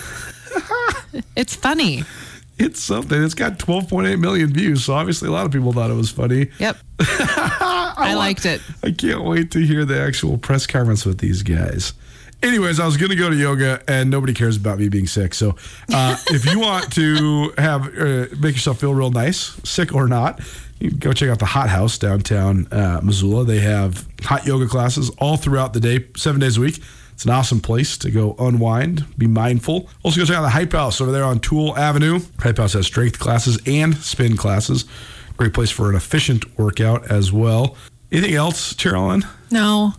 it's 1.37 1.55
funny. 1.55 2.05
It's 2.59 2.83
something. 2.83 3.23
It's 3.23 3.35
got 3.35 3.59
12.8 3.59 4.21
million 4.21 4.53
views, 4.53 4.85
so 4.85 4.93
obviously 4.93 5.29
a 5.29 5.33
lot 5.33 5.47
of 5.47 5.53
people 5.53 5.73
thought 5.73 5.91
it 5.91 5.95
was 5.95 6.11
funny. 6.11 6.51
Yep. 6.59 6.77
I 7.01 8.15
liked 8.15 8.45
it. 8.45 8.61
I 8.83 8.91
can't 8.91 9.25
wait 9.25 9.51
to 9.53 9.61
hear 9.61 9.87
the 9.87 9.99
actual 9.99 10.37
press 10.37 10.67
conference 10.67 11.07
with 11.07 11.19
these 11.19 11.43
guys. 11.43 11.95
Anyways, 12.43 12.81
I 12.81 12.87
was 12.87 12.97
going 12.97 13.11
to 13.11 13.17
go 13.17 13.29
to 13.31 13.37
yoga, 13.37 13.83
and 13.89 14.11
nobody 14.11 14.33
cares 14.33 14.57
about 14.57 14.79
me 14.79 14.89
being 14.89 15.07
sick. 15.07 15.35
So, 15.35 15.57
uh, 15.93 16.17
if 16.29 16.45
you 16.47 16.59
want 16.61 16.93
to 16.95 17.53
have 17.59 17.87
uh, 17.99 18.27
make 18.39 18.55
yourself 18.55 18.81
feel 18.81 18.95
real 18.95 19.11
nice, 19.11 19.59
sick 19.69 19.95
or 19.95 20.07
not, 20.07 20.41
you 20.81 20.91
can 20.91 20.99
go 20.99 21.13
check 21.13 21.29
out 21.29 21.39
the 21.39 21.47
Hot 21.47 21.69
House 21.69 21.99
downtown 21.99 22.67
uh, 22.73 23.01
Missoula. 23.03 23.45
They 23.45 23.61
have 23.61 24.07
hot 24.23 24.47
yoga 24.47 24.67
classes 24.67 25.11
all 25.19 25.37
throughout 25.37 25.75
the 25.75 25.81
day, 25.81 26.07
seven 26.17 26.41
days 26.41 26.57
a 26.57 26.61
week. 26.63 26.83
It's 27.21 27.27
an 27.27 27.33
awesome 27.33 27.61
place 27.61 27.99
to 27.99 28.11
go 28.11 28.35
unwind, 28.39 29.05
be 29.19 29.27
mindful. 29.27 29.91
Also, 30.03 30.23
go 30.23 30.25
check 30.25 30.39
out 30.39 30.41
the 30.41 30.49
Hype 30.49 30.73
House 30.73 31.03
over 31.03 31.13
there 31.13 31.23
on 31.23 31.39
Toole 31.39 31.77
Avenue. 31.77 32.21
Hype 32.39 32.57
House 32.57 32.73
has 32.73 32.87
strength 32.87 33.19
classes 33.19 33.59
and 33.67 33.95
spin 33.99 34.39
classes. 34.39 34.87
Great 35.37 35.53
place 35.53 35.71
for 35.71 35.91
an 35.91 35.97
efficient 35.97 36.59
workout 36.59 37.11
as 37.11 37.31
well. 37.31 37.77
Anything 38.11 38.37
else, 38.37 38.73
Carolyn? 38.73 39.27
No, 39.51 39.93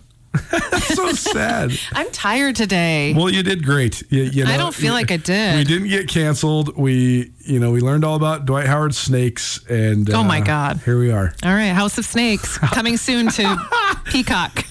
so 0.94 1.12
sad. 1.12 1.72
I'm 1.94 2.10
tired 2.12 2.56
today. 2.56 3.14
Well, 3.14 3.30
you 3.30 3.44
did 3.44 3.64
great. 3.66 4.02
You, 4.10 4.24
you 4.24 4.46
I 4.46 4.58
don't 4.58 4.74
feel 4.74 4.94
like 4.94 5.12
I 5.12 5.18
did. 5.18 5.56
We 5.58 5.64
didn't 5.64 5.90
get 5.90 6.08
canceled. 6.08 6.78
We, 6.78 7.32
you 7.40 7.60
know, 7.60 7.72
we 7.72 7.82
learned 7.82 8.04
all 8.06 8.16
about 8.16 8.46
Dwight 8.46 8.66
Howard's 8.68 8.98
snakes, 8.98 9.60
and 9.70 10.10
Oh, 10.14 10.24
my 10.24 10.40
uh, 10.40 10.44
God. 10.46 10.78
here 10.86 11.00
we 11.00 11.12
are. 11.12 11.34
All 11.44 11.54
right, 11.54 11.70
House 11.70 11.98
of 11.98 12.06
Snakes 12.06 12.58
coming 12.74 12.98
soon 12.98 13.28
to 13.30 13.70
Peacock. 14.06 14.64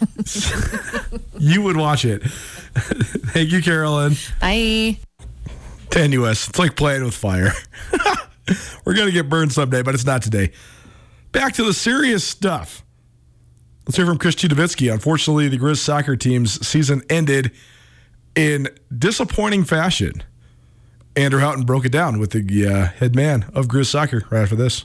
You 1.38 1.62
would 1.62 1.76
watch 1.76 2.04
it. 2.04 2.22
Thank 2.24 3.50
you, 3.52 3.62
Carolyn. 3.62 4.14
Bye. 4.40 4.98
Tenuous. 5.90 6.48
It's 6.48 6.58
like 6.58 6.76
playing 6.76 7.04
with 7.04 7.14
fire. 7.14 7.52
We're 8.84 8.94
gonna 8.94 9.10
get 9.12 9.28
burned 9.28 9.52
someday, 9.52 9.82
but 9.82 9.94
it's 9.94 10.04
not 10.06 10.22
today. 10.22 10.52
Back 11.32 11.52
to 11.54 11.64
the 11.64 11.72
serious 11.74 12.24
stuff. 12.24 12.84
Let's 13.86 13.96
hear 13.96 14.06
from 14.06 14.18
Chris 14.18 14.36
Citowicki. 14.36 14.92
Unfortunately, 14.92 15.48
the 15.48 15.56
Griz 15.56 15.80
soccer 15.80 16.14
team's 16.16 16.66
season 16.66 17.02
ended 17.10 17.50
in 18.34 18.68
disappointing 18.96 19.64
fashion. 19.64 20.22
Andrew 21.16 21.40
Houghton 21.40 21.64
broke 21.64 21.84
it 21.84 21.92
down 21.92 22.18
with 22.20 22.30
the 22.30 22.66
uh, 22.66 22.86
head 22.86 23.16
man 23.16 23.50
of 23.54 23.68
Griz 23.68 23.88
soccer 23.88 24.24
right 24.30 24.42
after 24.42 24.56
this. 24.56 24.84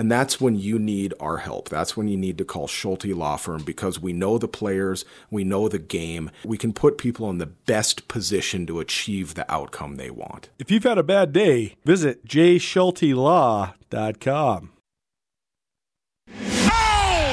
and 0.00 0.10
that's 0.10 0.40
when 0.40 0.56
you 0.56 0.78
need 0.78 1.12
our 1.20 1.36
help. 1.36 1.68
That's 1.68 1.94
when 1.94 2.08
you 2.08 2.16
need 2.16 2.38
to 2.38 2.44
call 2.46 2.66
Schulte 2.66 3.04
Law 3.04 3.36
Firm 3.36 3.64
because 3.64 4.00
we 4.00 4.14
know 4.14 4.38
the 4.38 4.48
players, 4.48 5.04
we 5.30 5.44
know 5.44 5.68
the 5.68 5.78
game. 5.78 6.30
We 6.42 6.56
can 6.56 6.72
put 6.72 6.96
people 6.96 7.28
in 7.28 7.36
the 7.36 7.44
best 7.44 8.08
position 8.08 8.66
to 8.68 8.80
achieve 8.80 9.34
the 9.34 9.44
outcome 9.52 9.96
they 9.96 10.10
want. 10.10 10.48
If 10.58 10.70
you've 10.70 10.84
had 10.84 10.96
a 10.96 11.02
bad 11.02 11.34
day, 11.34 11.76
visit 11.84 12.24
jschultelaw.com. 12.24 14.70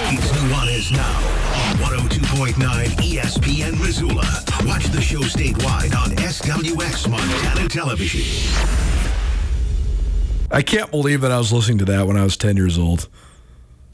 It's 0.10 0.32
Nuanez 0.34 0.92
now 0.92 1.20
on 1.70 1.78
102.9 2.10 2.98
ESPN 2.98 3.80
Missoula. 3.80 4.44
Watch 4.66 4.88
the 4.88 5.00
show 5.00 5.22
statewide 5.22 5.96
on 5.96 6.10
SWX 6.18 7.10
Montana 7.10 7.70
Television. 7.70 9.07
I 10.50 10.62
can't 10.62 10.90
believe 10.92 11.22
that 11.22 11.32
I 11.32 11.38
was 11.38 11.52
listening 11.52 11.80
to 11.80 11.86
that 11.86 12.08
when 12.08 12.18
I 12.18 12.24
was 12.24 12.38
10 12.38 12.56
years 12.56 12.78
old. 12.78 13.10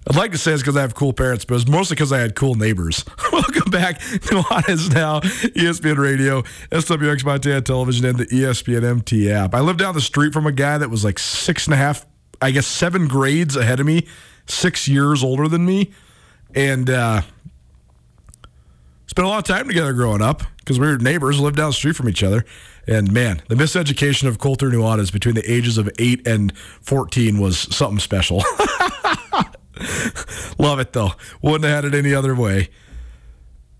I'd 0.08 0.16
like 0.18 0.32
to 0.34 0.38
say 0.38 0.52
it's 0.52 0.62
because 0.62 0.76
I 0.76 0.82
have 0.82 0.94
cool 0.96 1.14
parents, 1.14 1.46
but 1.46 1.56
it's 1.56 1.68
mostly 1.68 1.96
because 1.96 2.12
I 2.12 2.20
had 2.20 2.36
cool 2.36 2.56
neighbors. 2.56 3.06
Welcome 3.32 3.72
back 3.72 4.00
to 4.00 4.20
Nuanez 4.20 4.94
Now, 4.94 5.18
E 5.20 5.64
ESPN 5.66 5.98
Radio, 5.98 6.42
SWX 6.72 7.24
Montana 7.24 7.62
Television, 7.62 8.06
and 8.06 8.18
the 8.18 8.26
ESPN 8.26 8.84
MT 8.84 9.32
app. 9.32 9.56
I 9.56 9.62
lived 9.62 9.80
down 9.80 9.96
the 9.96 10.02
street 10.02 10.34
from 10.34 10.46
a 10.46 10.52
guy 10.52 10.78
that 10.78 10.90
was 10.90 11.06
like 11.06 11.20
six 11.20 11.66
and 11.68 11.74
a 11.74 11.78
half, 11.78 12.06
I 12.42 12.52
guess 12.52 12.68
seven 12.68 13.08
grades 13.08 13.56
ahead 13.56 13.80
of 13.80 13.86
me, 13.86 14.06
six 14.46 14.90
years 14.90 15.24
older 15.24 15.48
than 15.48 15.66
me. 15.66 15.92
And 16.54 16.90
uh, 16.90 17.22
spent 19.08 19.26
a 19.26 19.30
lot 19.30 19.38
of 19.38 19.46
time 19.46 19.68
together 19.68 19.94
growing 19.94 20.22
up 20.22 20.44
because 20.58 20.80
we 20.80 20.88
were 20.88 20.98
neighbors, 20.98 21.40
lived 21.40 21.56
down 21.56 21.70
the 21.70 21.74
street 21.74 21.96
from 21.96 22.10
each 22.10 22.24
other. 22.24 22.46
And 22.88 23.12
man, 23.12 23.42
the 23.48 23.56
miseducation 23.56 24.28
of 24.28 24.40
Coulter 24.40 24.70
Nuanez 24.70 25.12
between 25.12 25.36
the 25.36 25.52
ages 25.52 25.78
of 25.78 25.90
8 25.98 26.28
and 26.28 26.56
14 26.58 27.40
was 27.40 27.58
something 27.76 28.00
special. 28.00 28.44
Love 30.58 30.80
it 30.80 30.94
though. 30.94 31.12
Wouldn't 31.42 31.64
have 31.64 31.84
had 31.84 31.94
it 31.94 31.98
any 31.98 32.14
other 32.14 32.36
way. 32.36 32.70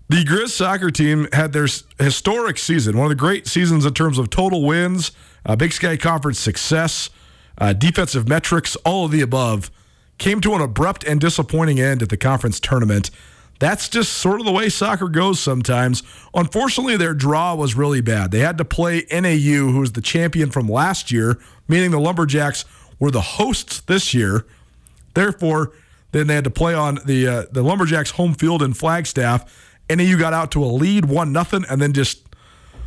The 0.08 0.24
Grizz 0.24 0.50
soccer 0.50 0.90
team 0.90 1.28
had 1.32 1.52
their 1.52 1.66
historic 1.98 2.58
season, 2.58 2.96
one 2.96 3.06
of 3.06 3.10
the 3.10 3.14
great 3.14 3.46
seasons 3.46 3.86
in 3.86 3.94
terms 3.94 4.18
of 4.18 4.28
total 4.28 4.62
wins, 4.62 5.12
uh, 5.46 5.56
Big 5.56 5.72
Sky 5.72 5.96
Conference 5.96 6.38
success, 6.38 7.08
uh, 7.58 7.72
defensive 7.72 8.28
metrics, 8.28 8.76
all 8.84 9.06
of 9.06 9.12
the 9.12 9.22
above, 9.22 9.70
came 10.18 10.40
to 10.42 10.54
an 10.54 10.60
abrupt 10.60 11.04
and 11.04 11.20
disappointing 11.20 11.80
end 11.80 12.02
at 12.02 12.10
the 12.10 12.16
conference 12.16 12.60
tournament. 12.60 13.10
That's 13.60 13.88
just 13.88 14.12
sort 14.12 14.40
of 14.40 14.46
the 14.46 14.52
way 14.52 14.68
soccer 14.68 15.08
goes 15.08 15.38
sometimes. 15.38 16.02
Unfortunately, 16.34 16.96
their 16.96 17.14
draw 17.14 17.54
was 17.54 17.74
really 17.74 18.00
bad. 18.00 18.30
They 18.30 18.40
had 18.40 18.58
to 18.58 18.64
play 18.64 19.06
NAU, 19.10 19.70
who 19.70 19.80
was 19.80 19.92
the 19.92 20.00
champion 20.00 20.50
from 20.50 20.68
last 20.68 21.10
year, 21.12 21.38
meaning 21.68 21.92
the 21.92 22.00
Lumberjacks 22.00 22.64
were 22.98 23.10
the 23.10 23.20
hosts 23.20 23.80
this 23.80 24.12
year. 24.12 24.44
Therefore, 25.14 25.72
then 26.12 26.26
they 26.26 26.34
had 26.34 26.44
to 26.44 26.50
play 26.50 26.74
on 26.74 26.98
the 27.04 27.26
uh, 27.26 27.44
the 27.50 27.62
Lumberjacks 27.62 28.12
home 28.12 28.34
field 28.34 28.62
in 28.62 28.74
Flagstaff. 28.74 29.72
NAU 29.88 30.18
got 30.18 30.32
out 30.32 30.50
to 30.52 30.64
a 30.64 30.66
lead, 30.66 31.04
one 31.04 31.32
nothing, 31.32 31.64
and 31.68 31.80
then 31.80 31.92
just 31.92 32.22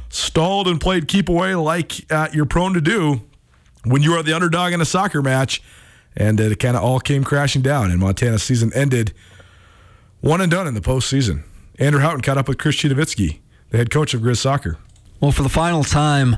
stalled 0.09 0.67
and 0.67 0.79
played 0.79 1.07
keep 1.07 1.29
away 1.29 1.55
like 1.55 2.09
uh, 2.11 2.29
you're 2.33 2.45
prone 2.45 2.73
to 2.73 2.81
do 2.81 3.21
when 3.83 4.01
you 4.01 4.13
are 4.13 4.23
the 4.23 4.33
underdog 4.33 4.73
in 4.73 4.81
a 4.81 4.85
soccer 4.85 5.21
match. 5.21 5.61
And 6.15 6.39
it 6.39 6.57
kind 6.59 6.75
of 6.75 6.83
all 6.83 6.99
came 6.99 7.23
crashing 7.23 7.61
down, 7.61 7.91
and 7.91 7.99
Montana's 7.99 8.43
season 8.43 8.73
ended 8.73 9.13
one 10.21 10.41
and 10.41 10.51
done 10.51 10.67
in 10.67 10.73
the 10.73 10.81
postseason. 10.81 11.43
Andrew 11.79 12.01
Houghton 12.01 12.21
caught 12.21 12.37
up 12.37 12.47
with 12.47 12.57
Chris 12.57 12.75
Citowicki, 12.77 13.39
the 13.69 13.77
head 13.77 13.91
coach 13.91 14.13
of 14.13 14.21
Griz 14.21 14.39
Soccer. 14.39 14.77
Well, 15.19 15.31
for 15.31 15.43
the 15.43 15.49
final 15.49 15.83
time, 15.83 16.37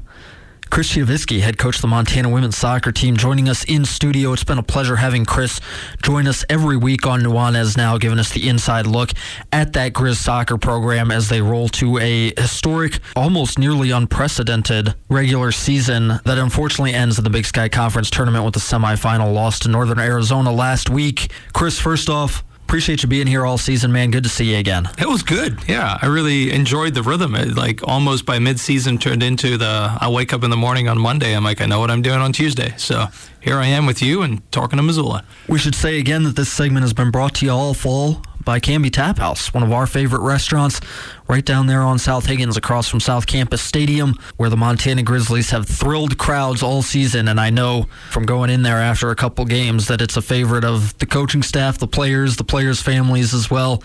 Chris 0.69 0.93
Citowicki, 0.93 1.39
head 1.39 1.57
coach 1.57 1.77
of 1.77 1.81
the 1.81 1.87
Montana 1.87 2.29
women's 2.29 2.57
soccer 2.57 2.91
team, 2.91 3.17
joining 3.17 3.49
us 3.49 3.63
in 3.63 3.85
studio. 3.85 4.33
It's 4.33 4.43
been 4.43 4.59
a 4.59 4.63
pleasure 4.63 4.97
having 4.97 5.25
Chris 5.25 5.59
join 6.03 6.27
us 6.27 6.45
every 6.47 6.77
week 6.77 7.07
on 7.07 7.21
Nuanez 7.21 7.75
Now, 7.75 7.97
giving 7.97 8.19
us 8.19 8.31
the 8.31 8.47
inside 8.47 8.85
look 8.85 9.11
at 9.51 9.73
that 9.73 9.93
Griz 9.93 10.19
soccer 10.19 10.57
program 10.57 11.09
as 11.09 11.27
they 11.27 11.41
roll 11.41 11.69
to 11.69 11.97
a 11.97 12.33
historic, 12.39 12.99
almost 13.15 13.57
nearly 13.57 13.91
unprecedented 13.91 14.93
regular 15.09 15.51
season 15.51 16.19
that 16.25 16.37
unfortunately 16.37 16.93
ends 16.93 17.17
at 17.17 17.23
the 17.23 17.31
Big 17.31 17.45
Sky 17.45 17.67
Conference 17.67 18.09
tournament 18.09 18.45
with 18.45 18.53
the 18.53 18.59
semifinal 18.59 19.33
loss 19.33 19.59
to 19.59 19.69
Northern 19.69 19.99
Arizona 19.99 20.51
last 20.51 20.89
week. 20.89 21.31
Chris, 21.53 21.79
first 21.79 22.09
off, 22.09 22.43
appreciate 22.69 23.01
you 23.01 23.09
being 23.09 23.25
here 23.25 23.47
all 23.47 23.57
season, 23.57 23.91
man. 23.91 24.11
Good 24.11 24.21
to 24.25 24.29
see 24.29 24.51
you 24.51 24.57
again. 24.57 24.87
It 24.99 25.07
was 25.07 25.23
good. 25.23 25.57
Yeah, 25.67 25.97
I 25.99 26.05
really 26.05 26.51
enjoyed 26.51 26.93
the 26.93 27.01
rhythm. 27.01 27.33
It, 27.33 27.55
like 27.55 27.81
almost 27.87 28.27
by 28.27 28.37
mid-season 28.37 28.99
turned 28.99 29.23
into 29.23 29.57
the 29.57 29.97
I 29.99 30.07
wake 30.07 30.33
up 30.33 30.43
in 30.43 30.51
the 30.51 30.55
morning 30.55 30.87
on 30.87 30.99
Monday. 30.99 31.35
I'm 31.35 31.43
like, 31.43 31.61
I 31.61 31.65
know 31.65 31.79
what 31.79 31.89
I'm 31.89 32.03
doing 32.03 32.19
on 32.19 32.31
Tuesday. 32.31 32.75
So 32.77 33.07
here 33.41 33.57
I 33.57 33.67
am 33.67 33.85
with 33.85 34.01
you 34.01 34.21
and 34.21 34.49
talking 34.51 34.77
to 34.77 34.83
Missoula. 34.83 35.23
We 35.47 35.59
should 35.59 35.75
say 35.75 35.99
again 35.99 36.23
that 36.23 36.35
this 36.35 36.51
segment 36.51 36.83
has 36.83 36.93
been 36.93 37.11
brought 37.11 37.35
to 37.35 37.45
you 37.45 37.51
all 37.51 37.73
fall 37.73 38.21
by 38.43 38.59
Canby 38.59 38.89
Tap 38.89 39.19
House, 39.19 39.53
one 39.53 39.63
of 39.63 39.71
our 39.71 39.85
favorite 39.85 40.21
restaurants 40.21 40.79
right 41.27 41.45
down 41.45 41.67
there 41.67 41.81
on 41.81 41.99
South 41.99 42.25
Higgins 42.25 42.57
across 42.57 42.89
from 42.89 42.99
South 42.99 43.27
Campus 43.27 43.61
Stadium, 43.61 44.15
where 44.37 44.49
the 44.49 44.57
Montana 44.57 45.03
Grizzlies 45.03 45.51
have 45.51 45.67
thrilled 45.67 46.17
crowds 46.17 46.63
all 46.63 46.81
season. 46.81 47.27
And 47.27 47.39
I 47.39 47.49
know 47.49 47.85
from 48.09 48.25
going 48.25 48.49
in 48.49 48.63
there 48.63 48.77
after 48.77 49.11
a 49.11 49.15
couple 49.15 49.45
games 49.45 49.87
that 49.87 50.01
it's 50.01 50.17
a 50.17 50.21
favorite 50.21 50.65
of 50.65 50.97
the 50.97 51.05
coaching 51.05 51.43
staff, 51.43 51.77
the 51.77 51.87
players, 51.87 52.37
the 52.37 52.43
players' 52.43 52.81
families 52.81 53.33
as 53.33 53.51
well. 53.51 53.83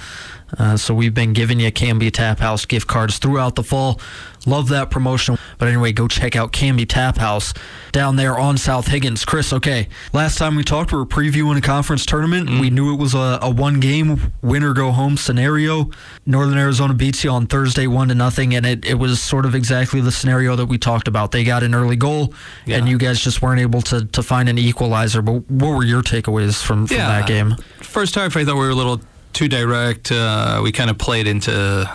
Uh, 0.59 0.76
so 0.76 0.94
we've 0.94 1.14
been 1.14 1.32
giving 1.32 1.61
you 1.61 1.70
Canby 1.72 2.11
Tap 2.11 2.38
House 2.38 2.64
gift 2.64 2.86
cards 2.86 3.18
throughout 3.18 3.55
the 3.55 3.62
fall. 3.62 4.00
Love 4.46 4.68
that 4.68 4.90
promotion. 4.90 5.38
But 5.59 5.68
anyway, 5.68 5.92
go 5.92 6.07
check 6.07 6.36
out 6.36 6.52
Canby 6.52 6.86
Tap 6.86 7.16
House 7.16 7.55
down 7.92 8.16
there 8.16 8.38
on 8.38 8.59
South 8.59 8.88
Higgins. 8.88 9.24
Chris, 9.24 9.52
okay. 9.52 9.88
Last 10.12 10.36
time 10.36 10.57
we 10.57 10.62
talked, 10.62 10.92
we 10.92 10.98
were 10.98 11.07
previewing 11.07 11.57
a 11.57 11.61
conference 11.61 12.05
tournament. 12.05 12.48
Mm. 12.48 12.61
We 12.61 12.70
knew 12.70 12.92
it 12.92 12.98
was 12.98 13.14
a, 13.14 13.38
a 13.40 13.50
one 13.50 13.80
game 13.80 14.32
winner 14.42 14.74
go 14.74 14.92
home 14.92 15.16
scenario. 15.16 15.90
Northern 16.26 16.59
Arizona 16.59 16.92
beats 16.94 17.24
you 17.24 17.30
on 17.30 17.46
Thursday 17.46 17.86
one 17.86 18.09
to 18.09 18.14
nothing, 18.14 18.55
and 18.55 18.66
it, 18.66 18.84
it 18.84 18.94
was 18.94 19.22
sort 19.22 19.46
of 19.46 19.55
exactly 19.55 20.00
the 20.00 20.12
scenario 20.12 20.57
that 20.57 20.66
we 20.66 20.76
talked 20.76 21.09
about. 21.09 21.32
They 21.32 21.44
got 21.44 21.62
an 21.62 21.74
early 21.74 21.96
goal, 21.96 22.34
yeah. 22.66 22.76
and 22.76 22.88
you 22.88 22.98
guys 22.98 23.20
just 23.20 23.40
weren't 23.40 23.61
able 23.61 23.80
to, 23.82 24.05
to 24.05 24.22
find 24.22 24.48
an 24.48 24.59
equalizer. 24.59 25.22
But 25.22 25.50
what 25.50 25.70
were 25.70 25.84
your 25.84 26.02
takeaways 26.02 26.62
from, 26.62 26.86
from 26.86 26.96
yeah. 26.96 27.20
that 27.20 27.26
game? 27.26 27.57
First 27.80 28.14
half, 28.14 28.36
I 28.36 28.44
thought 28.44 28.55
we 28.55 28.61
were 28.61 28.70
a 28.70 28.74
little 28.74 29.00
too 29.35 29.49
direct. 29.49 30.11
Uh, 30.12 30.61
we 30.62 30.72
kind 30.72 30.91
of 30.91 30.99
played 30.99 31.26
into 31.26 31.91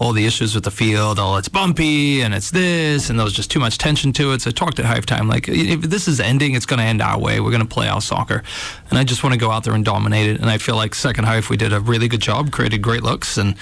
all 0.00 0.12
the 0.12 0.26
issues 0.26 0.54
with 0.54 0.64
the 0.64 0.70
field. 0.70 1.18
Oh, 1.18 1.36
it's 1.36 1.48
bumpy 1.48 2.20
and 2.20 2.32
it's 2.32 2.52
this, 2.52 3.10
and 3.10 3.18
there 3.18 3.24
was 3.24 3.32
just 3.32 3.50
too 3.50 3.58
much 3.58 3.78
tension 3.78 4.12
to 4.14 4.32
it. 4.32 4.42
So 4.42 4.50
I 4.50 4.52
talked 4.52 4.78
at 4.78 4.84
halftime, 4.84 5.28
like, 5.28 5.48
if 5.48 5.82
this 5.82 6.06
is 6.06 6.20
ending, 6.20 6.54
it's 6.54 6.66
going 6.66 6.78
to 6.78 6.84
end 6.84 7.02
our 7.02 7.18
way. 7.18 7.40
We're 7.40 7.50
going 7.50 7.66
to 7.66 7.68
play 7.68 7.88
our 7.88 8.00
soccer. 8.00 8.44
And 8.90 8.98
I 8.98 9.04
just 9.04 9.24
want 9.24 9.34
to 9.34 9.38
go 9.38 9.50
out 9.50 9.64
there 9.64 9.74
and 9.74 9.84
dominate 9.84 10.30
it. 10.30 10.40
And 10.40 10.48
I 10.48 10.58
feel 10.58 10.76
like 10.76 10.94
second 10.94 11.24
half, 11.24 11.50
we 11.50 11.56
did 11.56 11.72
a 11.72 11.80
really 11.80 12.06
good 12.06 12.20
job, 12.20 12.52
created 12.52 12.80
great 12.80 13.02
looks, 13.02 13.36
and 13.36 13.56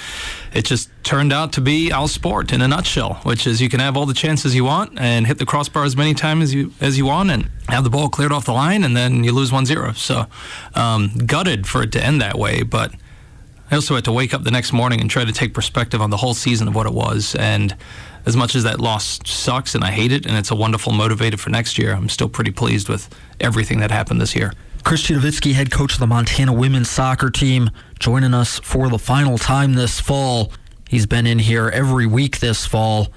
it 0.53 0.67
just 0.67 0.91
turned 1.05 1.33
out 1.33 1.55
to 1.55 1.63
be 1.63 1.91
our 1.91 2.09
sport 2.09 2.53
in 2.53 2.61
a 2.61 2.69
nutshell, 2.69 3.15
which 3.23 3.47
is 3.47 3.63
you 3.63 3.71
can 3.71 3.81
have 3.81 3.97
all 3.97 4.05
the 4.05 4.15
chances 4.15 4.55
you 4.55 4.65
want 4.65 4.99
and 4.99 5.27
hit 5.27 5.39
the 5.39 5.47
crossbar 5.47 5.85
as 5.85 5.97
many 5.97 6.13
times 6.13 6.45
as 6.45 6.55
you 6.55 6.73
as 6.81 6.99
you 6.99 7.07
want 7.07 7.31
and 7.31 7.49
have 7.69 7.85
the 7.85 7.91
ball 7.91 8.09
cleared 8.09 8.33
off 8.33 8.45
the 8.45 8.53
line, 8.53 8.85
and 8.85 8.95
then 8.95 9.25
you 9.25 9.33
lose 9.33 9.51
1-0. 9.51 9.97
So 9.97 10.27
um, 10.75 11.13
gutted 11.25 11.67
for 11.67 11.83
it 11.83 11.93
to 11.93 12.05
end 12.05 12.21
that 12.21 12.39
way, 12.39 12.63
but– 12.63 12.93
I 13.71 13.75
also 13.75 13.97
had 13.97 14.05
to 14.05 14.13
wake 14.13 14.33
up 14.33 14.45
the 14.45 14.51
next 14.51 14.73
morning 14.73 15.01
and 15.01 15.11
try 15.11 15.25
to 15.25 15.33
take 15.33 15.53
perspective 15.53 16.01
on 16.01 16.11
the 16.11 16.17
whole 16.17 16.35
season 16.35 16.69
of 16.69 16.75
what 16.75 16.87
it 16.87 16.93
was. 16.93 17.35
And 17.35 17.77
as 18.25 18.37
much 18.37 18.55
as 18.55 18.63
that 18.63 18.81
loss 18.81 19.19
sucks 19.25 19.75
and 19.75 19.83
I 19.83 19.91
hate 19.91 20.13
it, 20.13 20.25
and 20.25 20.37
it's 20.37 20.51
a 20.51 20.55
wonderful 20.55 20.93
motivator 20.93 21.39
for 21.39 21.51
next 21.51 21.77
year, 21.77 21.93
I'm 21.93 22.09
still 22.09 22.29
pretty 22.29 22.53
pleased 22.53 22.89
with 22.89 23.09
everything 23.41 23.81
that 23.81 23.91
happened 23.91 24.21
this 24.21 24.37
year. 24.37 24.53
Chris 24.85 25.03
Citowicki, 25.03 25.53
head 25.53 25.73
coach 25.73 25.95
of 25.95 25.99
the 25.99 26.07
Montana 26.07 26.53
women's 26.53 26.89
soccer 26.89 27.29
team, 27.29 27.71
joining 27.99 28.35
us 28.35 28.61
for 28.61 28.89
the 28.89 29.01
final 29.01 29.37
time 29.37 29.75
this 29.75 29.99
fall. 29.99 30.53
He's 30.89 31.07
been 31.07 31.27
in 31.27 31.41
here 31.41 31.69
every 31.69 32.07
week 32.07 32.39
this 32.39 32.65
fall, 32.65 33.09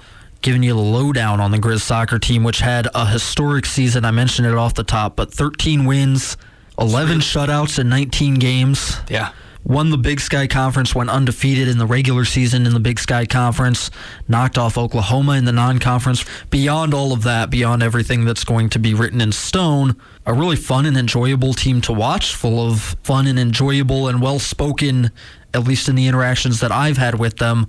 giving 0.42 0.64
you 0.64 0.74
the 0.74 0.80
lowdown 0.80 1.38
on 1.38 1.52
the 1.52 1.58
Griz 1.58 1.84
soccer 1.84 2.18
team, 2.18 2.42
which 2.42 2.58
had 2.58 2.88
a 2.92 3.06
historic 3.06 3.66
season. 3.66 4.04
I 4.04 4.10
mentioned 4.10 4.48
it 4.48 4.56
off 4.56 4.74
the 4.74 4.82
top, 4.82 5.14
but 5.14 5.32
13 5.32 5.84
wins, 5.84 6.36
11 6.76 7.18
shutouts 7.18 7.78
in 7.78 7.88
19 7.88 8.34
games. 8.34 8.96
Yeah 9.08 9.30
won 9.64 9.90
the 9.90 9.98
Big 9.98 10.20
Sky 10.20 10.46
Conference, 10.46 10.94
went 10.94 11.10
undefeated 11.10 11.68
in 11.68 11.78
the 11.78 11.86
regular 11.86 12.24
season 12.24 12.66
in 12.66 12.74
the 12.74 12.80
Big 12.80 12.98
Sky 12.98 13.26
Conference, 13.26 13.90
knocked 14.28 14.58
off 14.58 14.78
Oklahoma 14.78 15.32
in 15.32 15.44
the 15.44 15.52
non 15.52 15.78
conference. 15.78 16.24
Beyond 16.50 16.94
all 16.94 17.12
of 17.12 17.22
that, 17.22 17.50
beyond 17.50 17.82
everything 17.82 18.24
that's 18.24 18.44
going 18.44 18.70
to 18.70 18.78
be 18.78 18.94
written 18.94 19.20
in 19.20 19.32
stone, 19.32 19.96
a 20.26 20.32
really 20.32 20.56
fun 20.56 20.86
and 20.86 20.96
enjoyable 20.96 21.54
team 21.54 21.80
to 21.82 21.92
watch, 21.92 22.34
full 22.34 22.70
of 22.70 22.96
fun 23.02 23.26
and 23.26 23.38
enjoyable 23.38 24.08
and 24.08 24.20
well 24.20 24.38
spoken 24.38 25.10
at 25.54 25.64
least 25.64 25.88
in 25.88 25.96
the 25.96 26.06
interactions 26.06 26.60
that 26.60 26.72
I've 26.72 26.96
had 26.96 27.18
with 27.18 27.38
them, 27.38 27.66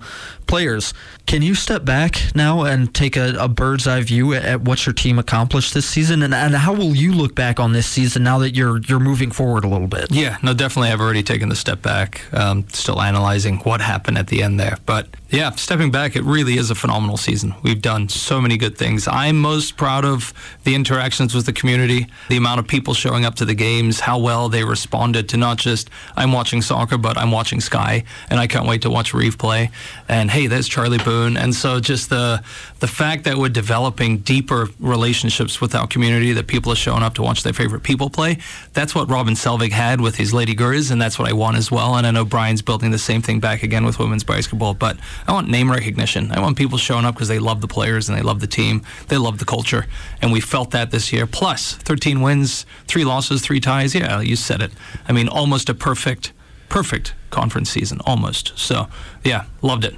players. 0.48 0.94
Can 1.26 1.42
you 1.42 1.56
step 1.56 1.86
back 1.86 2.22
now 2.36 2.64
and 2.64 2.94
take 2.94 3.16
a, 3.16 3.36
a 3.40 3.48
bird's 3.48 3.88
eye 3.88 4.02
view 4.02 4.34
at, 4.34 4.44
at, 4.44 4.62
what 4.62 4.86
your 4.86 4.94
team 4.94 5.18
accomplished 5.18 5.74
this 5.74 5.86
season, 5.86 6.22
and, 6.24 6.34
and, 6.34 6.56
how 6.56 6.74
will 6.74 6.96
you 6.96 7.14
look 7.14 7.34
back 7.36 7.60
on 7.60 7.74
this 7.74 7.88
season 7.88 8.24
now 8.24 8.38
that 8.40 8.56
you're 8.56 8.80
you're 8.80 9.00
moving 9.00 9.32
forward 9.32 9.64
a 9.64 9.68
little 9.68 9.88
bit? 9.88 10.12
Yeah, 10.12 10.38
no, 10.44 10.54
definitely. 10.54 10.90
I've 10.90 11.02
already 11.02 11.24
taken 11.24 11.50
the 11.50 11.56
step 11.56 11.82
back. 11.82 12.22
Um, 12.34 12.68
still 12.70 13.02
analyzing 13.02 13.58
what 13.60 13.82
happened 13.82 14.18
at 14.18 14.28
the 14.28 14.44
end 14.44 14.60
there, 14.60 14.78
but 14.86 15.08
yeah, 15.32 15.52
stepping 15.52 15.92
back, 15.92 16.18
it 16.18 16.24
really 16.24 16.58
is 16.58 16.70
a 16.72 16.76
phenomenal 16.76 17.16
season. 17.16 17.56
We've 17.64 17.82
done 17.82 18.10
so 18.10 18.42
many 18.42 18.58
good 18.58 18.78
things. 18.78 19.08
I'm 19.08 19.38
most 19.40 19.78
proud 19.78 20.04
of 20.04 20.34
the 20.66 20.76
interactions 20.76 21.34
with 21.34 21.46
the 21.46 21.54
community, 21.54 22.08
the 22.28 22.36
amount 22.36 22.60
of 22.60 22.68
people 22.68 22.94
showing 22.94 23.24
up 23.24 23.36
to 23.36 23.46
the 23.46 23.54
games, 23.54 24.02
how 24.02 24.20
well 24.20 24.50
they 24.50 24.66
responded 24.66 25.30
to 25.30 25.38
not 25.38 25.58
just 25.58 25.90
I'm 26.18 26.34
watching 26.34 26.62
soccer, 26.62 26.98
but 26.98 27.18
I'm 27.18 27.32
watching 27.32 27.62
Sky, 27.62 28.04
and 28.30 28.42
I 28.42 28.48
can't 28.48 28.68
wait 28.68 28.82
to 28.82 28.90
watch 28.90 29.14
Reeve 29.14 29.38
play. 29.38 29.72
And 30.12 30.30
hey, 30.30 30.48
there's 30.48 30.68
Charlie 30.68 30.98
Boone. 30.98 31.38
And 31.38 31.56
so 31.56 31.80
just 31.80 32.10
the 32.10 32.44
the 32.82 32.88
fact 32.88 33.24
that 33.24 33.38
we're 33.38 33.48
developing 33.48 34.18
deeper 34.18 34.68
relationships 34.78 35.62
with 35.62 35.74
our 35.74 35.88
community, 35.88 36.34
that 36.34 36.48
people 36.48 36.70
are 36.74 36.76
showing 36.76 37.02
up 37.02 37.14
to 37.14 37.22
watch 37.22 37.44
their 37.44 37.54
favorite 37.54 37.82
people 37.84 38.10
play, 38.10 38.38
that's 38.74 38.94
what 38.94 39.10
Robin 39.10 39.36
Selvig 39.36 39.72
had 39.72 40.02
with 40.02 40.18
his 40.18 40.34
Lady 40.34 40.54
Griz, 40.54 40.92
and 40.92 41.02
that's 41.02 41.18
what 41.18 41.30
I 41.30 41.34
want 41.34 41.56
as 41.56 41.72
well. 41.72 41.96
And 41.96 42.06
I 42.06 42.12
know 42.12 42.26
Brian's 42.26 42.62
building 42.62 42.92
the 42.92 43.00
same 43.00 43.22
thing 43.22 43.40
back 43.40 43.64
again 43.64 43.86
with 43.86 44.00
women's 44.00 44.26
basketball, 44.26 44.74
but 44.74 44.98
I 45.30 45.32
want 45.32 45.48
name 45.48 45.72
recognition. 45.72 46.30
I 46.34 46.42
want 46.42 46.58
people 46.58 46.78
showing 46.78 47.06
up 47.06 47.16
because 47.16 47.30
they 47.30 47.40
love 47.40 47.62
the 47.62 47.70
players 47.70 48.10
and 48.10 48.18
they 48.18 48.22
love 48.22 48.42
the 48.42 48.48
team, 48.48 48.82
they 49.08 49.18
love 49.18 49.40
the 49.40 49.46
culture, 49.46 49.86
and 50.22 50.34
we 50.34 50.42
felt 50.42 50.72
that 50.72 50.92
this 50.92 51.14
year. 51.14 51.26
Plus, 51.26 51.76
13 51.76 52.20
wins, 52.20 52.66
three 52.86 53.06
losses, 53.06 53.42
three 53.42 53.62
ties. 53.62 53.96
Yeah, 53.96 54.20
you 54.20 54.36
said 54.36 54.62
it. 54.62 54.72
I 55.08 55.14
mean, 55.14 55.30
almost 55.30 55.70
a 55.70 55.74
perfect, 55.74 56.34
perfect 56.72 57.14
conference 57.32 57.70
season, 57.70 58.00
almost. 58.06 58.58
So, 58.58 58.88
yeah, 59.26 59.44
loved 59.62 59.84
it. 59.84 59.94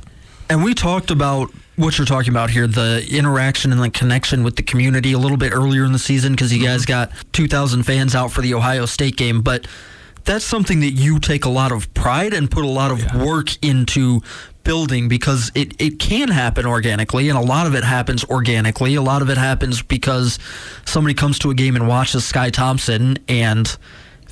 And 0.49 0.63
we 0.63 0.73
talked 0.73 1.11
about 1.11 1.51
what 1.75 1.99
you're 1.99 2.07
talking 2.07 2.31
about 2.31 2.49
here 2.49 2.65
the 2.65 3.07
interaction 3.11 3.71
and 3.71 3.81
the 3.81 3.91
connection 3.91 4.43
with 4.43 4.55
the 4.55 4.63
community 4.63 5.13
a 5.13 5.19
little 5.19 5.37
bit 5.37 5.53
earlier 5.53 5.85
in 5.85 5.91
the 5.91 5.99
season 5.99 6.33
because 6.33 6.51
you 6.51 6.57
mm-hmm. 6.57 6.73
guys 6.73 6.85
got 6.85 7.11
2,000 7.33 7.83
fans 7.83 8.15
out 8.15 8.31
for 8.31 8.41
the 8.41 8.55
Ohio 8.55 8.87
State 8.87 9.17
game. 9.17 9.41
But 9.41 9.67
that's 10.23 10.43
something 10.43 10.79
that 10.79 10.91
you 10.91 11.19
take 11.19 11.45
a 11.45 11.49
lot 11.49 11.71
of 11.71 11.93
pride 11.93 12.33
and 12.33 12.49
put 12.49 12.65
a 12.65 12.67
lot 12.67 12.89
of 12.89 12.99
yeah. 12.99 13.23
work 13.23 13.49
into 13.63 14.21
building 14.63 15.09
because 15.09 15.51
it, 15.53 15.79
it 15.79 15.99
can 15.99 16.29
happen 16.29 16.65
organically 16.65 17.29
and 17.29 17.37
a 17.37 17.41
lot 17.41 17.67
of 17.67 17.75
it 17.75 17.83
happens 17.83 18.25
organically. 18.25 18.95
A 18.95 19.01
lot 19.01 19.21
of 19.21 19.29
it 19.29 19.37
happens 19.37 19.83
because 19.83 20.39
somebody 20.85 21.13
comes 21.13 21.37
to 21.39 21.51
a 21.51 21.53
game 21.53 21.75
and 21.75 21.87
watches 21.87 22.25
Sky 22.25 22.49
Thompson 22.49 23.19
and 23.27 23.77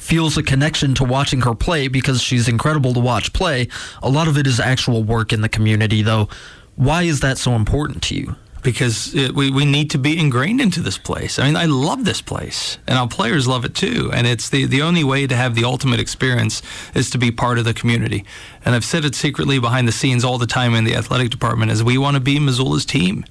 feels 0.02 0.36
a 0.38 0.43
connection 0.43 0.95
to 0.95 1.04
watching 1.04 1.41
her 1.41 1.54
play 1.54 1.88
because 1.88 2.22
she's 2.22 2.47
incredible 2.47 2.93
to 2.93 2.99
watch 2.99 3.32
play. 3.34 3.68
A 4.02 4.10
lot 4.10 4.28
of 4.28 4.38
it 4.38 4.47
is 4.47 4.60
actual 4.60 5.04
work 5.04 5.32
in 5.32 5.41
the 5.41 5.49
community 5.49 6.02
though. 6.02 6.28
Why 6.76 7.04
is 7.04 7.20
that 7.20 7.38
so 7.38 7.54
important 7.54 8.02
to 8.04 8.16
you? 8.16 8.36
because 8.64 9.16
it, 9.16 9.34
we, 9.34 9.49
we 9.49 9.66
need 9.66 9.89
to 9.89 9.97
be 9.97 10.20
ingrained 10.20 10.62
into 10.62 10.82
this 10.82 10.97
place. 10.97 11.39
I 11.39 11.45
mean, 11.45 11.56
I 11.56 11.66
love 11.66 12.06
this 12.06 12.22
place, 12.22 12.78
and 12.88 12.97
our 12.97 13.08
players 13.08 13.47
love 13.47 13.66
it 13.66 13.74
too. 13.74 14.12
And 14.14 14.28
it's 14.28 14.49
the, 14.49 14.66
the 14.66 14.82
only 14.82 15.04
way 15.04 15.26
to 15.28 15.36
have 15.36 15.56
the 15.56 15.64
ultimate 15.64 15.99
experience 15.99 16.62
is 16.93 17.10
to 17.12 17.18
be 17.18 17.32
part 17.32 17.58
of 17.58 17.66
the 17.66 17.74
community. 17.74 18.24
And 18.64 18.76
I've 18.76 18.86
said 18.86 19.04
it 19.04 19.16
secretly 19.16 19.60
behind 19.60 19.88
the 19.88 19.91
scenes 19.91 20.24
all 20.24 20.38
the 20.38 20.45
time 20.45 20.76
in 20.76 20.84
the 20.84 20.95
athletic 20.95 21.32
department 21.32 21.72
is 21.72 21.84
we 21.84 21.97
want 21.97 22.16
to 22.16 22.22
be 22.22 22.39
Missoula's 22.39 22.86
team. 22.86 23.26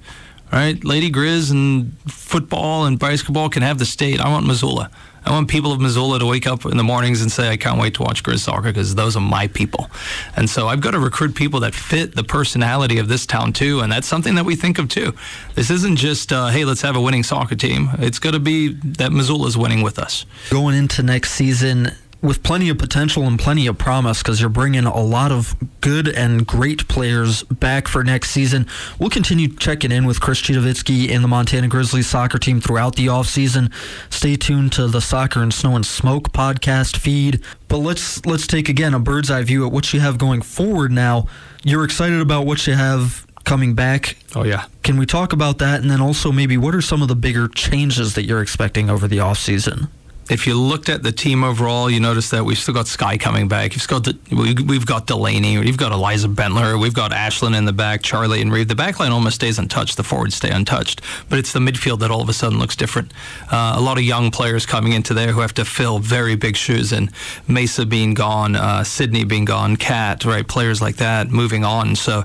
Right? 0.51 0.83
Lady 0.83 1.09
Griz 1.09 1.49
and 1.49 1.97
football 2.09 2.85
and 2.85 2.99
basketball 2.99 3.47
can 3.47 3.63
have 3.63 3.79
the 3.79 3.85
state. 3.85 4.19
I 4.19 4.27
want 4.27 4.45
Missoula. 4.45 4.91
I 5.23 5.31
want 5.31 5.49
people 5.49 5.71
of 5.71 5.79
Missoula 5.79 6.19
to 6.19 6.25
wake 6.25 6.47
up 6.47 6.65
in 6.65 6.77
the 6.77 6.83
mornings 6.83 7.21
and 7.21 7.31
say, 7.31 7.49
I 7.49 7.57
can't 7.57 7.79
wait 7.79 7.93
to 7.95 8.03
watch 8.03 8.23
Griz 8.23 8.43
soccer 8.43 8.63
because 8.63 8.95
those 8.95 9.15
are 9.15 9.21
my 9.21 9.47
people. 9.47 9.89
And 10.35 10.49
so 10.49 10.67
I've 10.67 10.81
got 10.81 10.91
to 10.91 10.99
recruit 10.99 11.35
people 11.35 11.59
that 11.59 11.75
fit 11.75 12.15
the 12.15 12.23
personality 12.23 12.97
of 12.97 13.07
this 13.07 13.25
town 13.25 13.53
too. 13.53 13.81
And 13.81 13.91
that's 13.91 14.07
something 14.07 14.35
that 14.35 14.45
we 14.45 14.55
think 14.55 14.79
of 14.79 14.89
too. 14.89 15.13
This 15.55 15.69
isn't 15.69 15.97
just, 15.97 16.33
uh, 16.33 16.47
hey, 16.47 16.65
let's 16.65 16.81
have 16.81 16.95
a 16.95 17.01
winning 17.01 17.23
soccer 17.23 17.55
team. 17.55 17.89
It's 17.99 18.19
got 18.19 18.31
to 18.31 18.39
be 18.39 18.73
that 18.73 19.11
Missoula's 19.11 19.57
winning 19.57 19.83
with 19.83 19.99
us. 19.99 20.25
Going 20.49 20.75
into 20.75 21.03
next 21.03 21.33
season, 21.33 21.91
with 22.21 22.43
plenty 22.43 22.69
of 22.69 22.77
potential 22.77 23.23
and 23.23 23.39
plenty 23.39 23.67
of 23.67 23.77
promise 23.77 24.21
because 24.21 24.39
you're 24.39 24.49
bringing 24.49 24.85
a 24.85 25.01
lot 25.01 25.31
of 25.31 25.55
good 25.81 26.07
and 26.07 26.45
great 26.45 26.87
players 26.87 27.43
back 27.43 27.87
for 27.87 28.03
next 28.03 28.31
season. 28.31 28.67
We'll 28.99 29.09
continue 29.09 29.47
checking 29.47 29.91
in 29.91 30.05
with 30.05 30.21
Chris 30.21 30.41
Citowicki 30.41 31.09
and 31.11 31.23
the 31.23 31.27
Montana 31.27 31.67
Grizzlies 31.67 32.07
soccer 32.07 32.37
team 32.37 32.61
throughout 32.61 32.95
the 32.95 33.07
offseason. 33.07 33.71
Stay 34.11 34.35
tuned 34.35 34.71
to 34.73 34.87
the 34.87 35.01
Soccer 35.01 35.41
and 35.41 35.53
Snow 35.53 35.75
and 35.75 35.85
Smoke 35.85 36.31
podcast 36.31 36.97
feed. 36.97 37.41
But 37.67 37.77
let's 37.77 38.25
let's 38.25 38.45
take 38.45 38.69
again 38.69 38.93
a 38.93 38.99
bird's 38.99 39.31
eye 39.31 39.43
view 39.43 39.65
at 39.65 39.71
what 39.71 39.93
you 39.93 39.99
have 40.01 40.17
going 40.17 40.41
forward 40.41 40.91
now. 40.91 41.27
You're 41.63 41.83
excited 41.83 42.21
about 42.21 42.45
what 42.45 42.67
you 42.67 42.73
have 42.73 43.25
coming 43.43 43.73
back. 43.73 44.17
Oh 44.35 44.43
yeah. 44.43 44.65
Can 44.83 44.97
we 44.97 45.05
talk 45.05 45.33
about 45.33 45.57
that 45.59 45.81
and 45.81 45.89
then 45.89 46.01
also 46.01 46.31
maybe 46.31 46.57
what 46.57 46.75
are 46.75 46.81
some 46.81 47.01
of 47.01 47.07
the 47.07 47.15
bigger 47.15 47.47
changes 47.47 48.13
that 48.15 48.23
you're 48.23 48.41
expecting 48.41 48.89
over 48.89 49.07
the 49.07 49.17
offseason? 49.17 49.89
If 50.29 50.47
you 50.47 50.55
looked 50.55 50.87
at 50.87 51.03
the 51.03 51.11
team 51.11 51.43
overall, 51.43 51.89
you 51.89 51.99
notice 51.99 52.29
that 52.29 52.45
we've 52.45 52.57
still 52.57 52.73
got 52.73 52.87
Sky 52.87 53.17
coming 53.17 53.47
back. 53.47 53.75
You've 53.75 53.87
got 53.87 54.07
we, 54.31 54.75
have 54.75 54.85
got 54.85 55.07
Delaney, 55.07 55.57
we've 55.57 55.77
got 55.77 55.91
Eliza 55.91 56.27
Bentler, 56.27 56.79
we've 56.79 56.93
got 56.93 57.11
Ashlyn 57.11 57.57
in 57.57 57.65
the 57.65 57.73
back, 57.73 58.01
Charlie 58.01 58.41
and 58.41 58.51
Reeve. 58.51 58.67
The 58.67 58.75
back 58.75 58.99
line 58.99 59.11
almost 59.11 59.35
stays 59.35 59.57
untouched. 59.57 59.97
The 59.97 60.03
forwards 60.03 60.35
stay 60.35 60.49
untouched, 60.49 61.01
but 61.29 61.39
it's 61.39 61.51
the 61.51 61.59
midfield 61.59 61.99
that 61.99 62.11
all 62.11 62.21
of 62.21 62.29
a 62.29 62.33
sudden 62.33 62.59
looks 62.59 62.75
different. 62.75 63.11
Uh, 63.51 63.73
a 63.75 63.81
lot 63.81 63.97
of 63.97 64.03
young 64.03 64.31
players 64.31 64.65
coming 64.65 64.93
into 64.93 65.13
there 65.13 65.31
who 65.31 65.41
have 65.41 65.53
to 65.55 65.65
fill 65.65 65.99
very 65.99 66.35
big 66.35 66.55
shoes, 66.55 66.91
and 66.93 67.11
Mesa 67.47 67.85
being 67.85 68.13
gone, 68.13 68.55
uh, 68.55 68.83
Sydney 68.83 69.23
being 69.23 69.45
gone, 69.45 69.75
Cat, 69.75 70.23
right? 70.23 70.47
Players 70.47 70.81
like 70.81 70.97
that 70.97 71.29
moving 71.29 71.65
on. 71.65 71.95
So, 71.95 72.23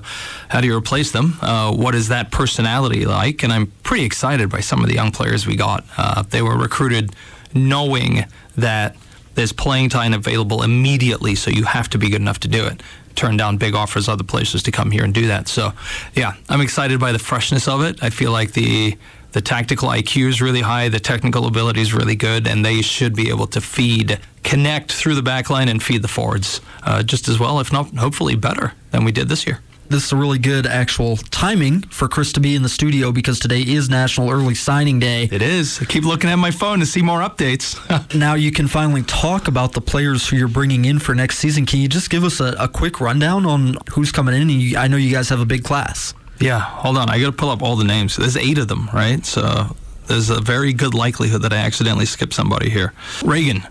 how 0.49 0.61
do 0.61 0.67
you 0.67 0.77
replace 0.77 1.11
them? 1.11 1.37
Uh, 1.41 1.73
what 1.73 1.95
is 1.95 2.07
that 2.07 2.31
personality 2.31 3.05
like? 3.05 3.43
And 3.43 3.51
I'm 3.51 3.67
pretty 3.83 4.05
excited 4.05 4.49
by 4.49 4.61
some 4.61 4.81
of 4.81 4.87
the 4.87 4.95
young 4.95 5.11
players 5.11 5.45
we 5.45 5.55
got. 5.55 5.83
Uh, 5.97 6.21
they 6.21 6.41
were 6.41 6.57
recruited 6.57 7.13
knowing 7.53 8.25
that 8.55 8.95
there's 9.35 9.53
playing 9.53 9.89
time 9.89 10.13
available 10.13 10.63
immediately, 10.63 11.35
so 11.35 11.51
you 11.51 11.63
have 11.63 11.89
to 11.89 11.97
be 11.97 12.09
good 12.09 12.21
enough 12.21 12.39
to 12.39 12.47
do 12.47 12.65
it. 12.65 12.81
Turn 13.15 13.37
down 13.37 13.57
big 13.57 13.75
offers 13.75 14.09
other 14.09 14.23
places 14.23 14.63
to 14.63 14.71
come 14.71 14.91
here 14.91 15.03
and 15.03 15.13
do 15.13 15.27
that. 15.27 15.47
So, 15.47 15.73
yeah, 16.15 16.33
I'm 16.49 16.61
excited 16.61 16.99
by 16.99 17.11
the 17.11 17.19
freshness 17.19 17.67
of 17.67 17.83
it. 17.83 18.01
I 18.03 18.09
feel 18.09 18.31
like 18.31 18.53
the 18.53 18.97
the 19.33 19.41
tactical 19.41 19.89
IQ 19.89 20.29
is 20.29 20.41
really 20.41 20.61
high, 20.61 20.89
the 20.89 20.99
technical 20.99 21.45
ability 21.45 21.81
is 21.81 21.93
really 21.93 22.15
good, 22.15 22.47
and 22.47 22.65
they 22.65 22.81
should 22.81 23.15
be 23.15 23.29
able 23.29 23.45
to 23.47 23.61
feed, 23.61 24.19
connect 24.43 24.91
through 24.91 25.13
the 25.13 25.21
back 25.21 25.49
line 25.49 25.69
and 25.69 25.83
feed 25.83 26.01
the 26.01 26.07
forwards 26.07 26.61
uh, 26.83 27.03
just 27.03 27.27
as 27.27 27.37
well, 27.37 27.59
if 27.59 27.71
not 27.71 27.93
hopefully 27.97 28.35
better 28.35 28.73
than 28.91 29.03
we 29.03 29.11
did 29.11 29.29
this 29.29 29.45
year 29.45 29.59
this 29.89 30.05
is 30.05 30.11
a 30.11 30.15
really 30.15 30.39
good 30.39 30.67
actual 30.67 31.17
timing 31.17 31.81
for 31.83 32.07
Chris 32.07 32.33
to 32.33 32.39
be 32.39 32.55
in 32.55 32.63
the 32.63 32.69
studio 32.69 33.11
because 33.11 33.39
today 33.39 33.61
is 33.61 33.89
National 33.89 34.29
Early 34.29 34.55
Signing 34.55 34.99
Day. 34.99 35.29
It 35.31 35.41
is. 35.41 35.81
I 35.81 35.85
keep 35.85 36.03
looking 36.03 36.29
at 36.29 36.35
my 36.35 36.51
phone 36.51 36.79
to 36.79 36.85
see 36.85 37.01
more 37.01 37.19
updates. 37.19 37.77
now 38.17 38.33
you 38.33 38.51
can 38.51 38.67
finally 38.67 39.03
talk 39.03 39.47
about 39.47 39.73
the 39.73 39.81
players 39.81 40.27
who 40.27 40.35
you're 40.35 40.47
bringing 40.47 40.85
in 40.85 40.99
for 40.99 41.15
next 41.15 41.39
season. 41.39 41.65
Can 41.65 41.79
you 41.79 41.87
just 41.87 42.09
give 42.09 42.23
us 42.23 42.39
a, 42.39 42.55
a 42.59 42.67
quick 42.67 42.99
rundown 42.99 43.45
on 43.45 43.77
who's 43.91 44.11
coming 44.11 44.35
in? 44.35 44.75
I 44.75 44.87
know 44.87 44.97
you 44.97 45.11
guys 45.11 45.29
have 45.29 45.39
a 45.39 45.45
big 45.45 45.63
class. 45.63 46.13
Yeah, 46.39 46.59
hold 46.59 46.97
on. 46.97 47.09
I 47.09 47.19
got 47.19 47.27
to 47.27 47.31
pull 47.31 47.49
up 47.49 47.61
all 47.61 47.75
the 47.75 47.83
names. 47.83 48.15
There's 48.15 48.37
eight 48.37 48.57
of 48.57 48.67
them, 48.67 48.89
right? 48.93 49.25
So 49.25 49.75
there's 50.07 50.29
a 50.29 50.39
very 50.39 50.73
good 50.73 50.93
likelihood 50.93 51.41
that 51.43 51.53
I 51.53 51.57
accidentally 51.57 52.05
skipped 52.05 52.33
somebody 52.33 52.69
here. 52.69 52.93
Reagan, 53.23 53.65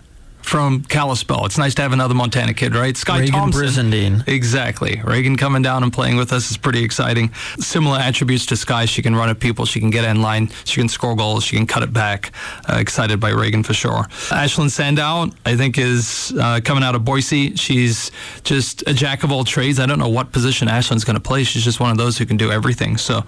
from 0.47 0.83
Kalispell. 0.83 1.45
It's 1.45 1.57
nice 1.57 1.75
to 1.75 1.81
have 1.81 1.91
another 1.91 2.13
Montana 2.13 2.53
kid, 2.53 2.73
right? 2.73 2.95
Sky 2.95 3.19
Reagan 3.19 3.33
Thompson. 3.33 3.63
Brizendine. 3.65 4.27
Exactly. 4.27 5.01
Reagan 5.03 5.35
coming 5.35 5.61
down 5.61 5.83
and 5.83 5.91
playing 5.91 6.15
with 6.15 6.31
us 6.31 6.49
is 6.49 6.57
pretty 6.57 6.83
exciting. 6.83 7.33
Similar 7.59 7.99
attributes 7.99 8.45
to 8.47 8.55
Sky. 8.55 8.85
She 8.85 9.01
can 9.01 9.15
run 9.15 9.29
at 9.29 9.39
people. 9.39 9.65
She 9.65 9.79
can 9.81 9.89
get 9.89 10.05
in 10.05 10.21
line. 10.21 10.49
She 10.63 10.79
can 10.79 10.87
score 10.87 11.15
goals. 11.15 11.43
She 11.43 11.57
can 11.57 11.67
cut 11.67 11.83
it 11.83 11.91
back. 11.91 12.31
Uh, 12.69 12.77
excited 12.77 13.19
by 13.19 13.31
Reagan 13.31 13.63
for 13.63 13.73
sure. 13.73 14.03
Ashlyn 14.29 14.69
Sandow, 14.69 15.29
I 15.45 15.57
think, 15.57 15.77
is 15.77 16.33
uh, 16.39 16.61
coming 16.63 16.83
out 16.83 16.95
of 16.95 17.03
Boise. 17.03 17.55
She's 17.55 18.11
just 18.43 18.87
a 18.87 18.93
jack 18.93 19.23
of 19.23 19.31
all 19.33 19.43
trades. 19.43 19.79
I 19.79 19.85
don't 19.85 19.99
know 19.99 20.07
what 20.07 20.31
position 20.31 20.69
Ashlyn's 20.69 21.03
going 21.03 21.15
to 21.15 21.21
play. 21.21 21.43
She's 21.43 21.63
just 21.63 21.81
one 21.81 21.91
of 21.91 21.97
those 21.97 22.17
who 22.17 22.25
can 22.25 22.37
do 22.37 22.51
everything. 22.51 22.95
So 22.95 23.23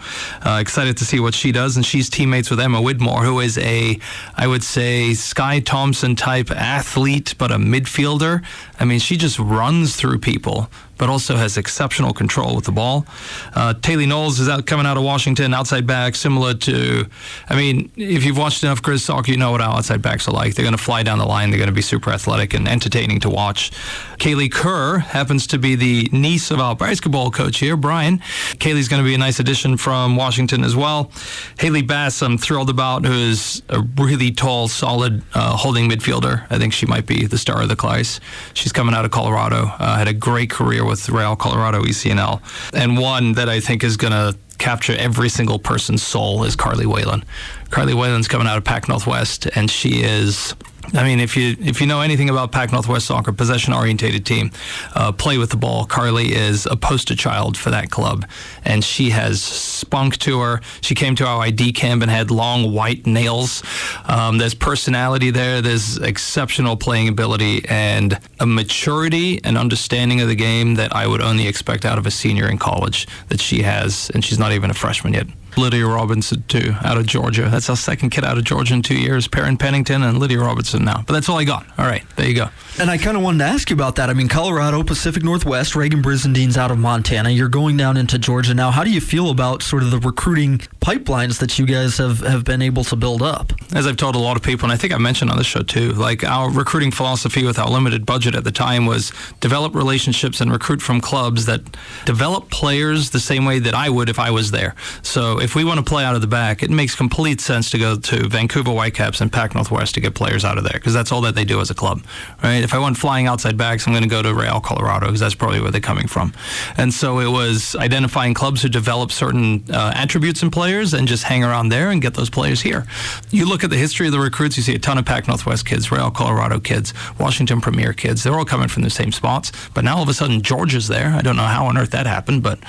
uh, 0.46 0.60
excited 0.62 0.96
to 0.98 1.06
see 1.06 1.20
what 1.20 1.34
she 1.34 1.52
does. 1.52 1.76
And 1.76 1.86
she's 1.86 2.10
teammates 2.10 2.50
with 2.50 2.62
Emma 2.62 2.80
Widmore, 2.80 3.26
who 3.26 3.42
is 3.42 3.58
a, 3.58 4.00
I 4.38 4.48
would 4.48 4.64
say, 4.64 5.14
Sky 5.14 5.60
Thompson 5.60 6.16
type 6.16 6.50
athlete 6.50 7.09
athlete, 7.10 7.36
but 7.38 7.52
a 7.52 7.56
midfielder. 7.56 8.44
I 8.80 8.86
mean, 8.86 9.00
she 9.00 9.18
just 9.18 9.40
runs 9.40 9.96
through 9.96 10.20
people 10.20 10.70
but 11.00 11.10
also 11.10 11.38
has 11.38 11.58
exceptional 11.58 12.14
control 12.14 12.56
with 12.56 12.66
the 12.66 12.72
ball. 12.72 13.08
Uh, 13.56 13.74
Taylor 13.74 14.06
Knowles 14.06 14.40
is 14.40 14.48
out 14.48 14.68
coming 14.68 14.86
out 14.86 14.98
of 14.98 15.04
Washington, 15.04 15.54
outside 15.54 15.88
back, 15.88 16.14
similar 16.14 16.54
to, 16.54 17.08
I 17.50 17.56
mean, 17.56 17.90
if 17.96 18.24
you've 18.24 18.38
watched 18.38 18.62
enough 18.64 18.84
Griz 18.84 19.04
soccer, 19.04 19.32
you 19.32 19.38
know 19.38 19.52
what 19.52 19.62
outside 19.62 20.02
backs 20.02 20.28
are 20.28 20.32
like. 20.32 20.54
They're 20.54 20.66
going 20.66 20.78
to 20.78 20.84
fly 20.84 21.02
down 21.02 21.18
the 21.18 21.26
line. 21.26 21.50
They're 21.50 21.58
going 21.58 21.70
to 21.70 21.74
be 21.74 21.82
super 21.82 22.12
athletic 22.12 22.54
and 22.54 22.68
entertaining 22.68 23.22
to 23.22 23.30
watch. 23.30 23.72
Kaylee 24.20 24.52
Kerr 24.52 25.00
happens 25.00 25.48
to 25.48 25.58
be 25.58 25.76
the 25.76 26.10
niece 26.12 26.52
of 26.52 26.60
our 26.60 26.76
basketball 26.76 27.32
coach 27.32 27.60
here, 27.60 27.78
Brian. 27.78 28.20
Kaylee's 28.60 28.90
going 28.90 29.02
to 29.02 29.08
be 29.08 29.16
a 29.16 29.18
nice 29.18 29.40
addition 29.40 29.78
from 29.78 30.18
Washington 30.18 30.66
as 30.66 30.76
well. 30.76 31.12
Haley 31.58 31.82
Bass, 31.82 32.22
I'm 32.22 32.38
thrilled 32.38 32.70
about, 32.70 33.06
who 33.06 33.14
is 33.14 33.64
a 33.70 33.82
really 33.98 34.32
tall, 34.32 34.68
solid 34.68 35.24
uh, 35.34 35.56
holding 35.56 35.90
midfielder. 35.90 36.46
I 36.50 36.58
think 36.58 36.74
she 36.74 36.86
might 36.86 37.06
be 37.06 37.26
the 37.26 37.38
star 37.38 37.62
of 37.62 37.70
the 37.70 37.78
class. 37.78 38.20
She's 38.54 38.74
coming 38.74 38.94
out 38.94 39.06
of 39.06 39.12
Colorado. 39.12 39.72
Uh, 39.80 39.98
had 39.98 40.10
a 40.10 40.14
great 40.14 40.50
career 40.50 40.84
with 40.90 41.08
Real 41.08 41.36
Colorado 41.36 41.84
ECNL. 41.84 42.42
And 42.74 42.98
one 42.98 43.34
that 43.34 43.48
I 43.48 43.60
think 43.60 43.84
is 43.84 43.96
going 43.96 44.12
to 44.12 44.38
capture 44.58 44.96
every 44.98 45.30
single 45.30 45.60
person's 45.60 46.04
soul 46.04 46.44
is 46.44 46.56
Carly 46.56 46.86
Whalen. 46.86 47.24
Carly 47.70 47.94
Whalen's 47.94 48.28
coming 48.28 48.48
out 48.48 48.58
of 48.58 48.64
Pac 48.66 48.90
Northwest, 48.90 49.48
and 49.56 49.70
she 49.72 50.04
is 50.04 50.54
I 50.94 51.04
mean, 51.04 51.20
if 51.20 51.38
you 51.38 51.56
if 51.60 51.82
you 51.82 51.88
know 51.88 52.02
anything 52.02 52.30
about 52.30 52.52
Pac 52.52 52.72
Northwest 52.72 53.06
soccer, 53.06 53.32
possession 53.32 53.74
orientated 53.74 54.26
team, 54.26 54.52
uh, 54.96 55.12
play 55.12 55.38
with 55.38 55.52
the 55.52 55.58
ball. 55.58 55.86
Carly 55.86 56.34
is 56.34 56.66
a 56.66 56.76
poster 56.76 57.16
child 57.16 57.58
for 57.58 57.70
that 57.70 57.92
club, 57.92 58.26
and 58.66 58.84
she 58.84 59.12
has 59.12 59.42
spunk 59.42 60.18
to 60.18 60.40
her. 60.40 60.62
She 60.82 60.96
came 60.96 61.16
to 61.16 61.26
our 61.26 61.42
ID 61.42 61.74
camp 61.74 62.02
and 62.02 62.10
had 62.10 62.32
long 62.32 62.74
white 62.74 63.06
nails. 63.06 63.62
Um, 64.06 64.38
there's 64.38 64.56
personality 64.56 65.32
there. 65.32 65.62
There's 65.62 65.98
exceptional 65.98 66.76
playing 66.76 67.08
ability 67.08 67.66
and 67.70 68.20
a 68.40 68.46
maturity 68.46 69.44
and 69.44 69.58
understanding 69.58 70.22
of 70.22 70.28
the 70.28 70.36
game 70.36 70.76
that 70.76 70.96
I 70.96 71.06
would 71.08 71.22
only 71.22 71.48
expect 71.48 71.86
out 71.86 71.98
of 71.98 72.06
a 72.08 72.12
senior 72.12 72.50
in 72.50 72.58
college 72.58 73.08
that 73.28 73.40
she 73.40 73.62
has, 73.62 74.10
and 74.14 74.26
she's 74.26 74.40
not 74.40 74.54
even 74.54 74.70
a 74.70 74.74
freshman 74.74 75.14
yet. 75.14 75.28
Lydia 75.58 75.86
Robinson 75.86 76.44
too, 76.48 76.74
out 76.84 76.98
of 76.98 77.06
Georgia. 77.06 77.50
That's 77.50 77.70
our 77.70 77.76
second 77.76 78.12
kid 78.12 78.24
out 78.24 78.38
of 78.38 78.44
Georgia 78.44 78.74
in 78.74 78.82
two 78.82 78.98
years. 78.98 79.28
Perrin 79.28 79.58
Pennington 79.58 80.04
and 80.04 80.18
Lydia 80.20 80.40
Robinson 80.40 80.84
now. 80.86 81.04
But 81.06 81.14
that's 81.14 81.30
all 81.30 81.38
I 81.38 81.44
got. 81.44 81.66
All 81.78 81.86
right, 81.86 82.04
there 82.16 82.28
you 82.28 82.36
go. 82.36 82.50
And 82.80 82.90
I 82.90 82.98
kind 82.98 83.18
of 83.18 83.24
wanted 83.24 83.40
to 83.40 83.46
ask 83.46 83.70
you 83.70 83.76
about 83.76 83.96
that. 83.96 84.10
I 84.10 84.14
mean, 84.14 84.28
Colorado, 84.28 84.84
Pacific 84.84 85.24
Northwest, 85.24 85.76
Reagan 85.76 86.02
Brizendine's 86.02 86.58
out 86.58 86.72
of 86.72 86.78
Montana. 86.78 87.30
You're 87.30 87.50
going 87.50 87.78
down 87.78 87.98
into 87.98 88.18
Georgia 88.18 88.54
now. 88.54 88.72
How 88.72 88.84
do 88.84 88.92
you 88.92 89.02
feel 89.02 89.30
about 89.30 89.64
sort 89.64 89.84
of 89.84 89.92
the 89.92 90.00
recruiting 90.00 90.60
pipelines 90.82 91.40
that 91.40 91.60
you 91.60 91.66
guys 91.66 91.98
have, 91.98 92.20
have 92.20 92.44
been 92.46 92.62
able 92.62 92.84
to 92.86 92.96
build 92.96 93.22
up? 93.22 93.52
As 93.74 93.86
I've 93.86 93.98
told 93.98 94.16
a 94.16 94.20
lot 94.20 94.38
of 94.38 94.44
people, 94.44 94.66
and 94.66 94.72
I 94.72 94.78
think 94.78 94.94
I 94.94 94.98
mentioned 94.98 95.30
on 95.32 95.38
the 95.38 95.44
show 95.44 95.62
too, 95.62 95.92
like 95.94 96.24
our 96.24 96.50
recruiting 96.50 96.92
philosophy 96.92 97.44
with 97.46 97.60
our 97.60 97.70
limited 97.70 98.06
budget 98.06 98.36
at 98.36 98.44
the 98.44 98.52
time 98.52 98.86
was 98.86 99.12
develop 99.40 99.76
relationships 99.76 100.42
and 100.42 100.52
recruit 100.52 100.82
from 100.82 101.02
clubs 101.02 101.46
that 101.48 101.62
develop 102.06 102.50
players 102.50 103.10
the 103.10 103.20
same 103.20 103.46
way 103.46 103.60
that 103.60 103.74
I 103.74 103.90
would 103.90 104.10
if 104.10 104.20
I 104.20 104.32
was 104.32 104.52
there. 104.52 104.76
So 105.02 105.39
if 105.40 105.56
we 105.56 105.64
want 105.64 105.78
to 105.80 105.84
play 105.84 106.04
out 106.04 106.16
of 106.16 106.22
the 106.22 106.28
back, 106.28 106.64
it 106.64 106.70
makes 106.70 106.96
complete 106.96 107.42
sense 107.42 107.70
to 107.72 107.78
go 107.78 107.98
to 107.98 108.28
Vancouver 108.28 108.72
Whitecaps 108.72 109.22
and 109.22 109.32
Pac 109.32 109.56
Northwest 109.56 109.96
to 109.96 110.02
get 110.02 110.16
players 110.16 110.46
out 110.46 110.58
of 110.58 110.64
there 110.64 110.74
because 110.74 110.94
that's 110.94 111.12
all 111.12 111.22
that 111.22 111.36
they 111.36 111.46
do 111.46 111.60
as 111.62 111.70
a 111.70 111.74
club, 111.74 112.04
right? 112.44 112.64
if 112.64 112.74
I 112.74 112.80
want 112.80 112.98
flying 112.98 113.28
outside 113.28 113.58
backs, 113.58 113.88
I'm 113.88 113.94
going 113.94 114.04
to 114.04 114.10
go 114.10 114.22
to 114.22 114.34
Real 114.34 114.60
Colorado 114.60 115.08
because 115.08 115.20
that's 115.20 115.36
probably 115.36 115.62
where 115.62 115.72
they're 115.72 115.82
coming 115.82 116.08
from. 116.08 116.34
And 116.78 116.94
so 116.94 117.20
it 117.20 117.30
was 117.30 117.76
identifying 117.76 118.34
clubs 118.34 118.62
who 118.62 118.70
develop 118.70 119.12
certain 119.12 119.64
uh, 119.72 119.94
attributes 119.96 120.44
in 120.44 120.52
players 120.52 120.94
and 120.94 121.08
just 121.08 121.24
hang 121.24 121.44
around 121.44 121.70
there 121.70 121.90
and 121.90 122.02
get 122.02 122.14
those 122.14 122.30
players 122.30 122.62
here. 122.62 122.86
You 123.30 123.48
look 123.48 123.64
at 123.64 123.70
the 123.70 123.78
history 123.78 124.08
of 124.08 124.12
the 124.12 124.20
recruits, 124.20 124.58
you 124.58 124.64
see 124.64 124.76
a 124.76 124.80
ton 124.80 124.98
of 124.98 125.06
Pac 125.06 125.28
Northwest 125.28 125.66
kids, 125.66 125.92
Real 125.92 126.12
Colorado 126.12 126.60
kids, 126.60 126.94
Washington 127.20 127.62
Premier 127.62 127.94
kids. 127.94 128.24
They're 128.24 128.36
all 128.36 128.46
coming 128.46 128.68
from 128.68 128.84
the 128.84 128.90
same 128.90 129.12
spots. 129.12 129.52
But 129.74 129.84
now 129.84 129.98
all 129.98 130.04
of 130.04 130.10
a 130.10 130.14
sudden, 130.14 130.42
Georgia's 130.42 130.88
there. 130.88 131.10
I 131.10 131.22
don't 131.22 131.36
know 131.36 131.44
how 131.44 131.66
on 131.66 131.78
earth 131.78 131.92
that 131.92 132.06
happened, 132.06 132.44
but 132.44 132.60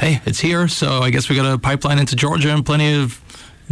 hey, 0.00 0.22
it's 0.24 0.40
here. 0.40 0.66
So 0.66 1.00
I 1.00 1.10
guess 1.10 1.28
we 1.28 1.36
got 1.36 1.52
a 1.52 1.58
pipeline 1.58 1.98
into 1.98 2.16
Georgia 2.16 2.50
and 2.50 2.64
plenty 2.64 2.94
of 2.94 3.22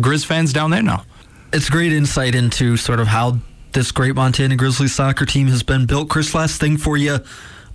Griz 0.01 0.25
fans 0.25 0.53
down 0.53 0.71
there 0.71 0.83
now. 0.83 1.05
It's 1.53 1.71
great 1.71 1.93
insight 1.93 2.35
into 2.35 2.77
sort 2.77 3.01
of 3.01 3.07
how 3.07 3.39
this 3.73 3.91
great 3.91 4.15
Montana 4.15 4.55
Grizzlies 4.55 4.95
soccer 4.95 5.25
team 5.25 5.47
has 5.49 5.63
been 5.63 5.87
built. 5.87 6.11
Chris, 6.11 6.35
last 6.35 6.61
thing 6.61 6.77
for 6.77 6.99
you. 6.99 7.19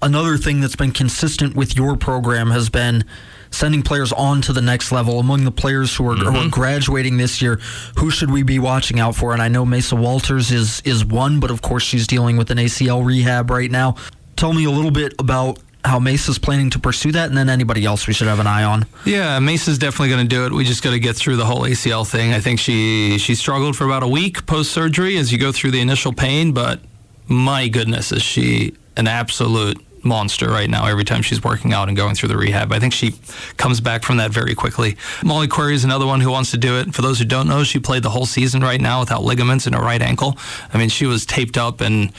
Another 0.03 0.37
thing 0.37 0.61
that's 0.61 0.75
been 0.75 0.91
consistent 0.91 1.55
with 1.55 1.75
your 1.75 1.97
program 1.97 2.51
has 2.51 2.69
been 2.69 3.05
sending 3.49 3.81
players 3.81 4.11
on 4.11 4.41
to 4.43 4.53
the 4.53 4.61
next 4.61 4.91
level. 4.91 5.19
Among 5.19 5.45
the 5.45 5.51
players 5.51 5.95
who 5.95 6.07
are, 6.07 6.13
mm-hmm. 6.13 6.23
who 6.23 6.29
are, 6.29 6.41
mm-hmm. 6.41 6.49
graduating 6.49 7.17
this 7.17 7.41
year, 7.41 7.59
who 7.97 8.11
should 8.11 8.29
we 8.29 8.43
be 8.43 8.59
watching 8.59 8.99
out 8.99 9.15
for? 9.15 9.33
And 9.33 9.41
I 9.41 9.47
know 9.47 9.65
Mesa 9.65 9.95
Walters 9.95 10.51
is 10.51 10.81
is 10.81 11.03
one, 11.03 11.39
but 11.39 11.49
of 11.49 11.61
course 11.61 11.83
she's 11.83 12.05
dealing 12.05 12.37
with 12.37 12.51
an 12.51 12.57
ACL 12.59 13.03
rehab 13.03 13.49
right 13.49 13.71
now. 13.71 13.95
Tell 14.35 14.53
me 14.53 14.65
a 14.65 14.71
little 14.71 14.91
bit 14.91 15.13
about 15.19 15.59
how 15.85 15.99
Mesa's 15.99 16.39
planning 16.39 16.69
to 16.71 16.79
pursue 16.79 17.11
that, 17.11 17.27
and 17.29 17.37
then 17.37 17.49
anybody 17.49 17.85
else 17.85 18.07
we 18.07 18.13
should 18.13 18.27
have 18.27 18.39
an 18.39 18.47
eye 18.47 18.63
on. 18.63 18.85
Yeah, 19.05 19.37
Mesa's 19.39 19.77
definitely 19.77 20.09
going 20.09 20.27
to 20.27 20.35
do 20.35 20.45
it. 20.45 20.53
We 20.53 20.63
just 20.63 20.83
got 20.83 20.91
to 20.91 20.99
get 20.99 21.15
through 21.15 21.35
the 21.35 21.45
whole 21.45 21.61
ACL 21.61 22.09
thing. 22.09 22.33
I 22.33 22.39
think 22.39 22.59
she 22.59 23.17
she 23.17 23.35
struggled 23.35 23.75
for 23.75 23.85
about 23.85 24.03
a 24.03 24.07
week 24.07 24.45
post 24.45 24.71
surgery 24.71 25.17
as 25.17 25.31
you 25.31 25.37
go 25.37 25.51
through 25.51 25.71
the 25.71 25.81
initial 25.81 26.13
pain, 26.13 26.53
but 26.53 26.79
my 27.27 27.67
goodness, 27.67 28.11
is 28.11 28.21
she 28.21 28.75
an 28.95 29.07
absolute 29.07 29.82
monster 30.03 30.49
right 30.49 30.69
now 30.69 30.85
every 30.85 31.03
time 31.03 31.21
she's 31.21 31.43
working 31.43 31.73
out 31.73 31.87
and 31.87 31.97
going 31.97 32.15
through 32.15 32.29
the 32.29 32.37
rehab. 32.37 32.71
I 32.71 32.79
think 32.79 32.93
she 32.93 33.15
comes 33.57 33.79
back 33.79 34.03
from 34.03 34.17
that 34.17 34.31
very 34.31 34.55
quickly. 34.55 34.97
Molly 35.23 35.47
Query 35.47 35.75
is 35.75 35.83
another 35.83 36.05
one 36.05 36.21
who 36.21 36.31
wants 36.31 36.51
to 36.51 36.57
do 36.57 36.77
it. 36.79 36.93
For 36.93 37.01
those 37.01 37.19
who 37.19 37.25
don't 37.25 37.47
know, 37.47 37.63
she 37.63 37.79
played 37.79 38.03
the 38.03 38.09
whole 38.09 38.25
season 38.25 38.61
right 38.61 38.81
now 38.81 38.99
without 38.99 39.23
ligaments 39.23 39.67
in 39.67 39.73
her 39.73 39.81
right 39.81 40.01
ankle. 40.01 40.37
I 40.73 40.77
mean, 40.77 40.89
she 40.89 41.05
was 41.05 41.25
taped 41.25 41.57
up 41.57 41.81
and 41.81 42.11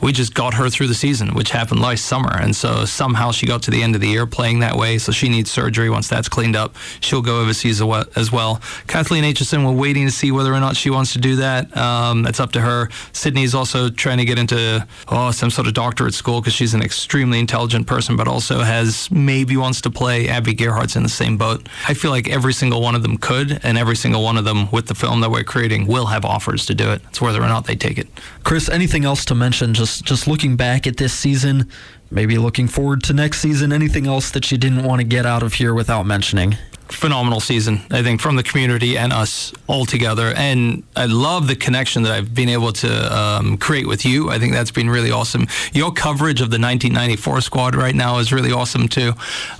we 0.00 0.12
just 0.12 0.34
got 0.34 0.54
her 0.54 0.70
through 0.70 0.86
the 0.86 0.94
season, 0.94 1.34
which 1.34 1.50
happened 1.50 1.80
last 1.80 2.06
summer. 2.06 2.30
And 2.32 2.56
so 2.56 2.84
somehow 2.84 3.32
she 3.32 3.46
got 3.46 3.62
to 3.64 3.70
the 3.70 3.82
end 3.82 3.94
of 3.94 4.00
the 4.00 4.08
year 4.08 4.26
playing 4.26 4.60
that 4.60 4.76
way. 4.76 4.98
So 4.98 5.12
she 5.12 5.28
needs 5.28 5.50
surgery. 5.50 5.90
Once 5.90 6.08
that's 6.08 6.28
cleaned 6.28 6.56
up, 6.56 6.74
she'll 7.00 7.22
go 7.22 7.40
overseas 7.40 7.80
as 7.80 8.32
well. 8.32 8.60
Kathleen 8.86 9.24
Aitchison, 9.24 9.64
we're 9.64 9.78
waiting 9.78 10.06
to 10.06 10.12
see 10.12 10.32
whether 10.32 10.52
or 10.52 10.60
not 10.60 10.76
she 10.76 10.90
wants 10.90 11.12
to 11.12 11.18
do 11.18 11.36
that. 11.36 11.76
Um, 11.76 12.26
it's 12.26 12.40
up 12.40 12.52
to 12.52 12.60
her. 12.60 12.88
Sydney's 13.12 13.54
also 13.54 13.90
trying 13.90 14.18
to 14.18 14.24
get 14.24 14.38
into 14.38 14.86
oh, 15.08 15.30
some 15.30 15.50
sort 15.50 15.66
of 15.66 15.74
doctorate 15.74 16.14
school 16.14 16.40
because 16.40 16.54
she's 16.54 16.74
an 16.74 16.82
extremely 16.82 17.29
intelligent 17.38 17.86
person, 17.86 18.16
but 18.16 18.26
also 18.26 18.60
has 18.60 19.10
maybe 19.10 19.56
wants 19.56 19.80
to 19.82 19.90
play. 19.90 20.28
Abby 20.28 20.54
Gerhardt's 20.54 20.96
in 20.96 21.02
the 21.02 21.08
same 21.08 21.36
boat. 21.36 21.68
I 21.86 21.94
feel 21.94 22.10
like 22.10 22.28
every 22.28 22.52
single 22.52 22.82
one 22.82 22.94
of 22.94 23.02
them 23.02 23.16
could, 23.16 23.60
and 23.62 23.78
every 23.78 23.96
single 23.96 24.22
one 24.22 24.36
of 24.36 24.44
them 24.44 24.70
with 24.70 24.86
the 24.86 24.94
film 24.94 25.20
that 25.20 25.30
we're 25.30 25.44
creating 25.44 25.86
will 25.86 26.06
have 26.06 26.24
offers 26.24 26.66
to 26.66 26.74
do 26.74 26.90
it. 26.90 27.02
It's 27.08 27.20
whether 27.20 27.42
or 27.42 27.48
not 27.48 27.66
they 27.66 27.76
take 27.76 27.98
it. 27.98 28.08
Chris, 28.44 28.68
anything 28.68 29.04
else 29.04 29.24
to 29.26 29.34
mention? 29.34 29.74
Just 29.74 30.04
just 30.04 30.26
looking 30.26 30.56
back 30.56 30.86
at 30.86 30.96
this 30.96 31.12
season, 31.12 31.70
maybe 32.10 32.38
looking 32.38 32.68
forward 32.68 33.02
to 33.04 33.12
next 33.12 33.40
season. 33.40 33.72
Anything 33.72 34.06
else 34.06 34.30
that 34.32 34.50
you 34.50 34.58
didn't 34.58 34.84
want 34.84 35.00
to 35.00 35.06
get 35.06 35.26
out 35.26 35.42
of 35.42 35.54
here 35.54 35.74
without 35.74 36.06
mentioning? 36.06 36.56
Phenomenal 36.92 37.40
season, 37.40 37.80
I 37.90 38.02
think, 38.02 38.20
from 38.20 38.36
the 38.36 38.42
community 38.42 38.98
and 38.98 39.12
us 39.12 39.52
all 39.66 39.86
together. 39.86 40.32
And 40.36 40.82
I 40.96 41.06
love 41.06 41.46
the 41.46 41.56
connection 41.56 42.02
that 42.02 42.12
I've 42.12 42.34
been 42.34 42.48
able 42.48 42.72
to 42.72 43.16
um, 43.16 43.56
create 43.58 43.86
with 43.86 44.04
you. 44.04 44.30
I 44.30 44.38
think 44.38 44.52
that's 44.52 44.70
been 44.70 44.90
really 44.90 45.10
awesome. 45.10 45.46
Your 45.72 45.92
coverage 45.92 46.40
of 46.40 46.50
the 46.50 46.58
1994 46.58 47.40
squad 47.42 47.74
right 47.74 47.94
now 47.94 48.18
is 48.18 48.32
really 48.32 48.52
awesome, 48.52 48.88
too. 48.88 49.12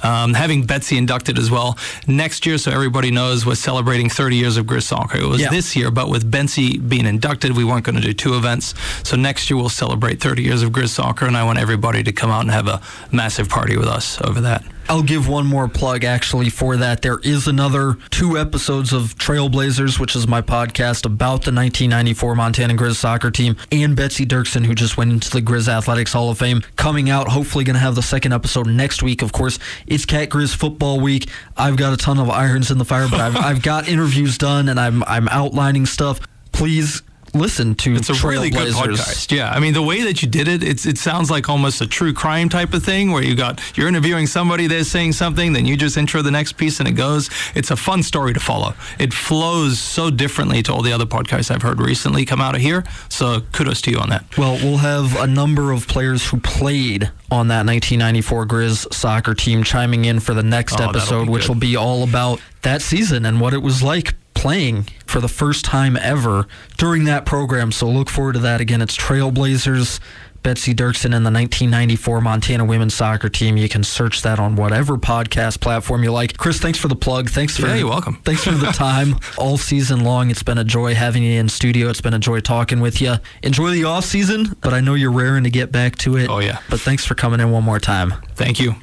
Um, 0.03 0.35
having 0.35 0.67
Betsy 0.67 0.99
inducted 0.99 1.39
as 1.39 1.51
well. 1.51 1.79
Next 2.07 2.47
year, 2.47 2.59
so 2.59 2.71
everybody 2.71 3.11
knows, 3.11 3.47
we're 3.47 3.55
celebrating 3.55 4.11
30 4.11 4.37
years 4.37 4.57
of 4.57 4.67
Griz 4.67 4.87
Soccer. 4.87 5.19
It 5.19 5.27
was 5.27 5.41
yeah. 5.41 5.51
this 5.51 5.77
year, 5.77 5.91
but 5.91 6.09
with 6.09 6.31
Betsy 6.31 6.79
being 6.79 7.07
inducted, 7.07 7.57
we 7.57 7.65
weren't 7.65 7.85
going 7.85 7.97
to 7.97 8.03
do 8.03 8.13
two 8.13 8.35
events. 8.35 8.75
So 9.03 9.17
next 9.17 9.51
year, 9.51 9.57
we'll 9.57 9.69
celebrate 9.69 10.21
30 10.21 10.43
years 10.43 10.63
of 10.63 10.73
Griz 10.73 10.93
Soccer, 10.93 11.27
and 11.27 11.37
I 11.37 11.45
want 11.45 11.59
everybody 11.59 12.03
to 12.03 12.13
come 12.13 12.31
out 12.31 12.43
and 12.43 12.51
have 12.51 12.67
a 12.67 12.81
massive 13.13 13.49
party 13.49 13.77
with 13.77 13.89
us 13.89 14.21
over 14.23 14.41
that. 14.43 14.65
I'll 14.91 15.05
give 15.05 15.29
one 15.29 15.47
more 15.47 15.69
plug 15.69 16.03
actually 16.03 16.51
for 16.51 16.77
that. 16.79 17.01
There 17.01 17.21
is 17.21 17.47
another 17.47 17.97
two 18.11 18.37
episodes 18.37 18.93
of 18.93 19.15
Trailblazers, 19.15 20.01
which 20.01 20.17
is 20.17 20.27
my 20.27 20.43
podcast 20.43 21.07
about 21.07 21.45
the 21.45 21.53
1994 21.53 22.35
Montana 22.35 22.75
Griz 22.75 22.99
soccer 22.99 23.31
team, 23.31 23.57
and 23.71 23.95
Betsy 23.95 24.27
Dirksen, 24.27 24.67
who 24.67 24.75
just 24.75 24.97
went 24.97 25.13
into 25.13 25.31
the 25.31 25.41
Griz 25.41 25.69
Athletics 25.69 26.13
Hall 26.13 26.29
of 26.29 26.39
Fame, 26.39 26.63
coming 26.75 27.09
out. 27.09 27.29
Hopefully, 27.29 27.63
going 27.63 27.75
to 27.75 27.81
have 27.81 27.95
the 27.95 28.03
second 28.03 28.33
episode 28.33 28.67
next 28.67 29.01
week. 29.01 29.23
Of 29.23 29.31
course, 29.31 29.61
it's 29.87 30.05
Cat 30.05 30.29
Griz 30.29 30.55
football 30.55 30.99
week. 30.99 31.29
I've 31.57 31.77
got 31.77 31.93
a 31.93 31.97
ton 31.97 32.19
of 32.19 32.29
irons 32.29 32.73
in 32.73 32.79
the 32.79 32.85
fire, 32.85 33.07
but 33.09 33.21
I've, 33.21 33.37
I've 33.37 33.63
got 33.63 33.87
interviews 33.87 34.39
done 34.39 34.69
and 34.69 34.81
I'm 34.81 35.05
I'm 35.05 35.29
outlining 35.29 35.87
stuff. 35.87 36.19
Please 36.51 37.03
listen 37.35 37.75
to. 37.77 37.95
It's 37.95 38.11
a 38.11 38.27
really 38.27 38.51
good 38.51 38.73
podcast. 38.73 39.35
Yeah, 39.35 39.51
I 39.51 39.61
mean 39.61 39.75
the 39.75 39.83
way 39.83 40.03
that 40.03 40.23
you 40.23 40.29
did 40.29 40.49
it, 40.49 40.63
it's 40.63 40.87
it 40.87 40.99
sounds 40.99 41.31
like 41.31 41.49
almost 41.49 41.81
a 41.81 41.87
true 41.87 42.13
crime 42.13 42.49
type 42.49 42.75
of 42.75 42.85
thing 42.85 43.13
where 43.13 43.23
you 43.23 43.35
got 43.35 43.61
you're 43.77 43.89
interviewing 43.89 44.27
somebody, 44.27 44.67
they're 44.67 44.85
saying 44.85 45.13
something, 45.13 45.53
then 45.53 45.67
you 45.67 45.77
just 45.77 45.97
intro 45.97 46.23
the 46.23 46.31
next 46.31 46.55
piece 46.55 46.81
and 46.81 46.89
it 46.89 46.93
goes. 46.93 47.31
It's 47.55 47.71
a 47.71 47.77
fun 47.77 48.03
story 48.03 48.33
to 48.35 48.41
follow. 48.41 48.75
It 48.99 49.13
flows 49.13 49.79
so 49.79 50.11
differently 50.11 50.63
to 50.65 50.73
all 50.73 50.83
the 50.83 50.93
other 50.93 51.07
podcasts 51.07 51.51
I've 51.51 51.63
heard 51.63 51.81
recently 51.81 52.25
come 52.25 52.41
out 52.41 52.55
of 52.55 52.61
here. 52.61 52.85
So 53.09 53.41
kudos 53.53 53.81
to 53.83 53.91
you 53.91 53.99
on 53.99 54.11
that. 54.11 54.37
Well, 54.37 54.55
we'll 54.55 54.79
have 54.79 55.17
a 55.19 55.27
number 55.27 55.73
of 55.73 55.89
players 55.89 56.29
who 56.29 56.41
played 56.41 57.11
on 57.31 57.49
that 57.49 57.65
1994 57.67 58.47
Griz 58.47 58.87
soccer 58.91 59.35
team 59.35 59.63
chiming 59.63 60.05
in 60.05 60.21
for 60.21 60.35
the 60.35 60.43
next 60.43 60.81
oh, 60.81 60.89
episode, 60.89 61.29
which 61.29 61.49
will 61.49 61.55
be 61.55 61.77
all 61.77 62.03
about 62.03 62.41
that 62.63 62.83
season 62.83 63.25
and 63.25 63.41
what 63.41 63.55
it 63.55 63.63
was 63.63 63.83
like 63.83 64.15
playing 64.35 64.87
for 65.07 65.21
the 65.21 65.29
first 65.29 65.65
time 65.65 65.97
ever 65.97 66.47
during 66.79 67.05
that 67.05 67.27
program. 67.27 67.73
So 67.73 67.89
look 67.89 68.09
forward 68.09 68.35
to 68.35 68.39
that 68.41 68.61
again. 68.61 68.83
It's 68.83 68.97
Trailblazers. 68.97 70.01
Betsy 70.43 70.75
Dirksen 70.75 71.15
and 71.15 71.27
the 71.27 71.31
1994 71.31 72.21
Montana 72.23 72.65
women's 72.65 72.95
soccer 72.95 73.29
team. 73.29 73.57
You 73.57 73.69
can 73.69 73.85
search 73.85 74.23
that 74.23 74.39
on 74.39 74.57
whatever 74.57 74.97
podcast 74.97 75.61
platform 75.61 76.03
you 76.03 76.13
like. 76.13 76.39
Chris, 76.39 76.59
thanks 76.59 76.79
for 76.79 76.89
the 76.89 76.97
plug. 76.97 77.29
Thanks 77.29 77.59
for 77.59 77.67
yeah, 77.67 77.75
you're 77.75 77.89
welcome. 77.89 78.15
Thanks 78.25 78.45
for 78.45 78.53
the 78.53 78.73
time 78.73 79.17
all 79.39 79.59
season 79.59 80.03
long. 80.03 80.31
It's 80.31 80.43
been 80.43 80.59
a 80.59 80.65
joy 80.65 80.95
having 80.95 81.23
you 81.23 81.39
in 81.39 81.49
studio. 81.49 81.91
It's 81.91 82.01
been 82.01 82.15
a 82.15 82.19
joy 82.19 82.41
talking 82.41 82.81
with 82.81 83.01
you. 83.03 83.17
Enjoy 83.43 83.71
the 83.71 83.85
off 83.85 84.05
season, 84.05 84.57
but 84.63 84.73
I 84.73 84.81
know 84.81 84.95
you're 84.95 85.13
raring 85.13 85.45
to 85.45 85.51
get 85.51 85.73
back 85.73 85.97
to 85.99 86.17
it. 86.17 86.31
Oh 86.31 86.39
yeah. 86.39 86.61
But 86.71 86.81
thanks 86.81 87.05
for 87.05 87.15
coming 87.15 87.41
in 87.41 87.51
one 87.51 87.65
more 87.65 87.81
time. 87.81 88.15
Thank 88.35 88.61
you. 88.61 88.77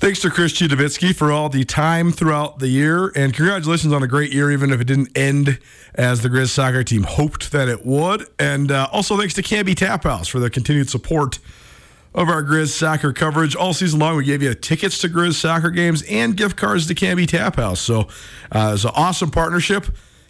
Thanks 0.00 0.20
to 0.20 0.30
Chris 0.30 0.52
Citowicki 0.52 1.12
for 1.12 1.32
all 1.32 1.48
the 1.48 1.64
time 1.64 2.12
throughout 2.12 2.60
the 2.60 2.68
year, 2.68 3.08
and 3.16 3.34
congratulations 3.34 3.92
on 3.92 4.00
a 4.00 4.06
great 4.06 4.32
year, 4.32 4.48
even 4.52 4.70
if 4.70 4.80
it 4.80 4.84
didn't 4.84 5.18
end 5.18 5.58
as 5.92 6.22
the 6.22 6.28
Griz 6.28 6.52
soccer 6.52 6.84
team 6.84 7.02
hoped 7.02 7.50
that 7.50 7.66
it 7.66 7.84
would. 7.84 8.24
And 8.38 8.70
uh, 8.70 8.88
also 8.92 9.16
thanks 9.18 9.34
to 9.34 9.42
Canby 9.42 9.74
Tap 9.74 10.04
House 10.04 10.28
for 10.28 10.38
the 10.38 10.50
continued 10.50 10.88
support 10.88 11.40
of 12.14 12.28
our 12.28 12.42
Griz 12.42 12.72
soccer 12.72 13.12
coverage 13.12 13.56
all 13.56 13.74
season 13.74 13.98
long. 13.98 14.16
We 14.16 14.22
gave 14.22 14.40
you 14.40 14.54
tickets 14.54 14.98
to 14.98 15.08
Griz 15.08 15.36
soccer 15.36 15.70
games 15.70 16.04
and 16.08 16.36
gift 16.36 16.56
cards 16.56 16.86
to 16.86 16.94
Canby 16.94 17.26
Tap 17.26 17.56
House. 17.56 17.80
So 17.80 18.02
uh, 18.52 18.74
it's 18.74 18.84
an 18.84 18.92
awesome 18.94 19.32
partnership. 19.32 19.86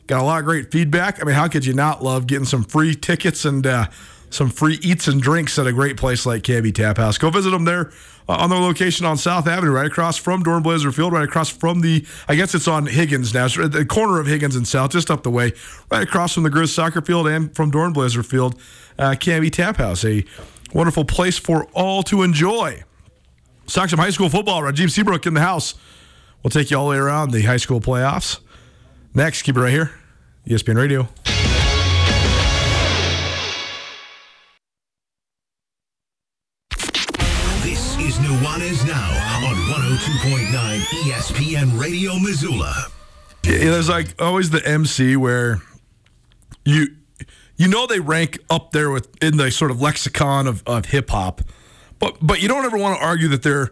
Got 0.06 0.22
a 0.22 0.24
lot 0.24 0.38
of 0.38 0.46
great 0.46 0.72
feedback. 0.72 1.20
I 1.20 1.26
mean, 1.26 1.34
how 1.34 1.46
could 1.46 1.66
you 1.66 1.74
not 1.74 2.02
love 2.02 2.26
getting 2.26 2.46
some 2.46 2.64
free 2.64 2.94
tickets 2.94 3.44
and 3.44 3.66
uh, 3.66 3.88
some 4.30 4.48
free 4.48 4.78
eats 4.80 5.08
and 5.08 5.20
drinks 5.20 5.58
at 5.58 5.66
a 5.66 5.72
great 5.74 5.98
place 5.98 6.24
like 6.24 6.42
Canby 6.42 6.72
Tap 6.72 6.96
House? 6.96 7.18
Go 7.18 7.28
visit 7.28 7.50
them 7.50 7.66
there 7.66 7.92
uh, 8.28 8.34
on 8.34 8.50
their 8.50 8.58
location 8.58 9.06
on 9.06 9.16
South 9.16 9.46
Avenue, 9.46 9.72
right 9.72 9.86
across 9.86 10.16
from 10.16 10.42
Dornblaser 10.42 10.94
Field, 10.94 11.12
right 11.12 11.24
across 11.24 11.48
from 11.48 11.80
the, 11.80 12.04
I 12.28 12.34
guess 12.34 12.54
it's 12.54 12.68
on 12.68 12.86
Higgins 12.86 13.32
now, 13.32 13.46
it's 13.46 13.58
at 13.58 13.72
the 13.72 13.84
corner 13.84 14.20
of 14.20 14.26
Higgins 14.26 14.56
and 14.56 14.66
South, 14.66 14.90
just 14.90 15.10
up 15.10 15.22
the 15.22 15.30
way, 15.30 15.52
right 15.90 16.02
across 16.02 16.34
from 16.34 16.42
the 16.42 16.50
Griz 16.50 16.72
soccer 16.72 17.00
field 17.00 17.26
and 17.26 17.54
from 17.54 17.70
Dornblaser 17.70 18.24
Field, 18.24 18.60
uh, 18.98 19.14
Canby 19.18 19.50
Tap 19.50 19.76
House, 19.76 20.04
a 20.04 20.24
wonderful 20.74 21.04
place 21.04 21.38
for 21.38 21.64
all 21.72 22.02
to 22.04 22.22
enjoy. 22.22 22.82
Some 23.66 23.86
high 23.98 24.10
school 24.10 24.30
football. 24.30 24.62
Rajiv 24.62 24.90
Seabrook 24.90 25.26
in 25.26 25.34
the 25.34 25.42
house. 25.42 25.74
We'll 26.42 26.50
take 26.50 26.70
you 26.70 26.78
all 26.78 26.86
the 26.86 26.92
way 26.92 26.96
around 26.96 27.32
the 27.32 27.42
high 27.42 27.58
school 27.58 27.80
playoffs. 27.80 28.40
Next, 29.14 29.42
keep 29.42 29.56
it 29.56 29.60
right 29.60 29.70
here, 29.70 29.90
ESPN 30.46 30.76
Radio. 30.76 31.08
102.9 40.58 40.80
ESPN 41.04 41.80
Radio 41.80 42.18
Missoula. 42.18 42.74
There's 43.42 43.88
like 43.88 44.20
always 44.20 44.50
the 44.50 44.66
MC 44.66 45.16
where 45.16 45.62
you 46.64 46.88
you 47.56 47.68
know 47.68 47.86
they 47.86 48.00
rank 48.00 48.38
up 48.50 48.72
there 48.72 48.90
with 48.90 49.08
in 49.22 49.36
the 49.36 49.50
sort 49.50 49.70
of 49.70 49.80
lexicon 49.80 50.46
of, 50.46 50.62
of 50.66 50.86
hip 50.86 51.10
hop, 51.10 51.42
but 51.98 52.16
but 52.20 52.42
you 52.42 52.48
don't 52.48 52.64
ever 52.64 52.76
want 52.76 52.98
to 52.98 53.04
argue 53.04 53.28
that 53.28 53.42
they're 53.42 53.70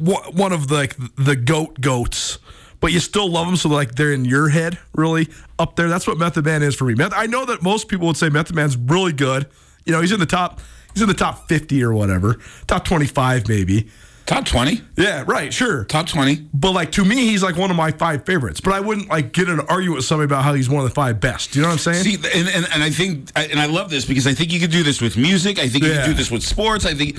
one 0.00 0.52
of 0.52 0.68
the, 0.68 0.74
like 0.74 0.96
the 1.16 1.36
goat 1.36 1.80
goats. 1.80 2.38
But 2.78 2.92
you 2.92 3.00
still 3.00 3.30
love 3.30 3.46
them, 3.46 3.56
so 3.56 3.68
like 3.68 3.94
they're 3.94 4.12
in 4.12 4.24
your 4.24 4.48
head, 4.48 4.78
really 4.94 5.28
up 5.58 5.76
there. 5.76 5.88
That's 5.88 6.06
what 6.06 6.18
Method 6.18 6.44
Man 6.44 6.62
is 6.62 6.74
for 6.74 6.84
me. 6.84 6.94
I 7.12 7.26
know 7.26 7.44
that 7.46 7.62
most 7.62 7.88
people 7.88 8.06
would 8.06 8.18
say 8.18 8.28
Method 8.28 8.54
Man's 8.54 8.76
really 8.76 9.12
good. 9.12 9.46
You 9.86 9.92
know, 9.92 10.00
he's 10.00 10.12
in 10.12 10.20
the 10.20 10.26
top 10.26 10.60
He's 10.96 11.02
in 11.02 11.08
the 11.08 11.14
top 11.14 11.46
50 11.46 11.82
or 11.84 11.92
whatever, 11.92 12.38
top 12.66 12.86
25 12.86 13.48
maybe. 13.48 13.90
Top 14.26 14.44
20? 14.44 14.80
Yeah, 14.96 15.22
right, 15.26 15.54
sure. 15.54 15.84
Top 15.84 16.08
20. 16.08 16.48
But 16.52 16.72
like 16.72 16.92
to 16.92 17.04
me, 17.04 17.26
he's 17.26 17.44
like 17.44 17.56
one 17.56 17.70
of 17.70 17.76
my 17.76 17.92
five 17.92 18.26
favorites. 18.26 18.60
But 18.60 18.74
I 18.74 18.80
wouldn't 18.80 19.08
like 19.08 19.32
get 19.32 19.48
in 19.48 19.60
an 19.60 19.66
argument 19.68 19.96
with 19.96 20.04
somebody 20.04 20.26
about 20.26 20.42
how 20.42 20.52
he's 20.52 20.68
one 20.68 20.82
of 20.82 20.88
the 20.88 20.94
five 20.94 21.20
best. 21.20 21.54
You 21.54 21.62
know 21.62 21.68
what 21.68 21.74
I'm 21.74 21.78
saying? 21.78 22.02
See, 22.02 22.14
and, 22.16 22.48
and, 22.48 22.66
and 22.74 22.82
I 22.82 22.90
think, 22.90 23.30
and 23.36 23.60
I 23.60 23.66
love 23.66 23.88
this 23.88 24.04
because 24.04 24.26
I 24.26 24.34
think 24.34 24.52
you 24.52 24.58
could 24.58 24.72
do 24.72 24.82
this 24.82 25.00
with 25.00 25.16
music. 25.16 25.60
I 25.60 25.68
think 25.68 25.84
you 25.84 25.90
yeah. 25.90 26.02
could 26.02 26.10
do 26.10 26.14
this 26.14 26.30
with 26.30 26.42
sports. 26.42 26.84
I 26.84 26.94
think 26.94 27.18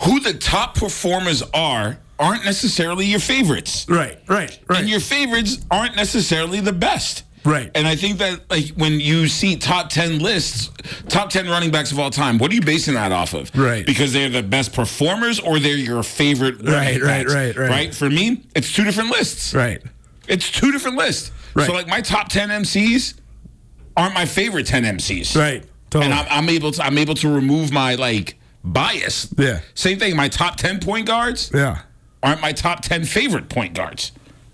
who 0.00 0.20
the 0.20 0.32
top 0.32 0.76
performers 0.76 1.42
are 1.52 1.98
aren't 2.20 2.44
necessarily 2.44 3.06
your 3.06 3.20
favorites. 3.20 3.86
Right, 3.88 4.18
right, 4.28 4.58
right. 4.68 4.80
And 4.80 4.88
your 4.88 5.00
favorites 5.00 5.58
aren't 5.70 5.96
necessarily 5.96 6.60
the 6.60 6.72
best. 6.72 7.24
Right. 7.44 7.70
And 7.74 7.86
I 7.86 7.96
think 7.96 8.18
that 8.18 8.50
like 8.50 8.68
when 8.76 9.00
you 9.00 9.28
see 9.28 9.56
top 9.56 9.88
10 9.90 10.18
lists, 10.18 10.70
top 11.08 11.30
10 11.30 11.48
running 11.48 11.70
backs 11.70 11.92
of 11.92 11.98
all 11.98 12.10
time, 12.10 12.38
what 12.38 12.50
are 12.50 12.54
you 12.54 12.60
basing 12.60 12.94
that 12.94 13.12
off 13.12 13.34
of? 13.34 13.54
Right. 13.56 13.84
Because 13.84 14.12
they're 14.12 14.28
the 14.28 14.42
best 14.42 14.72
performers 14.72 15.40
or 15.40 15.58
they're 15.58 15.76
your 15.76 16.02
favorite 16.02 16.62
right, 16.62 17.00
right, 17.00 17.26
right, 17.26 17.56
right. 17.56 17.70
Right? 17.70 17.94
For 17.94 18.10
me, 18.10 18.42
it's 18.54 18.72
two 18.72 18.84
different 18.84 19.10
lists. 19.10 19.54
Right. 19.54 19.82
It's 20.26 20.50
two 20.50 20.72
different 20.72 20.96
lists. 20.96 21.32
Right. 21.54 21.66
So 21.66 21.72
like 21.72 21.88
my 21.88 22.00
top 22.00 22.28
10 22.28 22.48
MCs 22.50 23.14
aren't 23.96 24.14
my 24.14 24.26
favorite 24.26 24.66
10 24.66 24.84
MCs. 24.84 25.36
Right. 25.36 25.64
Totally. 25.90 26.12
And 26.12 26.14
I'm, 26.14 26.26
I'm 26.30 26.48
able 26.48 26.72
to 26.72 26.82
I'm 26.82 26.98
able 26.98 27.14
to 27.14 27.28
remove 27.28 27.72
my 27.72 27.94
like 27.94 28.38
bias. 28.62 29.32
Yeah. 29.36 29.60
Same 29.74 29.98
thing, 29.98 30.16
my 30.16 30.28
top 30.28 30.56
10 30.56 30.80
point 30.80 31.06
guards 31.06 31.50
yeah. 31.54 31.82
aren't 32.22 32.40
my 32.40 32.52
top 32.52 32.82
10 32.82 33.04
favorite 33.04 33.48
point 33.48 33.74
guards. 33.74 34.12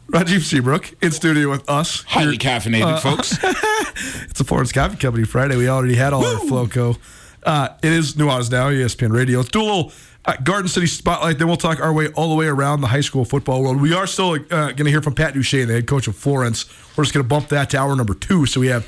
Rajiv 0.09 0.41
Seabrook 0.43 0.95
in 1.03 1.11
studio 1.11 1.51
with 1.51 1.69
us. 1.69 2.03
Highly 2.03 2.39
caffeinated, 2.39 2.85
uh, 2.85 2.97
folks. 3.01 3.39
it's 4.31 4.41
a 4.41 4.45
Florence 4.45 4.71
Coffee 4.73 4.97
Company 4.97 5.25
Friday. 5.25 5.57
We 5.57 5.69
already 5.69 5.95
had 5.95 6.13
all 6.13 6.21
Woo! 6.21 6.35
our 6.35 6.41
Floco 6.41 6.99
Uh, 7.43 7.69
it 7.83 7.93
is 7.93 8.15
Nuanez 8.15 8.51
now, 8.51 8.69
ESPN 8.71 9.13
Radio. 9.13 9.39
Let's 9.39 9.51
do 9.51 9.61
a 9.61 9.65
little 9.65 9.93
uh, 10.25 10.37
Garden 10.43 10.69
City 10.69 10.87
spotlight. 10.87 11.39
Then 11.39 11.49
we'll 11.49 11.57
talk 11.57 11.81
our 11.81 11.93
way 11.93 12.09
all 12.09 12.29
the 12.29 12.35
way 12.35 12.47
around 12.47 12.81
the 12.81 12.87
high 12.89 13.01
school 13.01 13.25
football 13.25 13.63
world. 13.63 13.81
We 13.81 13.93
are 13.95 14.07
still 14.07 14.33
uh, 14.33 14.37
going 14.39 14.77
to 14.85 14.91
hear 14.91 15.03
from 15.03 15.15
Pat 15.15 15.35
Duchesne, 15.35 15.69
the 15.69 15.75
head 15.75 15.87
coach 15.87 16.07
of 16.07 16.17
Florence. 16.17 16.67
We're 16.97 17.05
just 17.05 17.15
going 17.15 17.25
to 17.25 17.29
bump 17.29 17.49
that 17.49 17.71
to 17.71 17.79
hour 17.79 17.95
number 17.97 18.15
two, 18.15 18.47
so 18.47 18.61
we 18.61 18.69
have 18.69 18.87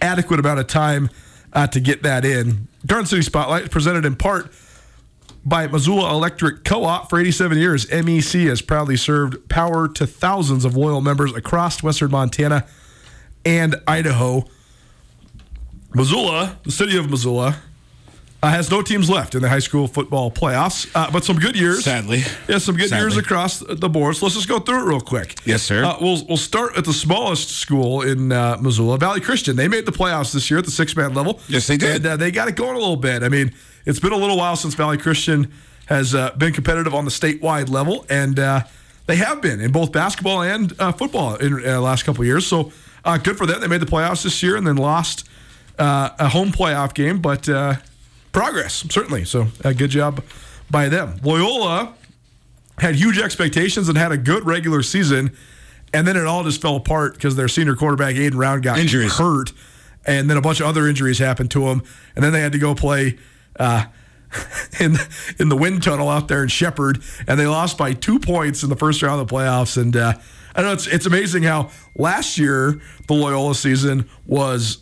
adequate 0.00 0.40
amount 0.40 0.60
of 0.60 0.66
time 0.66 1.10
uh, 1.52 1.66
to 1.68 1.80
get 1.80 2.02
that 2.02 2.24
in. 2.24 2.68
Garden 2.86 3.06
City 3.06 3.22
spotlight 3.22 3.64
is 3.64 3.68
presented 3.70 4.04
in 4.04 4.14
part 4.16 4.52
by 5.44 5.66
Missoula 5.66 6.10
Electric 6.10 6.64
Co-op 6.64 7.08
for 7.08 7.18
87 7.18 7.58
years. 7.58 7.86
MEC 7.86 8.46
has 8.48 8.60
proudly 8.60 8.96
served 8.96 9.48
power 9.48 9.88
to 9.88 10.06
thousands 10.06 10.64
of 10.64 10.76
loyal 10.76 11.00
members 11.00 11.34
across 11.34 11.82
western 11.82 12.10
Montana 12.10 12.66
and 13.44 13.76
Idaho. 13.86 14.44
Missoula, 15.94 16.58
the 16.62 16.70
city 16.70 16.96
of 16.96 17.10
Missoula, 17.10 17.56
uh, 18.42 18.48
has 18.48 18.70
no 18.70 18.80
teams 18.80 19.10
left 19.10 19.34
in 19.34 19.42
the 19.42 19.48
high 19.48 19.58
school 19.58 19.86
football 19.86 20.30
playoffs, 20.30 20.90
uh, 20.94 21.10
but 21.10 21.24
some 21.24 21.38
good 21.38 21.56
years. 21.56 21.84
Sadly, 21.84 22.22
yeah, 22.48 22.58
some 22.58 22.76
good 22.76 22.88
Sadly. 22.88 23.02
years 23.04 23.16
across 23.16 23.58
the 23.58 23.88
board. 23.88 24.16
So 24.16 24.26
let's 24.26 24.34
just 24.34 24.48
go 24.48 24.58
through 24.58 24.82
it 24.82 24.88
real 24.88 25.00
quick. 25.00 25.36
Yes, 25.44 25.62
sir. 25.62 25.84
Uh, 25.84 25.96
we'll 26.00 26.24
we'll 26.26 26.36
start 26.38 26.76
at 26.76 26.84
the 26.86 26.92
smallest 26.92 27.50
school 27.50 28.00
in 28.00 28.32
uh, 28.32 28.56
Missoula, 28.60 28.96
Valley 28.96 29.20
Christian. 29.20 29.56
They 29.56 29.68
made 29.68 29.84
the 29.84 29.92
playoffs 29.92 30.32
this 30.32 30.50
year 30.50 30.58
at 30.58 30.64
the 30.64 30.70
six 30.70 30.96
man 30.96 31.12
level. 31.12 31.40
Yes, 31.48 31.66
they 31.66 31.76
did. 31.76 31.96
And 31.96 32.06
uh, 32.06 32.16
they 32.16 32.30
got 32.30 32.48
it 32.48 32.56
going 32.56 32.76
a 32.76 32.78
little 32.78 32.96
bit. 32.96 33.22
I 33.22 33.28
mean, 33.28 33.52
it's 33.86 34.00
been 34.00 34.12
a 34.12 34.16
little 34.16 34.36
while 34.36 34.56
since 34.56 34.74
Valley 34.74 34.98
Christian 34.98 35.52
has 35.86 36.14
uh, 36.14 36.30
been 36.36 36.52
competitive 36.52 36.94
on 36.94 37.04
the 37.04 37.10
statewide 37.10 37.68
level, 37.68 38.06
and 38.08 38.38
uh, 38.38 38.62
they 39.06 39.16
have 39.16 39.42
been 39.42 39.60
in 39.60 39.72
both 39.72 39.90
basketball 39.90 40.42
and 40.42 40.72
uh, 40.78 40.92
football 40.92 41.34
in 41.36 41.54
uh, 41.54 41.58
the 41.58 41.80
last 41.80 42.04
couple 42.04 42.22
of 42.22 42.26
years. 42.26 42.46
So 42.46 42.72
uh, 43.04 43.18
good 43.18 43.36
for 43.36 43.46
them. 43.46 43.60
They 43.60 43.66
made 43.66 43.80
the 43.80 43.86
playoffs 43.86 44.22
this 44.22 44.42
year 44.42 44.56
and 44.56 44.66
then 44.66 44.76
lost 44.76 45.28
uh, 45.78 46.10
a 46.18 46.28
home 46.28 46.52
playoff 46.52 46.94
game, 46.94 47.20
but 47.20 47.48
uh, 47.48 47.74
progress 48.32 48.84
certainly. 48.90 49.24
So 49.24 49.48
uh, 49.64 49.72
good 49.72 49.90
job 49.90 50.22
by 50.70 50.88
them. 50.88 51.18
Loyola 51.22 51.94
had 52.78 52.94
huge 52.94 53.18
expectations 53.18 53.88
and 53.88 53.98
had 53.98 54.12
a 54.12 54.16
good 54.16 54.46
regular 54.46 54.82
season, 54.82 55.36
and 55.92 56.06
then 56.06 56.16
it 56.16 56.24
all 56.26 56.44
just 56.44 56.62
fell 56.62 56.76
apart 56.76 57.14
because 57.14 57.36
their 57.36 57.48
senior 57.48 57.74
quarterback 57.74 58.14
Aiden 58.14 58.36
Round 58.36 58.62
got 58.62 58.78
Injuries. 58.78 59.16
hurt, 59.18 59.52
and 60.06 60.30
then 60.30 60.36
a 60.36 60.40
bunch 60.40 60.60
of 60.60 60.66
other 60.66 60.86
injuries 60.86 61.18
happened 61.18 61.50
to 61.50 61.68
him, 61.68 61.82
and 62.14 62.24
then 62.24 62.32
they 62.32 62.40
had 62.40 62.52
to 62.52 62.58
go 62.58 62.74
play. 62.74 63.18
Uh, 63.60 63.84
in 64.80 64.96
in 65.38 65.48
the 65.48 65.56
wind 65.56 65.82
tunnel 65.82 66.08
out 66.08 66.28
there 66.28 66.42
in 66.42 66.48
Shepherd, 66.48 67.02
and 67.26 67.38
they 67.38 67.46
lost 67.46 67.76
by 67.76 67.92
two 67.92 68.18
points 68.18 68.62
in 68.62 68.70
the 68.70 68.76
first 68.76 69.02
round 69.02 69.20
of 69.20 69.28
the 69.28 69.34
playoffs. 69.34 69.80
And 69.80 69.96
uh, 69.96 70.14
I 70.54 70.62
know 70.62 70.72
it's 70.72 70.86
it's 70.86 71.06
amazing 71.06 71.42
how 71.42 71.70
last 71.96 72.38
year 72.38 72.80
the 73.06 73.14
Loyola 73.14 73.54
season 73.54 74.08
was 74.26 74.78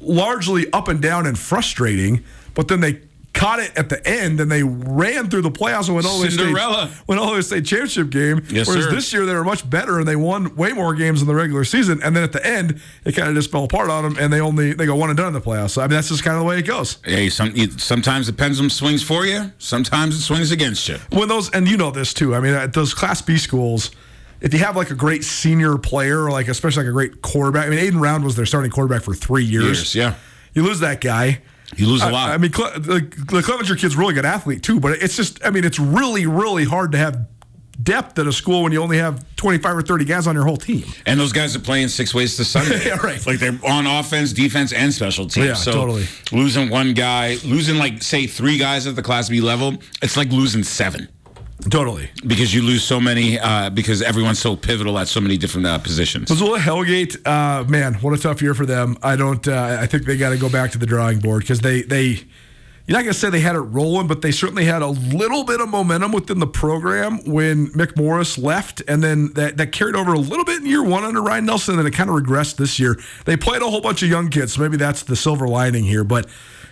largely 0.00 0.70
up 0.72 0.88
and 0.88 1.00
down 1.00 1.26
and 1.26 1.38
frustrating, 1.38 2.24
but 2.54 2.68
then 2.68 2.80
they 2.80 3.00
caught 3.38 3.60
it 3.60 3.70
at 3.76 3.88
the 3.88 4.04
end 4.06 4.40
and 4.40 4.50
they 4.50 4.64
ran 4.64 5.30
through 5.30 5.42
the 5.42 5.50
playoffs 5.50 5.86
and 5.86 5.94
went 5.94 6.06
all 6.06 6.18
the 6.18 6.24
way 6.24 6.28
to 6.28 6.34
Cinderella. 6.34 6.88
state, 6.88 7.08
went 7.08 7.20
all 7.20 7.26
the 7.28 7.32
way 7.34 7.38
to 7.38 7.42
state 7.44 7.64
championship 7.64 8.10
game. 8.10 8.42
Yes, 8.50 8.66
Whereas 8.66 8.84
sir. 8.86 8.90
this 8.90 9.12
year 9.12 9.26
they 9.26 9.34
were 9.34 9.44
much 9.44 9.68
better 9.70 9.98
and 10.00 10.08
they 10.08 10.16
won 10.16 10.56
way 10.56 10.72
more 10.72 10.92
games 10.92 11.20
in 11.22 11.28
the 11.28 11.34
regular 11.36 11.62
season. 11.62 12.02
And 12.02 12.16
then 12.16 12.24
at 12.24 12.32
the 12.32 12.44
end, 12.44 12.80
it 13.04 13.12
kind 13.12 13.28
of 13.28 13.36
just 13.36 13.52
fell 13.52 13.62
apart 13.62 13.90
on 13.90 14.02
them 14.02 14.16
and 14.18 14.32
they 14.32 14.40
only 14.40 14.72
they 14.72 14.86
go 14.86 14.96
one 14.96 15.08
and 15.08 15.16
done 15.16 15.28
in 15.28 15.32
the 15.34 15.40
playoffs. 15.40 15.70
So 15.70 15.82
I 15.82 15.84
mean 15.84 15.92
that's 15.92 16.08
just 16.08 16.24
kind 16.24 16.36
of 16.36 16.40
the 16.40 16.46
way 16.48 16.58
it 16.58 16.62
goes. 16.66 16.98
Hey, 17.04 17.28
some, 17.28 17.54
sometimes 17.78 18.26
the 18.26 18.32
pendulum 18.32 18.70
swings 18.70 19.04
for 19.04 19.24
you. 19.24 19.52
Sometimes 19.58 20.16
it 20.16 20.22
swings 20.22 20.50
against 20.50 20.88
you. 20.88 20.96
when 21.10 21.28
those 21.28 21.48
and 21.50 21.68
you 21.68 21.76
know 21.76 21.92
this 21.92 22.12
too. 22.12 22.34
I 22.34 22.40
mean, 22.40 22.54
at 22.54 22.72
those 22.72 22.92
Class 22.92 23.22
B 23.22 23.38
schools, 23.38 23.92
if 24.40 24.52
you 24.52 24.58
have 24.60 24.74
like 24.76 24.90
a 24.90 24.94
great 24.96 25.22
senior 25.22 25.78
player, 25.78 26.28
like 26.30 26.48
especially 26.48 26.82
like 26.84 26.90
a 26.90 26.92
great 26.92 27.22
quarterback. 27.22 27.66
I 27.66 27.70
mean, 27.70 27.78
Aiden 27.78 28.00
Round 28.00 28.24
was 28.24 28.34
their 28.36 28.46
starting 28.46 28.70
quarterback 28.70 29.02
for 29.02 29.14
three 29.14 29.44
years. 29.44 29.64
Years, 29.64 29.94
yeah. 29.94 30.14
You 30.54 30.64
lose 30.64 30.80
that 30.80 31.00
guy. 31.00 31.40
You 31.76 31.86
lose 31.86 32.02
a 32.02 32.10
lot. 32.10 32.30
I, 32.30 32.38
mean, 32.38 32.50
Cle- 32.50 32.70
the, 32.78 33.00
the 33.30 33.42
Clevenger 33.42 33.76
kid's 33.76 33.94
a 33.94 33.98
really 33.98 34.14
good 34.14 34.24
athlete 34.24 34.62
too, 34.62 34.80
but 34.80 34.92
it's 34.92 35.16
just, 35.16 35.44
I 35.44 35.50
mean, 35.50 35.64
it's 35.64 35.78
really, 35.78 36.26
really 36.26 36.64
hard 36.64 36.92
to 36.92 36.98
have 36.98 37.26
depth 37.82 38.18
at 38.18 38.26
a 38.26 38.32
school 38.32 38.62
when 38.64 38.72
you 38.72 38.82
only 38.82 38.98
have 38.98 39.24
25 39.36 39.76
or 39.76 39.82
30 39.82 40.04
guys 40.04 40.26
on 40.26 40.34
your 40.34 40.44
whole 40.44 40.56
team. 40.56 40.84
And 41.06 41.20
those 41.20 41.32
guys 41.32 41.54
are 41.54 41.60
playing 41.60 41.88
six 41.88 42.12
ways 42.14 42.36
to 42.36 42.44
Sunday. 42.44 42.78
Yeah, 42.88 42.96
right. 42.96 43.24
Like 43.26 43.38
they're 43.38 43.58
on 43.64 43.86
offense, 43.86 44.32
defense, 44.32 44.72
and 44.72 44.92
special 44.92 45.26
teams. 45.26 45.46
Yeah, 45.46 45.54
so 45.54 45.72
totally. 45.72 46.06
losing 46.32 46.70
one 46.70 46.94
guy, 46.94 47.36
losing 47.44 47.76
like 47.76 48.02
say 48.02 48.26
three 48.26 48.56
guys 48.56 48.86
at 48.86 48.96
the 48.96 49.02
Class 49.02 49.28
B 49.28 49.40
level, 49.40 49.74
it's 50.00 50.16
like 50.16 50.30
losing 50.30 50.62
seven 50.62 51.08
Totally. 51.70 52.08
because 52.24 52.54
you 52.54 52.62
lose 52.62 52.84
so 52.84 53.00
many 53.00 53.38
uh, 53.38 53.68
because 53.70 54.00
everyone's 54.00 54.38
so 54.38 54.54
pivotal 54.54 54.96
at 54.98 55.08
so 55.08 55.20
many 55.20 55.36
different 55.36 55.66
uh, 55.66 55.78
positions. 55.78 56.30
Missoula 56.30 56.60
Hellgate, 56.60 57.16
uh, 57.26 57.64
man, 57.64 57.94
what 57.94 58.14
a 58.14 58.22
tough 58.22 58.40
year 58.40 58.54
for 58.54 58.64
them. 58.64 58.96
I 59.02 59.16
don't. 59.16 59.46
Uh, 59.46 59.76
I 59.80 59.86
think 59.86 60.04
they 60.04 60.16
got 60.16 60.30
to 60.30 60.38
go 60.38 60.48
back 60.48 60.70
to 60.72 60.78
the 60.78 60.86
drawing 60.86 61.18
board 61.18 61.42
because 61.42 61.60
they 61.60 61.82
they. 61.82 62.24
You're 62.86 62.96
not 62.96 63.02
gonna 63.02 63.12
say 63.12 63.28
they 63.28 63.40
had 63.40 63.54
it 63.54 63.60
rolling, 63.60 64.06
but 64.06 64.22
they 64.22 64.30
certainly 64.30 64.64
had 64.64 64.80
a 64.80 64.86
little 64.86 65.44
bit 65.44 65.60
of 65.60 65.68
momentum 65.68 66.10
within 66.12 66.38
the 66.38 66.46
program 66.46 67.18
when 67.26 67.66
Mick 67.72 67.96
Morris 67.98 68.38
left, 68.38 68.80
and 68.88 69.02
then 69.02 69.32
that, 69.34 69.58
that 69.58 69.72
carried 69.72 69.94
over 69.94 70.14
a 70.14 70.18
little 70.18 70.44
bit 70.44 70.60
in 70.60 70.66
year 70.66 70.82
one 70.82 71.04
under 71.04 71.20
Ryan 71.20 71.44
Nelson, 71.44 71.78
and 71.78 71.86
it 71.86 71.90
kind 71.90 72.08
of 72.08 72.16
regressed 72.16 72.56
this 72.56 72.78
year. 72.78 72.96
They 73.26 73.36
played 73.36 73.60
a 73.60 73.68
whole 73.68 73.82
bunch 73.82 74.02
of 74.02 74.08
young 74.08 74.30
kids, 74.30 74.54
so 74.54 74.62
maybe 74.62 74.78
that's 74.78 75.02
the 75.02 75.16
silver 75.16 75.46
lining 75.46 75.84
here. 75.84 76.02
But 76.02 76.28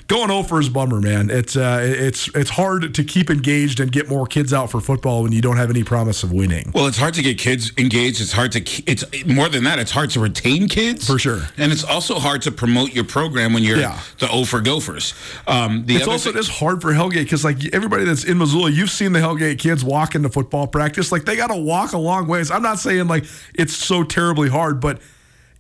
going 0.09 0.31
over 0.31 0.61
is 0.61 0.69
bummer, 0.69 1.01
man. 1.01 1.31
It's 1.31 1.57
uh, 1.57 1.81
it's 1.83 2.29
it's 2.35 2.51
hard 2.51 2.95
to 2.95 3.05
keep 3.05 3.31
engaged 3.31 3.81
and 3.81 3.91
get 3.91 4.09
more 4.09 4.27
kids 4.27 4.53
out 4.53 4.71
for 4.71 4.81
football 4.81 5.23
when 5.23 5.33
you 5.33 5.41
don't 5.41 5.57
have 5.57 5.71
any 5.71 5.83
promise 5.85 6.23
of 6.23 6.33
winning. 6.33 6.71
Well, 6.75 6.87
it's 6.87 6.99
hard 6.99 7.15
to 7.15 7.23
get 7.23 7.39
kids 7.39 7.73
engaged. 7.77 8.21
It's 8.21 8.33
hard 8.33 8.53
to. 8.53 8.61
It's 8.91 9.05
more 9.27 9.49
than 9.49 9.65
that. 9.65 9.79
It's 9.79 9.91
hard 9.91 10.11
to 10.11 10.21
retain 10.21 10.69
kids 10.69 11.07
For 11.07 11.19
sure. 11.19 11.43
and 11.59 11.73
it's 11.73 11.85
also 11.85 12.19
hard 12.19 12.43
to 12.43 12.53
promote 12.53 12.95
your 12.95 13.05
program 13.05 13.53
when 13.53 13.63
you're 13.65 13.79
Yeah. 13.79 13.99
the 14.19 14.31
O 14.31 14.45
for 14.45 14.61
Gophers. 14.61 15.15
Um, 15.47 15.85
the 15.87 15.97
It's 15.97 16.07
also 16.07 16.31
thing- 16.33 16.41
just 16.43 16.51
hard 16.59 16.81
for 16.83 16.93
Hellgate 16.93 17.25
because 17.25 17.45
like 17.45 17.59
everybody 17.75 18.05
that's 18.05 18.25
in 18.25 18.39
Missoula, 18.39 18.71
you've 18.71 18.91
seen 18.91 19.13
the 19.13 19.21
Hellgate 19.21 19.59
kids 19.59 19.83
walk 19.85 20.15
into 20.15 20.29
football 20.29 20.67
practice. 20.67 21.11
Like 21.11 21.25
they 21.25 21.37
got 21.37 21.49
to 21.49 21.57
walk 21.57 21.93
a 21.93 21.99
long 21.99 22.27
ways. 22.27 22.51
I'm 22.51 22.63
not 22.63 22.79
saying 22.79 23.09
like 23.09 23.25
it's 23.55 23.75
so 23.77 24.03
terribly 24.05 24.49
hard, 24.49 24.81
but 24.81 25.01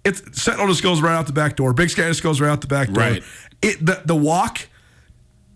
it's 0.04 0.22
Sentinel 0.40 0.68
just 0.68 0.84
goes 0.84 1.00
right 1.00 1.14
out 1.14 1.26
the 1.26 1.32
back 1.32 1.56
door. 1.56 1.72
Big 1.72 1.90
Sky 1.90 2.06
just 2.08 2.22
goes 2.22 2.40
right 2.40 2.48
out 2.50 2.60
the 2.60 2.68
back 2.68 2.88
door. 2.92 3.02
Right. 3.02 3.22
It 3.66 3.84
the 3.84 4.00
the 4.04 4.14
walk 4.14 4.68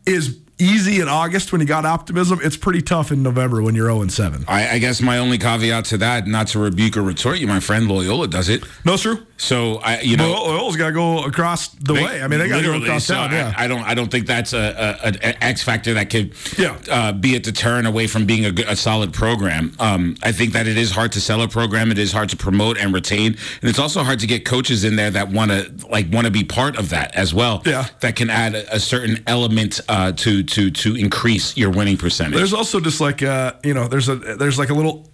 is 0.04 0.39
easy 0.60 1.00
in 1.00 1.08
August 1.08 1.52
when 1.52 1.60
you 1.60 1.66
got 1.66 1.84
optimism. 1.84 2.38
It's 2.42 2.56
pretty 2.56 2.82
tough 2.82 3.10
in 3.12 3.22
November 3.22 3.62
when 3.62 3.74
you're 3.74 3.86
0 3.88 4.02
and 4.02 4.12
7. 4.12 4.44
I, 4.48 4.70
I 4.74 4.78
guess 4.78 5.00
my 5.00 5.18
only 5.18 5.38
caveat 5.38 5.84
to 5.86 5.98
that, 5.98 6.26
not 6.26 6.48
to 6.48 6.58
rebuke 6.58 6.96
or 6.96 7.02
retort 7.02 7.38
you, 7.38 7.46
my 7.46 7.60
friend 7.60 7.88
Loyola 7.88 8.28
does 8.28 8.48
it. 8.48 8.64
No, 8.84 8.96
true. 8.96 9.26
So 9.36 9.76
I, 9.76 10.00
you 10.00 10.16
know, 10.18 10.30
Loyola's 10.30 10.76
got 10.76 10.88
to 10.88 10.92
go 10.92 11.24
across 11.24 11.68
the 11.68 11.94
They- 11.94 12.04
way. 12.04 12.22
I 12.22 12.28
mean, 12.28 12.38
they 12.40 12.48
got 12.48 12.58
to 12.58 12.62
go 12.62 12.74
across 12.82 13.04
so 13.04 13.14
town. 13.14 13.30
I- 13.30 13.34
Yeah. 13.36 13.54
I, 13.56 13.66
don't. 13.68 13.82
I 13.82 13.94
don't 13.94 14.10
think 14.10 14.26
that's 14.26 14.52
a- 14.52 14.98
an 15.02 15.16
X 15.40 15.62
factor 15.62 15.94
that 15.94 16.10
could 16.10 16.34
Yeah. 16.58 16.76
uh, 16.90 17.12
be 17.12 17.36
a 17.36 17.40
deterrent 17.40 17.86
away 17.86 18.06
from 18.06 18.26
being 18.26 18.44
a, 18.44 18.52
a 18.70 18.76
solid 18.76 19.12
program. 19.12 19.72
Um, 19.78 20.16
I 20.22 20.32
think 20.32 20.52
that 20.52 20.66
it 20.66 20.76
is 20.76 20.90
hard 20.90 21.12
to 21.12 21.20
sell 21.20 21.40
a 21.42 21.48
program. 21.48 21.90
It 21.90 21.98
is 21.98 22.12
hard 22.12 22.28
to 22.30 22.36
promote 22.36 22.76
and 22.76 22.92
retain, 22.92 23.36
and 23.62 23.70
it's 23.70 23.78
also 23.78 24.02
hard 24.02 24.20
to 24.20 24.26
get 24.26 24.44
coaches 24.44 24.84
in 24.84 24.96
there 24.96 25.10
that 25.10 25.30
want 25.30 25.50
to 25.52 25.72
like 25.88 26.12
want 26.12 26.26
to 26.26 26.30
be 26.30 26.44
part 26.44 26.76
of 26.78 26.90
that 26.90 27.14
as 27.14 27.32
well. 27.32 27.62
Yeah. 27.64 27.86
that 28.00 28.16
can 28.16 28.28
add 28.30 28.54
a, 28.54 28.74
a 28.76 28.80
certain 28.80 29.22
element 29.26 29.80
uh, 29.88 30.12
to 30.12 30.42
to 30.50 30.70
to 30.70 30.96
increase 30.96 31.56
your 31.56 31.70
winning 31.70 31.96
percentage. 31.96 32.34
There's 32.34 32.52
also 32.52 32.80
just 32.80 33.00
like 33.00 33.22
uh, 33.22 33.54
you 33.64 33.74
know, 33.74 33.88
there's 33.88 34.08
a 34.08 34.16
there's 34.16 34.58
like 34.58 34.70
a 34.70 34.74
little 34.74 35.10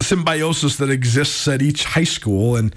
symbiosis 0.00 0.76
that 0.76 0.90
exists 0.90 1.46
at 1.48 1.62
each 1.62 1.84
high 1.84 2.04
school, 2.04 2.56
and 2.56 2.74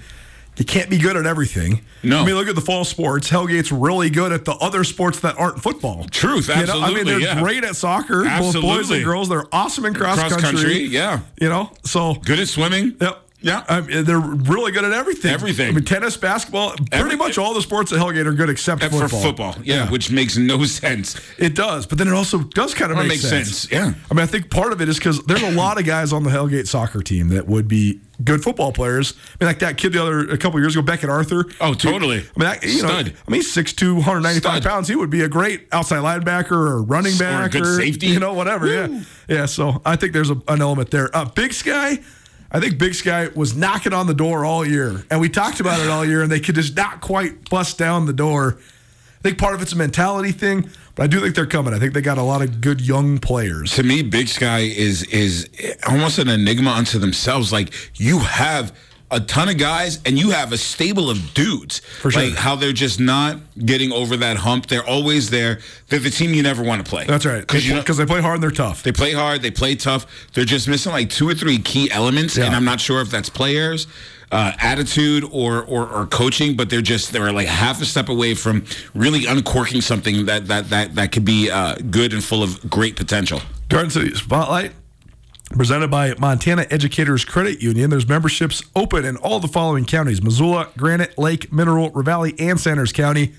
you 0.56 0.64
can't 0.64 0.88
be 0.88 0.98
good 0.98 1.16
at 1.16 1.26
everything. 1.26 1.84
No. 2.02 2.20
I 2.20 2.24
mean 2.26 2.34
look 2.34 2.48
at 2.48 2.54
the 2.54 2.60
fall 2.60 2.84
sports. 2.84 3.28
Hellgate's 3.28 3.72
really 3.72 4.10
good 4.10 4.32
at 4.32 4.44
the 4.44 4.54
other 4.54 4.84
sports 4.84 5.20
that 5.20 5.38
aren't 5.38 5.62
football. 5.62 6.04
Truth, 6.04 6.48
You 6.48 6.66
know, 6.66 6.80
I 6.80 6.94
mean 6.94 7.04
they're 7.04 7.20
yeah. 7.20 7.40
great 7.40 7.64
at 7.64 7.76
soccer, 7.76 8.24
both 8.24 8.54
boys 8.60 8.90
and 8.90 9.04
girls. 9.04 9.28
They're 9.28 9.46
awesome 9.52 9.84
in 9.84 9.94
cross, 9.94 10.18
Cross 10.18 10.40
country, 10.40 10.84
yeah. 10.84 11.20
You 11.40 11.48
know, 11.48 11.72
so 11.84 12.14
good 12.14 12.38
at 12.38 12.48
swimming. 12.48 12.96
Yep. 13.00 13.22
Yeah. 13.46 13.64
I 13.68 13.80
mean, 13.80 14.04
they're 14.04 14.18
really 14.18 14.72
good 14.72 14.84
at 14.84 14.92
everything. 14.92 15.30
Everything. 15.32 15.68
I 15.68 15.72
mean, 15.72 15.84
tennis, 15.84 16.16
basketball, 16.16 16.70
pretty 16.70 16.88
Everything. 16.92 17.18
much 17.18 17.38
all 17.38 17.54
the 17.54 17.62
sports 17.62 17.92
at 17.92 17.98
Hellgate 18.00 18.26
are 18.26 18.32
good 18.32 18.50
except 18.50 18.82
And 18.82 18.90
football. 18.90 19.08
for 19.08 19.16
football, 19.28 19.56
yeah, 19.62 19.88
which 19.90 20.10
makes 20.10 20.36
no 20.36 20.64
sense. 20.64 21.18
It 21.38 21.54
does, 21.54 21.86
but 21.86 21.98
then 21.98 22.08
it 22.08 22.12
also 22.14 22.40
does 22.40 22.74
kind 22.74 22.90
of 22.90 22.98
make 22.98 23.08
makes 23.08 23.22
sense. 23.22 23.60
sense, 23.60 23.72
yeah. 23.72 23.94
I 24.10 24.14
mean, 24.14 24.22
I 24.24 24.26
think 24.26 24.50
part 24.50 24.72
of 24.72 24.80
it 24.80 24.88
is 24.88 24.98
because 24.98 25.22
there's 25.26 25.42
a 25.42 25.52
lot 25.52 25.78
of 25.78 25.86
guys 25.86 26.12
on 26.12 26.24
the 26.24 26.30
Hellgate 26.30 26.66
soccer 26.66 27.02
team 27.02 27.28
that 27.28 27.46
would 27.46 27.68
be 27.68 28.00
good 28.24 28.42
football 28.42 28.72
players. 28.72 29.14
I 29.40 29.44
mean, 29.44 29.48
like 29.50 29.58
that 29.60 29.76
kid 29.76 29.92
the 29.92 30.02
other 30.02 30.20
a 30.30 30.38
couple 30.38 30.58
years 30.58 30.74
ago, 30.74 30.82
Beckett 30.82 31.10
Arthur. 31.10 31.44
Oh, 31.60 31.74
totally. 31.74 32.16
I 32.18 32.20
mean, 32.20 32.48
that, 32.48 32.64
you 32.64 32.82
know, 32.82 32.88
I 32.88 33.02
mean, 33.04 33.42
he's 33.42 33.54
6'2", 33.54 33.94
195 33.96 34.40
Stud. 34.42 34.62
pounds. 34.64 34.88
He 34.88 34.96
would 34.96 35.10
be 35.10 35.20
a 35.22 35.28
great 35.28 35.68
outside 35.70 35.98
linebacker 35.98 36.50
or 36.52 36.82
running 36.82 37.14
Or 37.14 37.18
back 37.18 37.52
good 37.52 37.64
safety. 37.76 38.06
you 38.08 38.18
know, 38.18 38.32
whatever. 38.32 38.66
Yeah, 38.66 39.02
yeah. 39.28 39.46
So 39.46 39.80
I 39.84 39.94
think 39.96 40.14
there's 40.14 40.30
a, 40.30 40.40
an 40.48 40.62
element 40.62 40.90
there. 40.90 41.14
Uh, 41.14 41.26
Big 41.26 41.52
Sky. 41.52 41.98
I 42.50 42.60
think 42.60 42.78
Big 42.78 42.94
Sky 42.94 43.28
was 43.34 43.56
knocking 43.56 43.92
on 43.92 44.06
the 44.06 44.14
door 44.14 44.44
all 44.44 44.64
year, 44.66 45.04
and 45.10 45.20
we 45.20 45.28
talked 45.28 45.60
about 45.60 45.80
it 45.80 45.88
all 45.88 46.04
year, 46.04 46.22
and 46.22 46.30
they 46.30 46.40
could 46.40 46.54
just 46.54 46.76
not 46.76 47.00
quite 47.00 47.50
bust 47.50 47.76
down 47.78 48.06
the 48.06 48.12
door. 48.12 48.58
I 49.18 49.22
think 49.22 49.38
part 49.38 49.54
of 49.54 49.62
it's 49.62 49.72
a 49.72 49.76
mentality 49.76 50.30
thing, 50.30 50.70
but 50.94 51.02
I 51.02 51.06
do 51.08 51.20
think 51.20 51.34
they're 51.34 51.46
coming. 51.46 51.74
I 51.74 51.78
think 51.78 51.92
they 51.94 52.00
got 52.00 52.18
a 52.18 52.22
lot 52.22 52.42
of 52.42 52.60
good 52.60 52.80
young 52.80 53.18
players. 53.18 53.74
to 53.74 53.82
me, 53.82 54.02
Big 54.02 54.28
Sky 54.28 54.60
is 54.60 55.02
is 55.04 55.48
almost 55.88 56.18
an 56.18 56.28
enigma 56.28 56.70
unto 56.70 56.98
themselves. 56.98 57.52
Like 57.52 57.72
you 58.00 58.20
have 58.20 58.72
a 59.10 59.20
ton 59.20 59.48
of 59.48 59.56
guys, 59.56 60.00
and 60.04 60.18
you 60.18 60.30
have 60.30 60.52
a 60.52 60.58
stable 60.58 61.08
of 61.10 61.32
dudes. 61.34 61.78
For 61.78 62.10
sure. 62.10 62.24
Like 62.24 62.34
how 62.34 62.56
they're 62.56 62.72
just 62.72 62.98
not 62.98 63.38
getting 63.64 63.92
over 63.92 64.16
that 64.16 64.36
hump. 64.38 64.66
They're 64.66 64.84
always 64.86 65.30
there. 65.30 65.60
They're 65.88 66.00
the 66.00 66.10
team 66.10 66.34
you 66.34 66.42
never 66.42 66.62
want 66.62 66.84
to 66.84 66.90
play. 66.90 67.04
That's 67.04 67.24
right. 67.24 67.40
Because 67.40 67.66
Because 67.68 67.96
they 67.98 68.06
play 68.06 68.20
hard 68.20 68.34
and 68.34 68.42
they're 68.42 68.50
tough. 68.50 68.82
they 68.82 68.92
play 68.92 69.12
hard, 69.12 69.42
they 69.42 69.50
play 69.52 69.76
tough. 69.76 70.06
They're 70.34 70.44
just 70.44 70.66
missing 70.68 70.92
like 70.92 71.10
two 71.10 71.28
or 71.28 71.34
three 71.34 71.58
key 71.58 71.90
elements, 71.90 72.36
and 72.36 72.54
I'm 72.54 72.64
not 72.64 72.80
sure 72.80 73.00
if 73.00 73.08
that's 73.10 73.28
players, 73.30 73.86
uh, 74.32 74.52
attitude, 74.60 75.22
or, 75.30 75.62
or 75.62 75.86
or 75.88 76.06
coaching. 76.06 76.56
But 76.56 76.68
they're 76.68 76.82
just 76.82 77.12
they're 77.12 77.30
like 77.32 77.46
half 77.46 77.80
a 77.80 77.84
step 77.84 78.08
away 78.08 78.34
from 78.34 78.64
really 78.94 79.24
uncorking 79.26 79.82
something 79.82 80.26
that 80.26 80.48
that 80.48 80.70
that 80.70 80.96
that 80.96 81.12
could 81.12 81.24
be 81.24 81.48
uh, 81.50 81.76
good 81.90 82.12
and 82.12 82.24
full 82.24 82.42
of 82.42 82.68
great 82.68 82.96
potential. 82.96 83.40
Garden 83.68 83.90
City 83.90 84.14
Spotlight, 84.14 84.72
presented 85.56 85.90
by 85.90 86.14
Montana 86.18 86.66
Educators 86.70 87.24
Credit 87.24 87.60
Union. 87.62 87.90
There's 87.90 88.08
memberships 88.08 88.62
open 88.74 89.04
in 89.04 89.16
all 89.16 89.40
the 89.40 89.48
following 89.48 89.84
counties 89.84 90.22
Missoula, 90.22 90.68
Granite, 90.76 91.16
Lake, 91.18 91.52
Mineral, 91.52 91.90
Ravalli, 91.90 92.34
and 92.40 92.60
Sanders 92.60 92.92
County. 92.92 93.32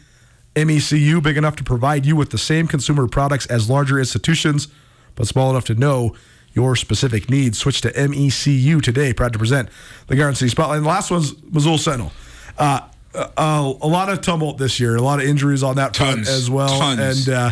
MECU, 0.55 1.22
big 1.22 1.38
enough 1.38 1.55
to 1.57 1.63
provide 1.63 2.05
you 2.05 2.15
with 2.15 2.32
the 2.32 2.38
same 2.38 2.68
consumer 2.68 3.07
products 3.07 3.45
as 3.45 3.70
larger 3.70 3.99
institutions, 3.99 4.68
but 5.13 5.28
small 5.28 5.51
enough 5.51 5.65
to 5.65 5.76
know 5.76 6.15
your 6.53 6.76
specific 6.76 7.30
needs. 7.30 7.59
Switch 7.59 7.82
to 7.82 7.89
MECU 7.89 8.82
today. 8.82 9.13
Proud 9.13 9.34
to 9.34 9.39
present 9.39 9.70
the 10.07 10.15
Garden 10.15 10.34
City 10.36 10.49
Spotlight. 10.49 10.78
And 10.78 10.86
the 10.86 10.89
last 10.89 11.11
one's 11.11 11.36
Missoula 11.43 11.78
Sentinel. 11.78 12.11
Uh, 12.57 12.82
uh, 13.13 13.74
a 13.82 13.88
lot 13.88 14.09
of 14.09 14.22
tumult 14.22 14.57
this 14.57 14.80
year, 14.80 14.95
a 14.95 15.01
lot 15.01 15.20
of 15.20 15.26
injuries 15.28 15.61
on 15.61 15.76
that 15.76 15.95
front 15.95 16.26
Tons. 16.26 16.30
as 16.30 16.49
well, 16.49 16.80
Tons. 16.80 17.28
and 17.28 17.36
uh, 17.36 17.51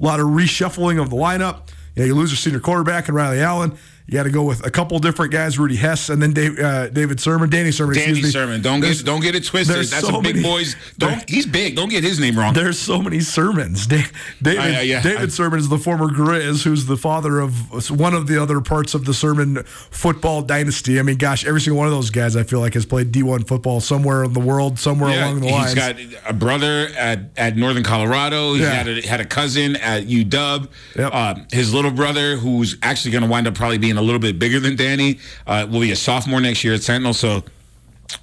a 0.00 0.04
lot 0.04 0.18
of 0.18 0.26
reshuffling 0.26 1.00
of 1.00 1.10
the 1.10 1.16
lineup. 1.16 1.68
You, 1.94 2.02
know, 2.02 2.06
you 2.06 2.14
lose 2.14 2.30
your 2.30 2.36
senior 2.36 2.60
quarterback 2.60 3.06
and 3.08 3.16
Riley 3.16 3.40
Allen. 3.40 3.78
You 4.10 4.14
got 4.18 4.24
to 4.24 4.30
go 4.30 4.42
with 4.42 4.66
a 4.66 4.70
couple 4.72 4.98
different 4.98 5.30
guys, 5.30 5.56
Rudy 5.56 5.76
Hess, 5.76 6.08
and 6.08 6.20
then 6.20 6.32
Dave, 6.32 6.58
uh, 6.58 6.88
David 6.88 7.20
Sermon, 7.20 7.48
Danny 7.48 7.70
Sermon. 7.70 7.94
Danny 7.94 8.08
excuse 8.10 8.26
me. 8.26 8.30
Sermon, 8.32 8.60
don't 8.60 8.80
There's- 8.80 8.98
get 8.98 9.06
don't 9.06 9.20
get 9.20 9.36
it 9.36 9.44
twisted. 9.44 9.76
That's 9.76 10.00
so 10.04 10.18
a 10.18 10.20
big 10.20 10.34
many- 10.34 10.42
boys. 10.48 10.74
Don't 10.98 11.30
he's 11.30 11.46
big. 11.46 11.76
Don't 11.76 11.88
get 11.90 12.02
his 12.02 12.18
name 12.18 12.36
wrong. 12.36 12.52
There's 12.52 12.76
so 12.78 13.00
many 13.00 13.20
sermons. 13.20 13.86
Da- 13.86 14.02
David, 14.42 14.60
I- 14.60 14.78
I- 14.78 14.82
yeah, 14.82 15.00
David 15.00 15.22
I- 15.22 15.28
Sermon 15.28 15.60
is 15.60 15.68
the 15.68 15.78
former 15.78 16.08
Griz, 16.10 16.64
who's 16.64 16.86
the 16.86 16.96
father 16.96 17.38
of 17.38 17.90
one 17.90 18.12
of 18.12 18.26
the 18.26 18.42
other 18.42 18.60
parts 18.60 18.94
of 18.94 19.04
the 19.04 19.14
Sermon 19.14 19.62
football 19.90 20.42
dynasty. 20.42 20.98
I 20.98 21.02
mean, 21.02 21.16
gosh, 21.16 21.46
every 21.46 21.60
single 21.60 21.78
one 21.78 21.86
of 21.86 21.92
those 21.94 22.10
guys 22.10 22.34
I 22.34 22.42
feel 22.42 22.58
like 22.60 22.74
has 22.74 22.84
played 22.84 23.12
D1 23.12 23.46
football 23.46 23.80
somewhere 23.80 24.24
in 24.24 24.32
the 24.32 24.40
world, 24.40 24.78
somewhere 24.80 25.10
Yeah, 25.10 25.26
along 25.26 25.40
the 25.40 25.46
line. 25.50 25.66
he's 25.68 25.76
lines. 25.76 26.12
got 26.14 26.30
a 26.30 26.32
brother 26.32 26.88
at, 26.98 27.30
at 27.36 27.56
Northern 27.56 27.84
Colorado. 27.84 28.54
He 28.54 28.62
Yeah. 28.62 28.70
had 28.70 28.88
a, 28.88 29.00
had 29.06 29.20
a 29.20 29.24
cousin 29.24 29.76
at 29.76 30.06
UW. 30.08 30.68
Yep. 30.96 31.14
Um, 31.14 31.46
his 31.52 31.72
little 31.72 31.92
brother, 31.92 32.36
who's 32.36 32.76
actually 32.82 33.12
going 33.12 33.22
to 33.22 33.28
wind 33.30 33.46
up 33.46 33.54
probably 33.54 33.78
being 33.78 33.96
a 34.00 34.02
little 34.02 34.20
bit 34.20 34.38
bigger 34.38 34.60
than 34.60 34.76
Danny, 34.76 35.18
uh, 35.46 35.66
will 35.70 35.80
be 35.80 35.92
a 35.92 35.96
sophomore 35.96 36.40
next 36.40 36.64
year 36.64 36.74
at 36.74 36.82
Sentinel. 36.82 37.14
So, 37.14 37.44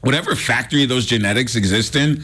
whatever 0.02 0.36
factory 0.36 0.86
those 0.86 1.06
genetics 1.06 1.56
exist 1.56 1.96
in. 1.96 2.24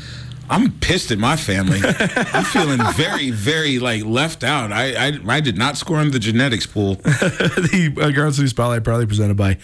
I'm 0.49 0.71
pissed 0.79 1.09
at 1.11 1.17
my 1.17 1.37
family. 1.37 1.79
I'm 1.83 2.43
feeling 2.43 2.79
very, 2.93 3.31
very 3.31 3.79
like 3.79 4.03
left 4.03 4.43
out. 4.43 4.73
I, 4.73 5.07
I 5.07 5.19
I 5.27 5.39
did 5.39 5.57
not 5.57 5.77
score 5.77 6.01
in 6.01 6.11
the 6.11 6.19
genetics 6.19 6.67
pool. 6.67 6.95
the 6.95 7.93
uh, 7.95 8.11
Garden 8.11 8.33
City 8.33 8.49
Spotlight 8.49 8.83
proudly 8.83 9.05
presented 9.05 9.37
by 9.37 9.57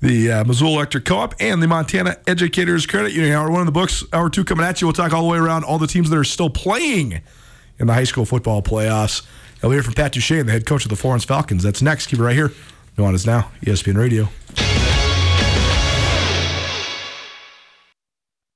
the 0.00 0.30
uh, 0.32 0.44
Missoula 0.44 0.74
Electric 0.74 1.04
Co-op 1.04 1.34
and 1.40 1.62
the 1.62 1.68
Montana 1.68 2.18
Educators 2.26 2.86
Credit 2.86 3.12
Union. 3.12 3.32
Hour 3.32 3.50
one 3.50 3.60
of 3.60 3.66
the 3.66 3.72
books, 3.72 4.04
hour 4.12 4.28
two 4.28 4.44
coming 4.44 4.66
at 4.66 4.80
you. 4.80 4.86
We'll 4.86 4.94
talk 4.94 5.12
all 5.12 5.22
the 5.22 5.28
way 5.28 5.38
around 5.38 5.64
all 5.64 5.78
the 5.78 5.86
teams 5.86 6.10
that 6.10 6.18
are 6.18 6.24
still 6.24 6.50
playing 6.50 7.22
in 7.78 7.86
the 7.86 7.94
high 7.94 8.04
school 8.04 8.26
football 8.26 8.62
playoffs. 8.62 9.22
We'll 9.62 9.72
hear 9.72 9.82
from 9.82 9.94
Pat 9.94 10.12
Duchesne, 10.12 10.44
the 10.44 10.52
head 10.52 10.66
coach 10.66 10.84
of 10.84 10.90
the 10.90 10.96
Florence 10.96 11.24
Falcons. 11.24 11.62
That's 11.62 11.82
next. 11.82 12.08
Keep 12.08 12.18
it 12.18 12.22
right 12.22 12.34
here. 12.34 12.52
Nuanez 13.02 13.26
now, 13.26 13.50
E 13.66 13.70
ESPN 13.70 13.96
Radio. 13.98 14.41